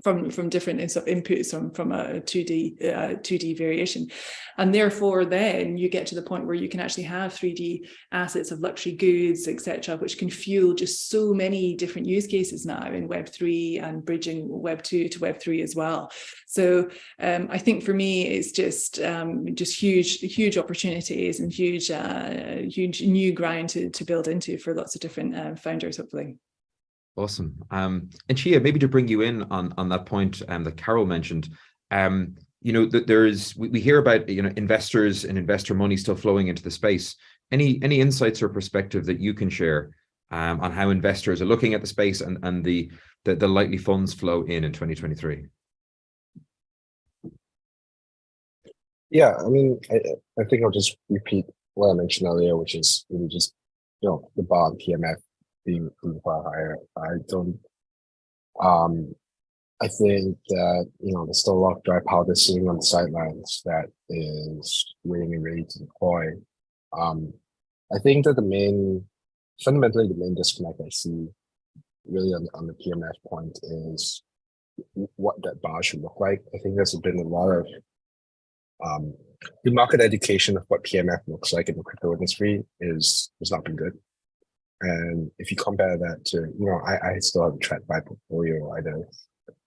from 0.03 0.31
from 0.31 0.49
different 0.49 0.81
inputs 0.81 1.51
from 1.51 1.71
from 1.73 1.93
a 1.93 2.21
2d 2.21 2.85
uh, 2.85 3.15
2d 3.17 3.57
variation. 3.59 4.09
And 4.59 4.75
therefore 4.75 5.25
then 5.25 5.79
you 5.79 5.89
get 5.89 6.07
to 6.09 6.15
the 6.15 6.23
point 6.23 6.47
where 6.47 6.55
you 6.55 6.69
can 6.69 6.81
actually 6.81 7.05
have 7.05 7.33
3d 7.33 7.81
assets 8.13 8.51
of 8.51 8.61
luxury 8.61 8.93
goods 8.93 9.49
etc 9.49 9.97
which 9.97 10.19
can 10.19 10.31
fuel 10.31 10.75
just 10.75 11.09
so 11.09 11.33
many 11.33 11.75
different 11.75 12.07
use 12.07 12.27
cases 12.27 12.67
now 12.67 12.91
in 12.93 13.09
web 13.09 13.29
3 13.29 13.79
and 13.79 14.05
bridging 14.05 14.47
web 14.49 14.83
2 14.83 15.09
to 15.09 15.19
web 15.21 15.41
3 15.41 15.63
as 15.63 15.75
well. 15.75 16.11
So 16.47 16.89
um, 17.21 17.49
i 17.51 17.59
think 17.59 17.85
for 17.85 17.95
me 17.95 18.27
it's 18.27 18.53
just 18.53 19.01
um, 19.01 19.47
just 19.55 19.81
huge 19.81 20.19
huge 20.21 20.59
opportunities 20.59 21.41
and 21.41 21.53
huge 21.53 21.91
uh, 21.91 22.63
huge 22.69 23.03
new 23.03 23.33
ground 23.33 23.69
to, 23.71 23.91
to 23.91 24.05
build 24.05 24.29
into 24.29 24.59
for 24.59 24.75
lots 24.75 24.95
of 24.95 25.01
different 25.01 25.37
uh, 25.37 25.55
founders 25.55 25.97
hopefully 25.97 26.37
Awesome. 27.17 27.63
Um, 27.71 28.11
and 28.29 28.39
Chia, 28.39 28.61
maybe 28.61 28.79
to 28.79 28.89
bring 28.89 29.09
you 29.09 29.23
in 29.23 29.43
on 29.45 29.75
on 29.77 29.89
that 29.89 30.07
point 30.07 30.43
um, 30.49 30.65
that 30.65 30.77
Carol 30.77 31.07
mentioned, 31.07 31.51
um, 31.91 32.37
you 32.63 32.73
know, 32.73 32.87
that 32.87 33.07
there's 33.07 33.57
we, 33.57 33.69
we 33.69 33.81
hear 33.81 33.99
about 33.99 34.29
you 34.29 34.43
know 34.43 34.53
investors 34.57 35.25
and 35.25 35.37
investor 35.37 35.75
money 35.75 35.97
still 35.97 36.17
flowing 36.17 36.49
into 36.49 36.63
the 36.63 36.71
space. 36.71 37.17
Any 37.51 37.81
any 37.83 38.01
insights 38.01 38.43
or 38.43 38.49
perspective 38.49 39.07
that 39.07 39.21
you 39.21 39.35
can 39.35 39.51
share 39.51 39.91
um, 40.31 40.61
on 40.61 40.73
how 40.73 40.91
investors 40.91 41.43
are 41.43 41.47
looking 41.47 41.75
at 41.75 41.81
the 41.81 41.87
space 41.87 42.21
and 42.21 42.39
and 42.43 42.65
the 42.65 42.91
the, 43.25 43.35
the 43.35 43.49
likely 43.49 43.79
funds 43.79 44.15
flow 44.15 44.43
in 44.45 44.65
in 44.65 44.73
2023? 44.73 45.47
Yeah, 49.11 49.35
I 49.37 49.49
mean, 49.49 49.81
I, 49.91 49.97
I 50.41 50.45
think 50.45 50.63
I'll 50.63 50.71
just 50.71 50.97
repeat 51.09 51.45
what 51.75 51.91
I 51.91 51.95
mentioned 51.95 52.29
earlier, 52.29 52.57
which 52.57 52.77
is 52.77 53.05
really 53.11 53.29
just 53.29 53.53
you 54.01 54.09
know 54.09 54.31
the 54.37 54.45
bar 54.45 54.73
PMF 54.73 55.17
being, 55.71 56.21
far 56.25 56.43
higher. 56.43 56.77
I 56.97 57.19
don't 57.29 57.59
um 58.63 59.15
I 59.83 59.89
think 59.89 60.37
that 60.49 60.91
you 61.01 61.13
know 61.15 61.25
there's 61.25 61.41
still 61.41 61.55
a 61.55 61.65
lot 61.65 61.77
of 61.77 61.83
dry 61.85 62.01
powder 62.07 62.35
sitting 62.35 62.69
on 62.69 62.77
the 62.77 62.83
sidelines 62.83 63.63
that 63.65 63.87
is 64.11 64.95
waiting 65.05 65.35
and 65.35 65.45
ready 65.45 65.65
to 65.69 65.79
deploy. 65.79 66.33
Um, 66.93 67.33
I 67.93 67.99
think 67.99 68.27
that 68.27 68.37
the 68.37 68.43
main, 68.43 69.07
fundamentally, 69.65 70.07
the 70.07 70.15
main 70.15 70.35
disconnect 70.35 70.81
I 70.85 70.91
see 70.91 71.29
really 72.07 72.35
on, 72.35 72.47
on 72.55 72.67
the 72.67 72.75
PMF 72.75 73.13
point 73.27 73.59
is 73.63 74.23
what 75.17 75.43
that 75.43 75.63
bar 75.63 75.83
should 75.83 76.03
look 76.03 76.17
like. 76.21 76.43
I 76.55 76.59
think 76.59 76.77
there's 76.77 76.95
been 76.97 77.19
a 77.19 77.23
lot 77.23 77.51
of 77.51 77.67
um, 78.85 79.15
the 79.65 79.71
market 79.71 80.01
education 80.01 80.57
of 80.57 80.65
what 80.69 80.85
PMF 80.85 81.21
looks 81.27 81.53
like 81.53 81.69
in 81.69 81.77
the 81.77 81.83
crypto 81.83 82.13
industry 82.13 82.65
is 82.81 83.31
has 83.39 83.51
not 83.51 83.65
been 83.65 83.77
good. 83.77 83.97
And 84.83 85.31
if 85.39 85.51
you 85.51 85.57
compare 85.57 85.99
that 85.99 86.25
to, 86.27 86.37
you 86.37 86.67
know, 86.67 86.81
I, 86.87 87.13
I 87.13 87.19
still 87.19 87.45
have 87.45 87.55
a 87.55 87.59
TradFi 87.59 88.07
portfolio. 88.07 88.75
I 88.75 88.81
know, 88.81 89.05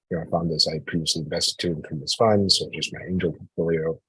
you 0.09 0.17
know, 0.17 0.25
founders 0.31 0.67
I 0.67 0.79
previously 0.87 1.21
invested 1.21 1.59
to 1.59 1.67
in 1.67 1.81
previous 1.83 2.15
funds 2.15 2.61
or 2.61 2.69
just 2.73 2.93
my 2.93 3.01
angel 3.07 3.33
portfolio. 3.33 3.99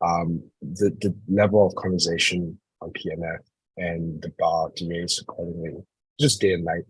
Um, 0.00 0.42
the, 0.62 0.90
the 1.00 1.14
level 1.28 1.66
of 1.66 1.74
conversation 1.74 2.58
on 2.80 2.90
PMF 2.90 3.38
and 3.76 4.20
the 4.22 4.32
bar 4.38 4.70
raise 4.88 5.18
accordingly, 5.20 5.82
just 6.20 6.40
day 6.40 6.54
and 6.54 6.64
night. 6.64 6.84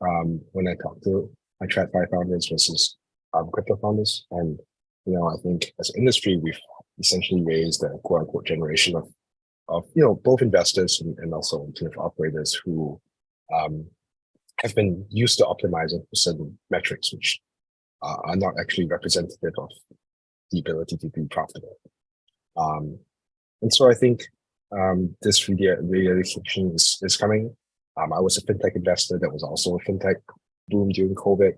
Um, 0.00 0.40
when 0.52 0.68
I 0.68 0.74
talk 0.74 1.02
to 1.02 1.28
my 1.60 1.66
TradFi 1.66 2.10
founders 2.10 2.48
versus 2.48 2.96
um, 3.34 3.50
crypto 3.52 3.76
founders. 3.76 4.26
And, 4.30 4.58
you 5.06 5.14
know, 5.14 5.28
I 5.28 5.36
think 5.42 5.72
as 5.80 5.90
an 5.90 6.00
industry, 6.00 6.36
we've 6.36 6.58
essentially 6.98 7.42
raised 7.44 7.82
a 7.82 7.98
quote 8.04 8.22
unquote 8.22 8.46
generation 8.46 8.96
of, 8.96 9.08
of, 9.68 9.84
you 9.94 10.02
know, 10.02 10.14
both 10.14 10.42
investors 10.42 11.00
and, 11.00 11.16
and 11.18 11.34
also 11.34 11.58
alternative 11.58 11.98
operators 11.98 12.60
who 12.64 13.00
um, 13.54 13.86
have 14.60 14.74
been 14.74 15.06
used 15.08 15.38
to 15.38 15.44
optimizing 15.44 16.00
for 16.08 16.16
certain 16.16 16.58
metrics, 16.70 17.12
which 17.12 17.40
uh, 18.02 18.16
are 18.24 18.36
not 18.36 18.54
actually 18.60 18.86
representative 18.86 19.52
of 19.58 19.70
the 20.50 20.60
ability 20.60 20.96
to 20.96 21.08
be 21.08 21.24
profitable. 21.30 21.76
Um, 22.56 22.98
and 23.62 23.72
so 23.72 23.90
I 23.90 23.94
think 23.94 24.22
um, 24.72 25.16
this 25.22 25.48
realization 25.48 26.72
is, 26.74 26.98
is 27.02 27.16
coming. 27.16 27.56
Um, 28.00 28.12
I 28.12 28.20
was 28.20 28.36
a 28.36 28.42
fintech 28.42 28.76
investor 28.76 29.18
that 29.18 29.32
was 29.32 29.42
also 29.42 29.76
a 29.76 29.80
fintech 29.80 30.16
boom 30.68 30.90
during 30.90 31.14
COVID. 31.14 31.52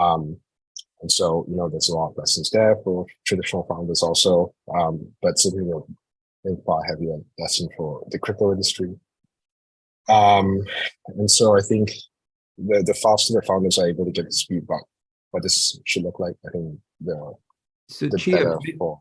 Um, 0.00 0.36
and 1.00 1.12
so, 1.12 1.44
you 1.48 1.56
know, 1.56 1.68
there's 1.68 1.88
a 1.88 1.94
lot 1.94 2.10
of 2.10 2.16
lessons 2.16 2.50
there 2.50 2.76
for 2.82 3.06
traditional 3.26 3.66
founders 3.68 4.02
also, 4.02 4.54
um, 4.76 5.06
but 5.20 5.38
certainly 5.38 5.70
a 6.46 6.56
far 6.64 6.82
heavier 6.84 7.18
lesson 7.38 7.68
for 7.76 8.04
the 8.10 8.18
crypto 8.18 8.52
industry. 8.52 8.94
Um, 10.08 10.60
and 11.06 11.30
so 11.30 11.56
I 11.56 11.60
think 11.60 11.90
the, 12.58 12.82
the 12.86 12.94
faster 12.94 13.34
the 13.34 13.42
founders 13.42 13.78
are 13.78 13.88
able 13.88 14.04
to 14.04 14.12
get 14.12 14.26
the 14.26 14.32
speed 14.32 14.64
about 14.64 14.82
what 15.30 15.42
this 15.42 15.80
should 15.84 16.02
look 16.02 16.20
like, 16.20 16.36
I 16.46 16.50
think 16.50 16.78
the, 17.00 17.34
so 17.88 18.08
the 18.08 18.18
Chia, 18.18 18.36
better 18.36 18.58
for 18.78 19.00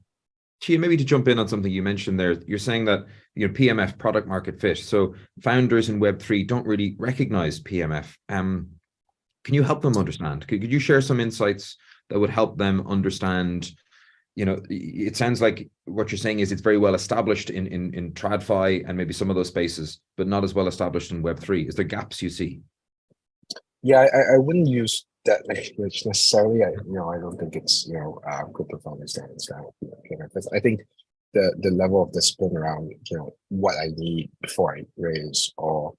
Chia, 0.62 0.80
maybe 0.80 0.98
to 0.98 1.04
jump 1.04 1.28
in 1.28 1.40
on 1.40 1.48
something 1.48 1.72
you 1.72 1.84
mentioned 1.84 2.20
there, 2.20 2.34
you're 2.48 2.58
saying 2.58 2.86
that 2.86 3.06
you 3.36 3.48
know 3.48 3.54
PMF 3.54 3.98
product 3.98 4.28
market 4.28 4.60
fit. 4.60 4.78
So 4.78 5.14
founders 5.42 5.90
in 5.90 6.00
Web 6.00 6.22
three 6.22 6.44
don't 6.44 6.66
really 6.66 6.96
recognize 6.98 7.60
PMF. 7.60 8.08
Um, 8.30 8.70
can 9.44 9.54
you 9.54 9.64
help 9.64 9.82
them 9.82 9.98
understand? 9.98 10.48
Could, 10.48 10.62
could 10.62 10.72
you 10.72 10.80
share 10.80 11.02
some 11.02 11.20
insights 11.20 11.78
that 12.10 12.20
would 12.20 12.30
help 12.30 12.58
them 12.58 12.86
understand? 12.88 13.72
You 14.36 14.46
know, 14.46 14.62
it 14.70 15.16
sounds 15.16 15.42
like 15.42 15.70
what 15.86 16.12
you're 16.12 16.18
saying 16.18 16.40
is 16.40 16.52
it's 16.52 16.62
very 16.62 16.78
well 16.78 16.96
established 16.96 17.50
in 17.50 17.68
in 17.68 17.94
in 17.94 18.14
TradFi 18.14 18.84
and 18.88 18.98
maybe 18.98 19.14
some 19.14 19.30
of 19.30 19.36
those 19.36 19.50
spaces, 19.50 20.00
but 20.18 20.28
not 20.28 20.44
as 20.44 20.54
well 20.54 20.68
established 20.68 21.12
in 21.12 21.22
Web 21.22 21.40
three. 21.40 21.68
Is 21.68 21.76
there 21.76 21.86
gaps 21.86 22.22
you 22.22 22.30
see? 22.30 22.62
Yeah, 23.84 24.08
I, 24.14 24.36
I 24.36 24.38
wouldn't 24.38 24.68
use 24.68 25.06
that 25.26 25.48
language 25.48 26.04
necessarily. 26.06 26.64
I, 26.64 26.70
you 26.70 26.94
know, 26.94 27.10
I 27.10 27.18
don't 27.18 27.38
think 27.38 27.56
it's 27.56 27.86
you 27.88 27.94
know 27.94 28.22
uh, 28.30 28.46
crypto 28.46 28.80
founders 28.80 29.14
that 29.14 29.24
understand. 29.24 29.66
I 30.54 30.60
think 30.60 30.82
the 31.34 31.56
the 31.62 31.72
level 31.72 32.02
of 32.04 32.14
discipline 32.14 32.58
around 32.58 32.92
you 33.10 33.18
know 33.18 33.36
what 33.50 33.76
I 33.76 33.90
need 33.96 34.32
before 34.42 34.76
I 34.76 34.84
raise 34.98 35.54
or 35.58 35.94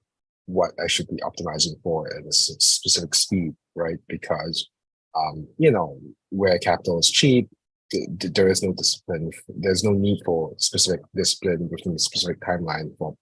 what 0.46 0.72
I 0.82 0.86
should 0.86 1.08
be 1.08 1.22
optimizing 1.22 1.80
for 1.82 2.06
at 2.14 2.26
a 2.26 2.32
specific 2.32 3.14
speed, 3.14 3.54
right? 3.74 3.98
Because 4.08 4.68
um, 5.14 5.46
you 5.58 5.70
know 5.70 5.98
where 6.30 6.58
capital 6.58 6.98
is 6.98 7.10
cheap, 7.10 7.48
there 7.92 8.48
is 8.48 8.62
no 8.62 8.72
discipline. 8.72 9.30
There's 9.48 9.84
no 9.84 9.92
need 9.92 10.20
for 10.24 10.54
specific 10.58 11.00
discipline 11.14 11.68
within 11.70 11.94
a 11.94 11.98
specific 11.98 12.40
timeline 12.40 12.96
for, 12.98 13.14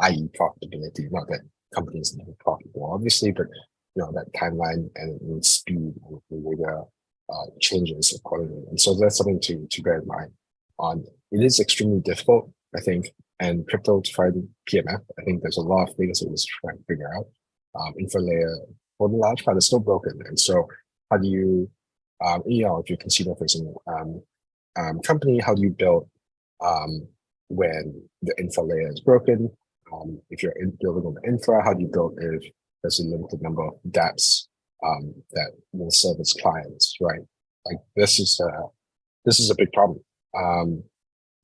i.e., 0.00 0.28
profitability. 0.38 1.10
Not 1.10 1.28
that 1.28 1.40
companies 1.74 2.14
need 2.14 2.24
to 2.24 2.30
be 2.30 2.36
profitable, 2.40 2.90
obviously, 2.92 3.32
but 3.32 3.46
you 3.94 4.02
know 4.02 4.12
that 4.12 4.32
timeline 4.34 4.90
and 4.96 5.44
speed 5.44 5.94
and 6.06 6.20
the 6.30 6.84
uh, 7.28 7.46
changes 7.60 8.14
accordingly. 8.14 8.62
And 8.68 8.80
so 8.80 8.94
that's 8.94 9.18
something 9.18 9.40
to 9.40 9.66
to 9.70 9.82
bear 9.82 10.00
in 10.00 10.06
mind. 10.06 10.32
On 10.78 11.04
it 11.32 11.44
is 11.44 11.60
extremely 11.60 12.00
difficult, 12.00 12.50
I 12.74 12.80
think, 12.80 13.10
and 13.40 13.66
crypto 13.68 14.00
to 14.00 14.12
find 14.14 14.48
PMF. 14.70 15.00
I 15.18 15.22
think 15.24 15.42
there's 15.42 15.56
a 15.56 15.62
lot 15.62 15.88
of 15.88 15.96
things 15.96 16.20
that 16.20 16.28
we're 16.28 16.36
trying 16.62 16.78
to 16.78 16.84
figure 16.84 17.10
out. 17.16 17.26
Um, 17.78 17.94
infra 17.98 18.22
layer 18.22 18.56
for 18.96 19.08
the 19.08 19.16
large 19.16 19.44
part 19.44 19.56
is 19.58 19.66
still 19.66 19.80
broken, 19.80 20.18
and 20.26 20.38
so 20.38 20.66
how 21.10 21.18
do 21.18 21.28
you, 21.28 21.70
um, 22.24 22.42
know, 22.46 22.78
if 22.78 22.88
you're 22.88 22.98
for 23.36 23.44
example, 23.44 23.82
um, 23.86 24.22
um, 24.78 25.00
company, 25.00 25.38
how 25.38 25.54
do 25.54 25.62
you 25.62 25.70
build 25.70 26.08
um, 26.60 27.06
when 27.48 28.02
the 28.22 28.34
infra 28.38 28.62
layer 28.62 28.90
is 28.90 29.00
broken? 29.00 29.50
Um, 29.92 30.20
if 30.30 30.42
you're 30.42 30.52
in 30.52 30.76
building 30.80 31.04
on 31.04 31.14
the 31.14 31.28
infra, 31.28 31.62
how 31.62 31.72
do 31.72 31.82
you 31.82 31.90
build 31.92 32.18
if 32.20 32.44
there's 32.82 33.00
a 33.00 33.04
limited 33.04 33.42
number 33.42 33.66
of 33.66 33.74
dApps 33.90 34.46
um, 34.84 35.14
that 35.32 35.52
will 35.72 35.90
service 35.90 36.32
clients, 36.32 36.96
right? 37.00 37.20
Like 37.64 37.78
this 37.94 38.18
is 38.18 38.40
a 38.40 38.50
this 39.24 39.40
is 39.40 39.50
a 39.50 39.54
big 39.56 39.72
problem. 39.72 40.00
Um, 40.36 40.82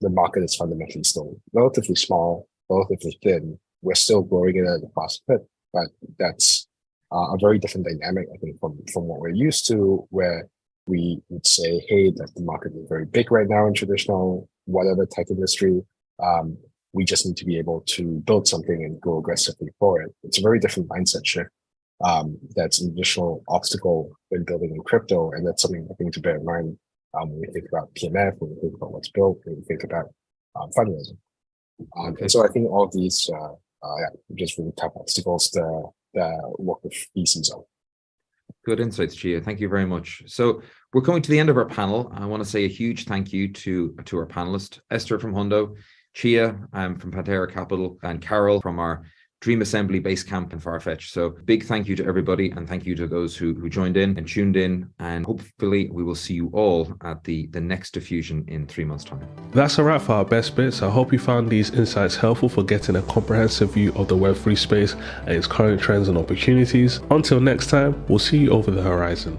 the 0.01 0.11
market 0.11 0.43
is 0.43 0.57
fundamentally 0.57 1.05
still 1.05 1.37
relatively 1.53 1.97
small, 1.97 2.49
relatively 2.69 3.19
thin. 3.23 3.59
We're 3.83 3.95
still 3.95 4.23
growing 4.23 4.57
it 4.57 4.67
at 4.67 4.83
a 4.83 4.89
fast 4.95 5.23
clip, 5.27 5.47
but 5.73 5.89
that's 6.19 6.69
uh, 7.13 7.35
a 7.35 7.39
very 7.41 7.59
different 7.59 7.87
dynamic, 7.87 8.29
I 8.33 8.39
think, 8.39 8.59
from 8.61 8.79
from 8.93 9.05
what 9.05 9.21
we're 9.21 9.31
used 9.31 9.67
to, 9.69 10.07
where 10.11 10.49
we 10.87 11.21
would 11.29 11.47
say, 11.47 11.85
hey, 11.89 12.11
that 12.11 12.33
the 12.35 12.43
market 12.43 12.73
is 12.75 12.89
very 12.89 13.07
big 13.07 13.31
right 13.31 13.49
now 13.49 13.67
in 13.67 13.75
traditional 13.75 14.49
whatever 14.67 15.07
tech 15.07 15.27
industry. 15.31 15.83
Um, 16.23 16.57
we 16.93 17.05
just 17.05 17.25
need 17.27 17.37
to 17.39 17.45
be 17.45 17.59
able 17.59 17.83
to 17.87 18.23
build 18.27 18.47
something 18.47 18.85
and 18.85 19.01
go 19.01 19.19
aggressively 19.19 19.69
for 19.79 20.03
it. 20.03 20.15
It's 20.25 20.39
a 20.39 20.43
very 20.43 20.59
different 20.59 20.89
mindset 20.89 21.25
shift. 21.25 21.51
Um, 22.05 22.37
that's 22.57 22.81
an 22.81 22.91
additional 22.91 23.43
obstacle 23.49 24.13
when 24.29 24.45
building 24.45 24.75
in 24.75 24.83
crypto, 24.83 25.31
and 25.31 25.47
that's 25.47 25.63
something 25.63 25.87
I 25.91 25.95
think 25.95 26.13
to 26.15 26.21
bear 26.21 26.37
in 26.37 26.45
mind 26.45 26.77
um, 27.15 27.31
when 27.31 27.41
we 27.41 27.47
think 27.53 27.67
about 27.73 27.95
PMF, 27.95 28.35
when 28.39 28.51
we 28.51 28.61
think 28.61 28.75
about 28.75 28.93
what's 28.93 29.11
built, 29.11 29.41
when 29.45 29.57
we 29.57 29.63
think 29.63 29.85
about 29.85 30.07
um, 30.57 30.71
fundraising. 30.77 31.17
Um, 31.97 32.13
Okay. 32.13 32.23
And 32.23 32.31
so 32.31 32.45
I 32.45 32.49
think 32.49 32.71
all 32.71 32.85
of 32.85 32.93
these, 32.93 33.29
uh, 33.33 33.53
uh, 33.87 33.97
yeah, 33.99 34.09
just 34.37 34.59
really 34.59 34.73
tough 34.77 34.93
obstacles 34.97 35.51
to, 35.51 35.85
to 36.15 36.41
work 36.59 36.83
with 36.85 36.95
VCs 37.17 37.53
on. 37.53 37.65
Good 38.65 38.81
insights, 38.81 39.17
Chia. 39.17 39.41
Thank 39.41 39.61
you 39.61 39.69
very 39.69 39.87
much. 39.87 40.23
So 40.27 40.63
we're 40.93 41.03
coming 41.03 41.23
to 41.23 41.31
the 41.31 41.39
end 41.39 41.49
of 41.49 41.57
our 41.57 41.65
panel. 41.65 42.13
I 42.15 42.27
want 42.27 42.43
to 42.45 42.49
say 42.49 42.65
a 42.65 42.69
huge 42.69 43.07
thank 43.07 43.33
you 43.33 43.53
to 43.53 43.97
to 44.05 44.19
our 44.19 44.27
panelists, 44.27 44.79
Esther 44.91 45.19
from 45.19 45.35
Hundo, 45.35 45.75
Chia 46.15 46.59
um, 46.73 46.97
from 46.97 47.11
Pantera 47.11 47.51
Capital, 47.51 47.99
and 48.03 48.21
Carol 48.21 48.61
from 48.61 48.79
our 48.79 49.05
Dream 49.43 49.61
Assembly 49.61 49.99
base 49.99 50.23
camp 50.23 50.53
in 50.53 50.61
Farfetch. 50.61 51.11
So 51.11 51.31
big 51.45 51.65
thank 51.65 51.89
you 51.89 51.97
to 51.97 52.07
everybody, 52.07 52.53
and 52.53 52.69
thank 52.69 52.87
you 52.87 52.95
to 52.95 53.09
those 53.09 53.37
who 53.37 53.55
who 53.55 53.69
joined 53.69 53.97
in 53.97 54.17
and 54.17 54.27
tuned 54.27 54.57
in. 54.57 54.89
And 55.01 55.27
hopefully, 55.27 55.91
we 55.91 56.05
will 56.05 56.15
see 56.15 56.35
you 56.35 56.49
all 56.53 56.95
at 57.03 57.25
the 57.25 57.49
the 57.49 57.61
next 57.61 57.91
diffusion 57.91 58.45
in 58.47 58.69
three 58.69 58.85
months' 58.85 59.05
time. 59.05 59.27
That's 59.51 59.79
a 59.79 59.83
wrap 59.83 60.03
for 60.03 60.13
our 60.13 60.25
best 60.25 60.55
bits. 60.55 60.81
I 60.81 60.89
hope 60.89 61.13
you 61.13 61.19
found 61.19 61.51
these 61.51 61.71
insights 61.71 62.15
helpful 62.15 62.49
for 62.49 62.63
getting 62.63 62.95
a 62.95 63.03
comprehensive 63.03 63.75
view 63.75 63.93
of 63.97 64.07
the 64.07 64.17
Web3 64.17 64.57
space 64.57 64.95
and 65.27 65.31
its 65.31 65.49
current 65.49 65.81
trends 65.81 66.07
and 66.07 66.17
opportunities. 66.17 67.01
Until 67.11 67.41
next 67.41 67.67
time, 67.67 68.05
we'll 68.07 68.21
see 68.21 68.39
you 68.39 68.51
over 68.51 68.71
the 68.71 68.83
horizon. 68.83 69.37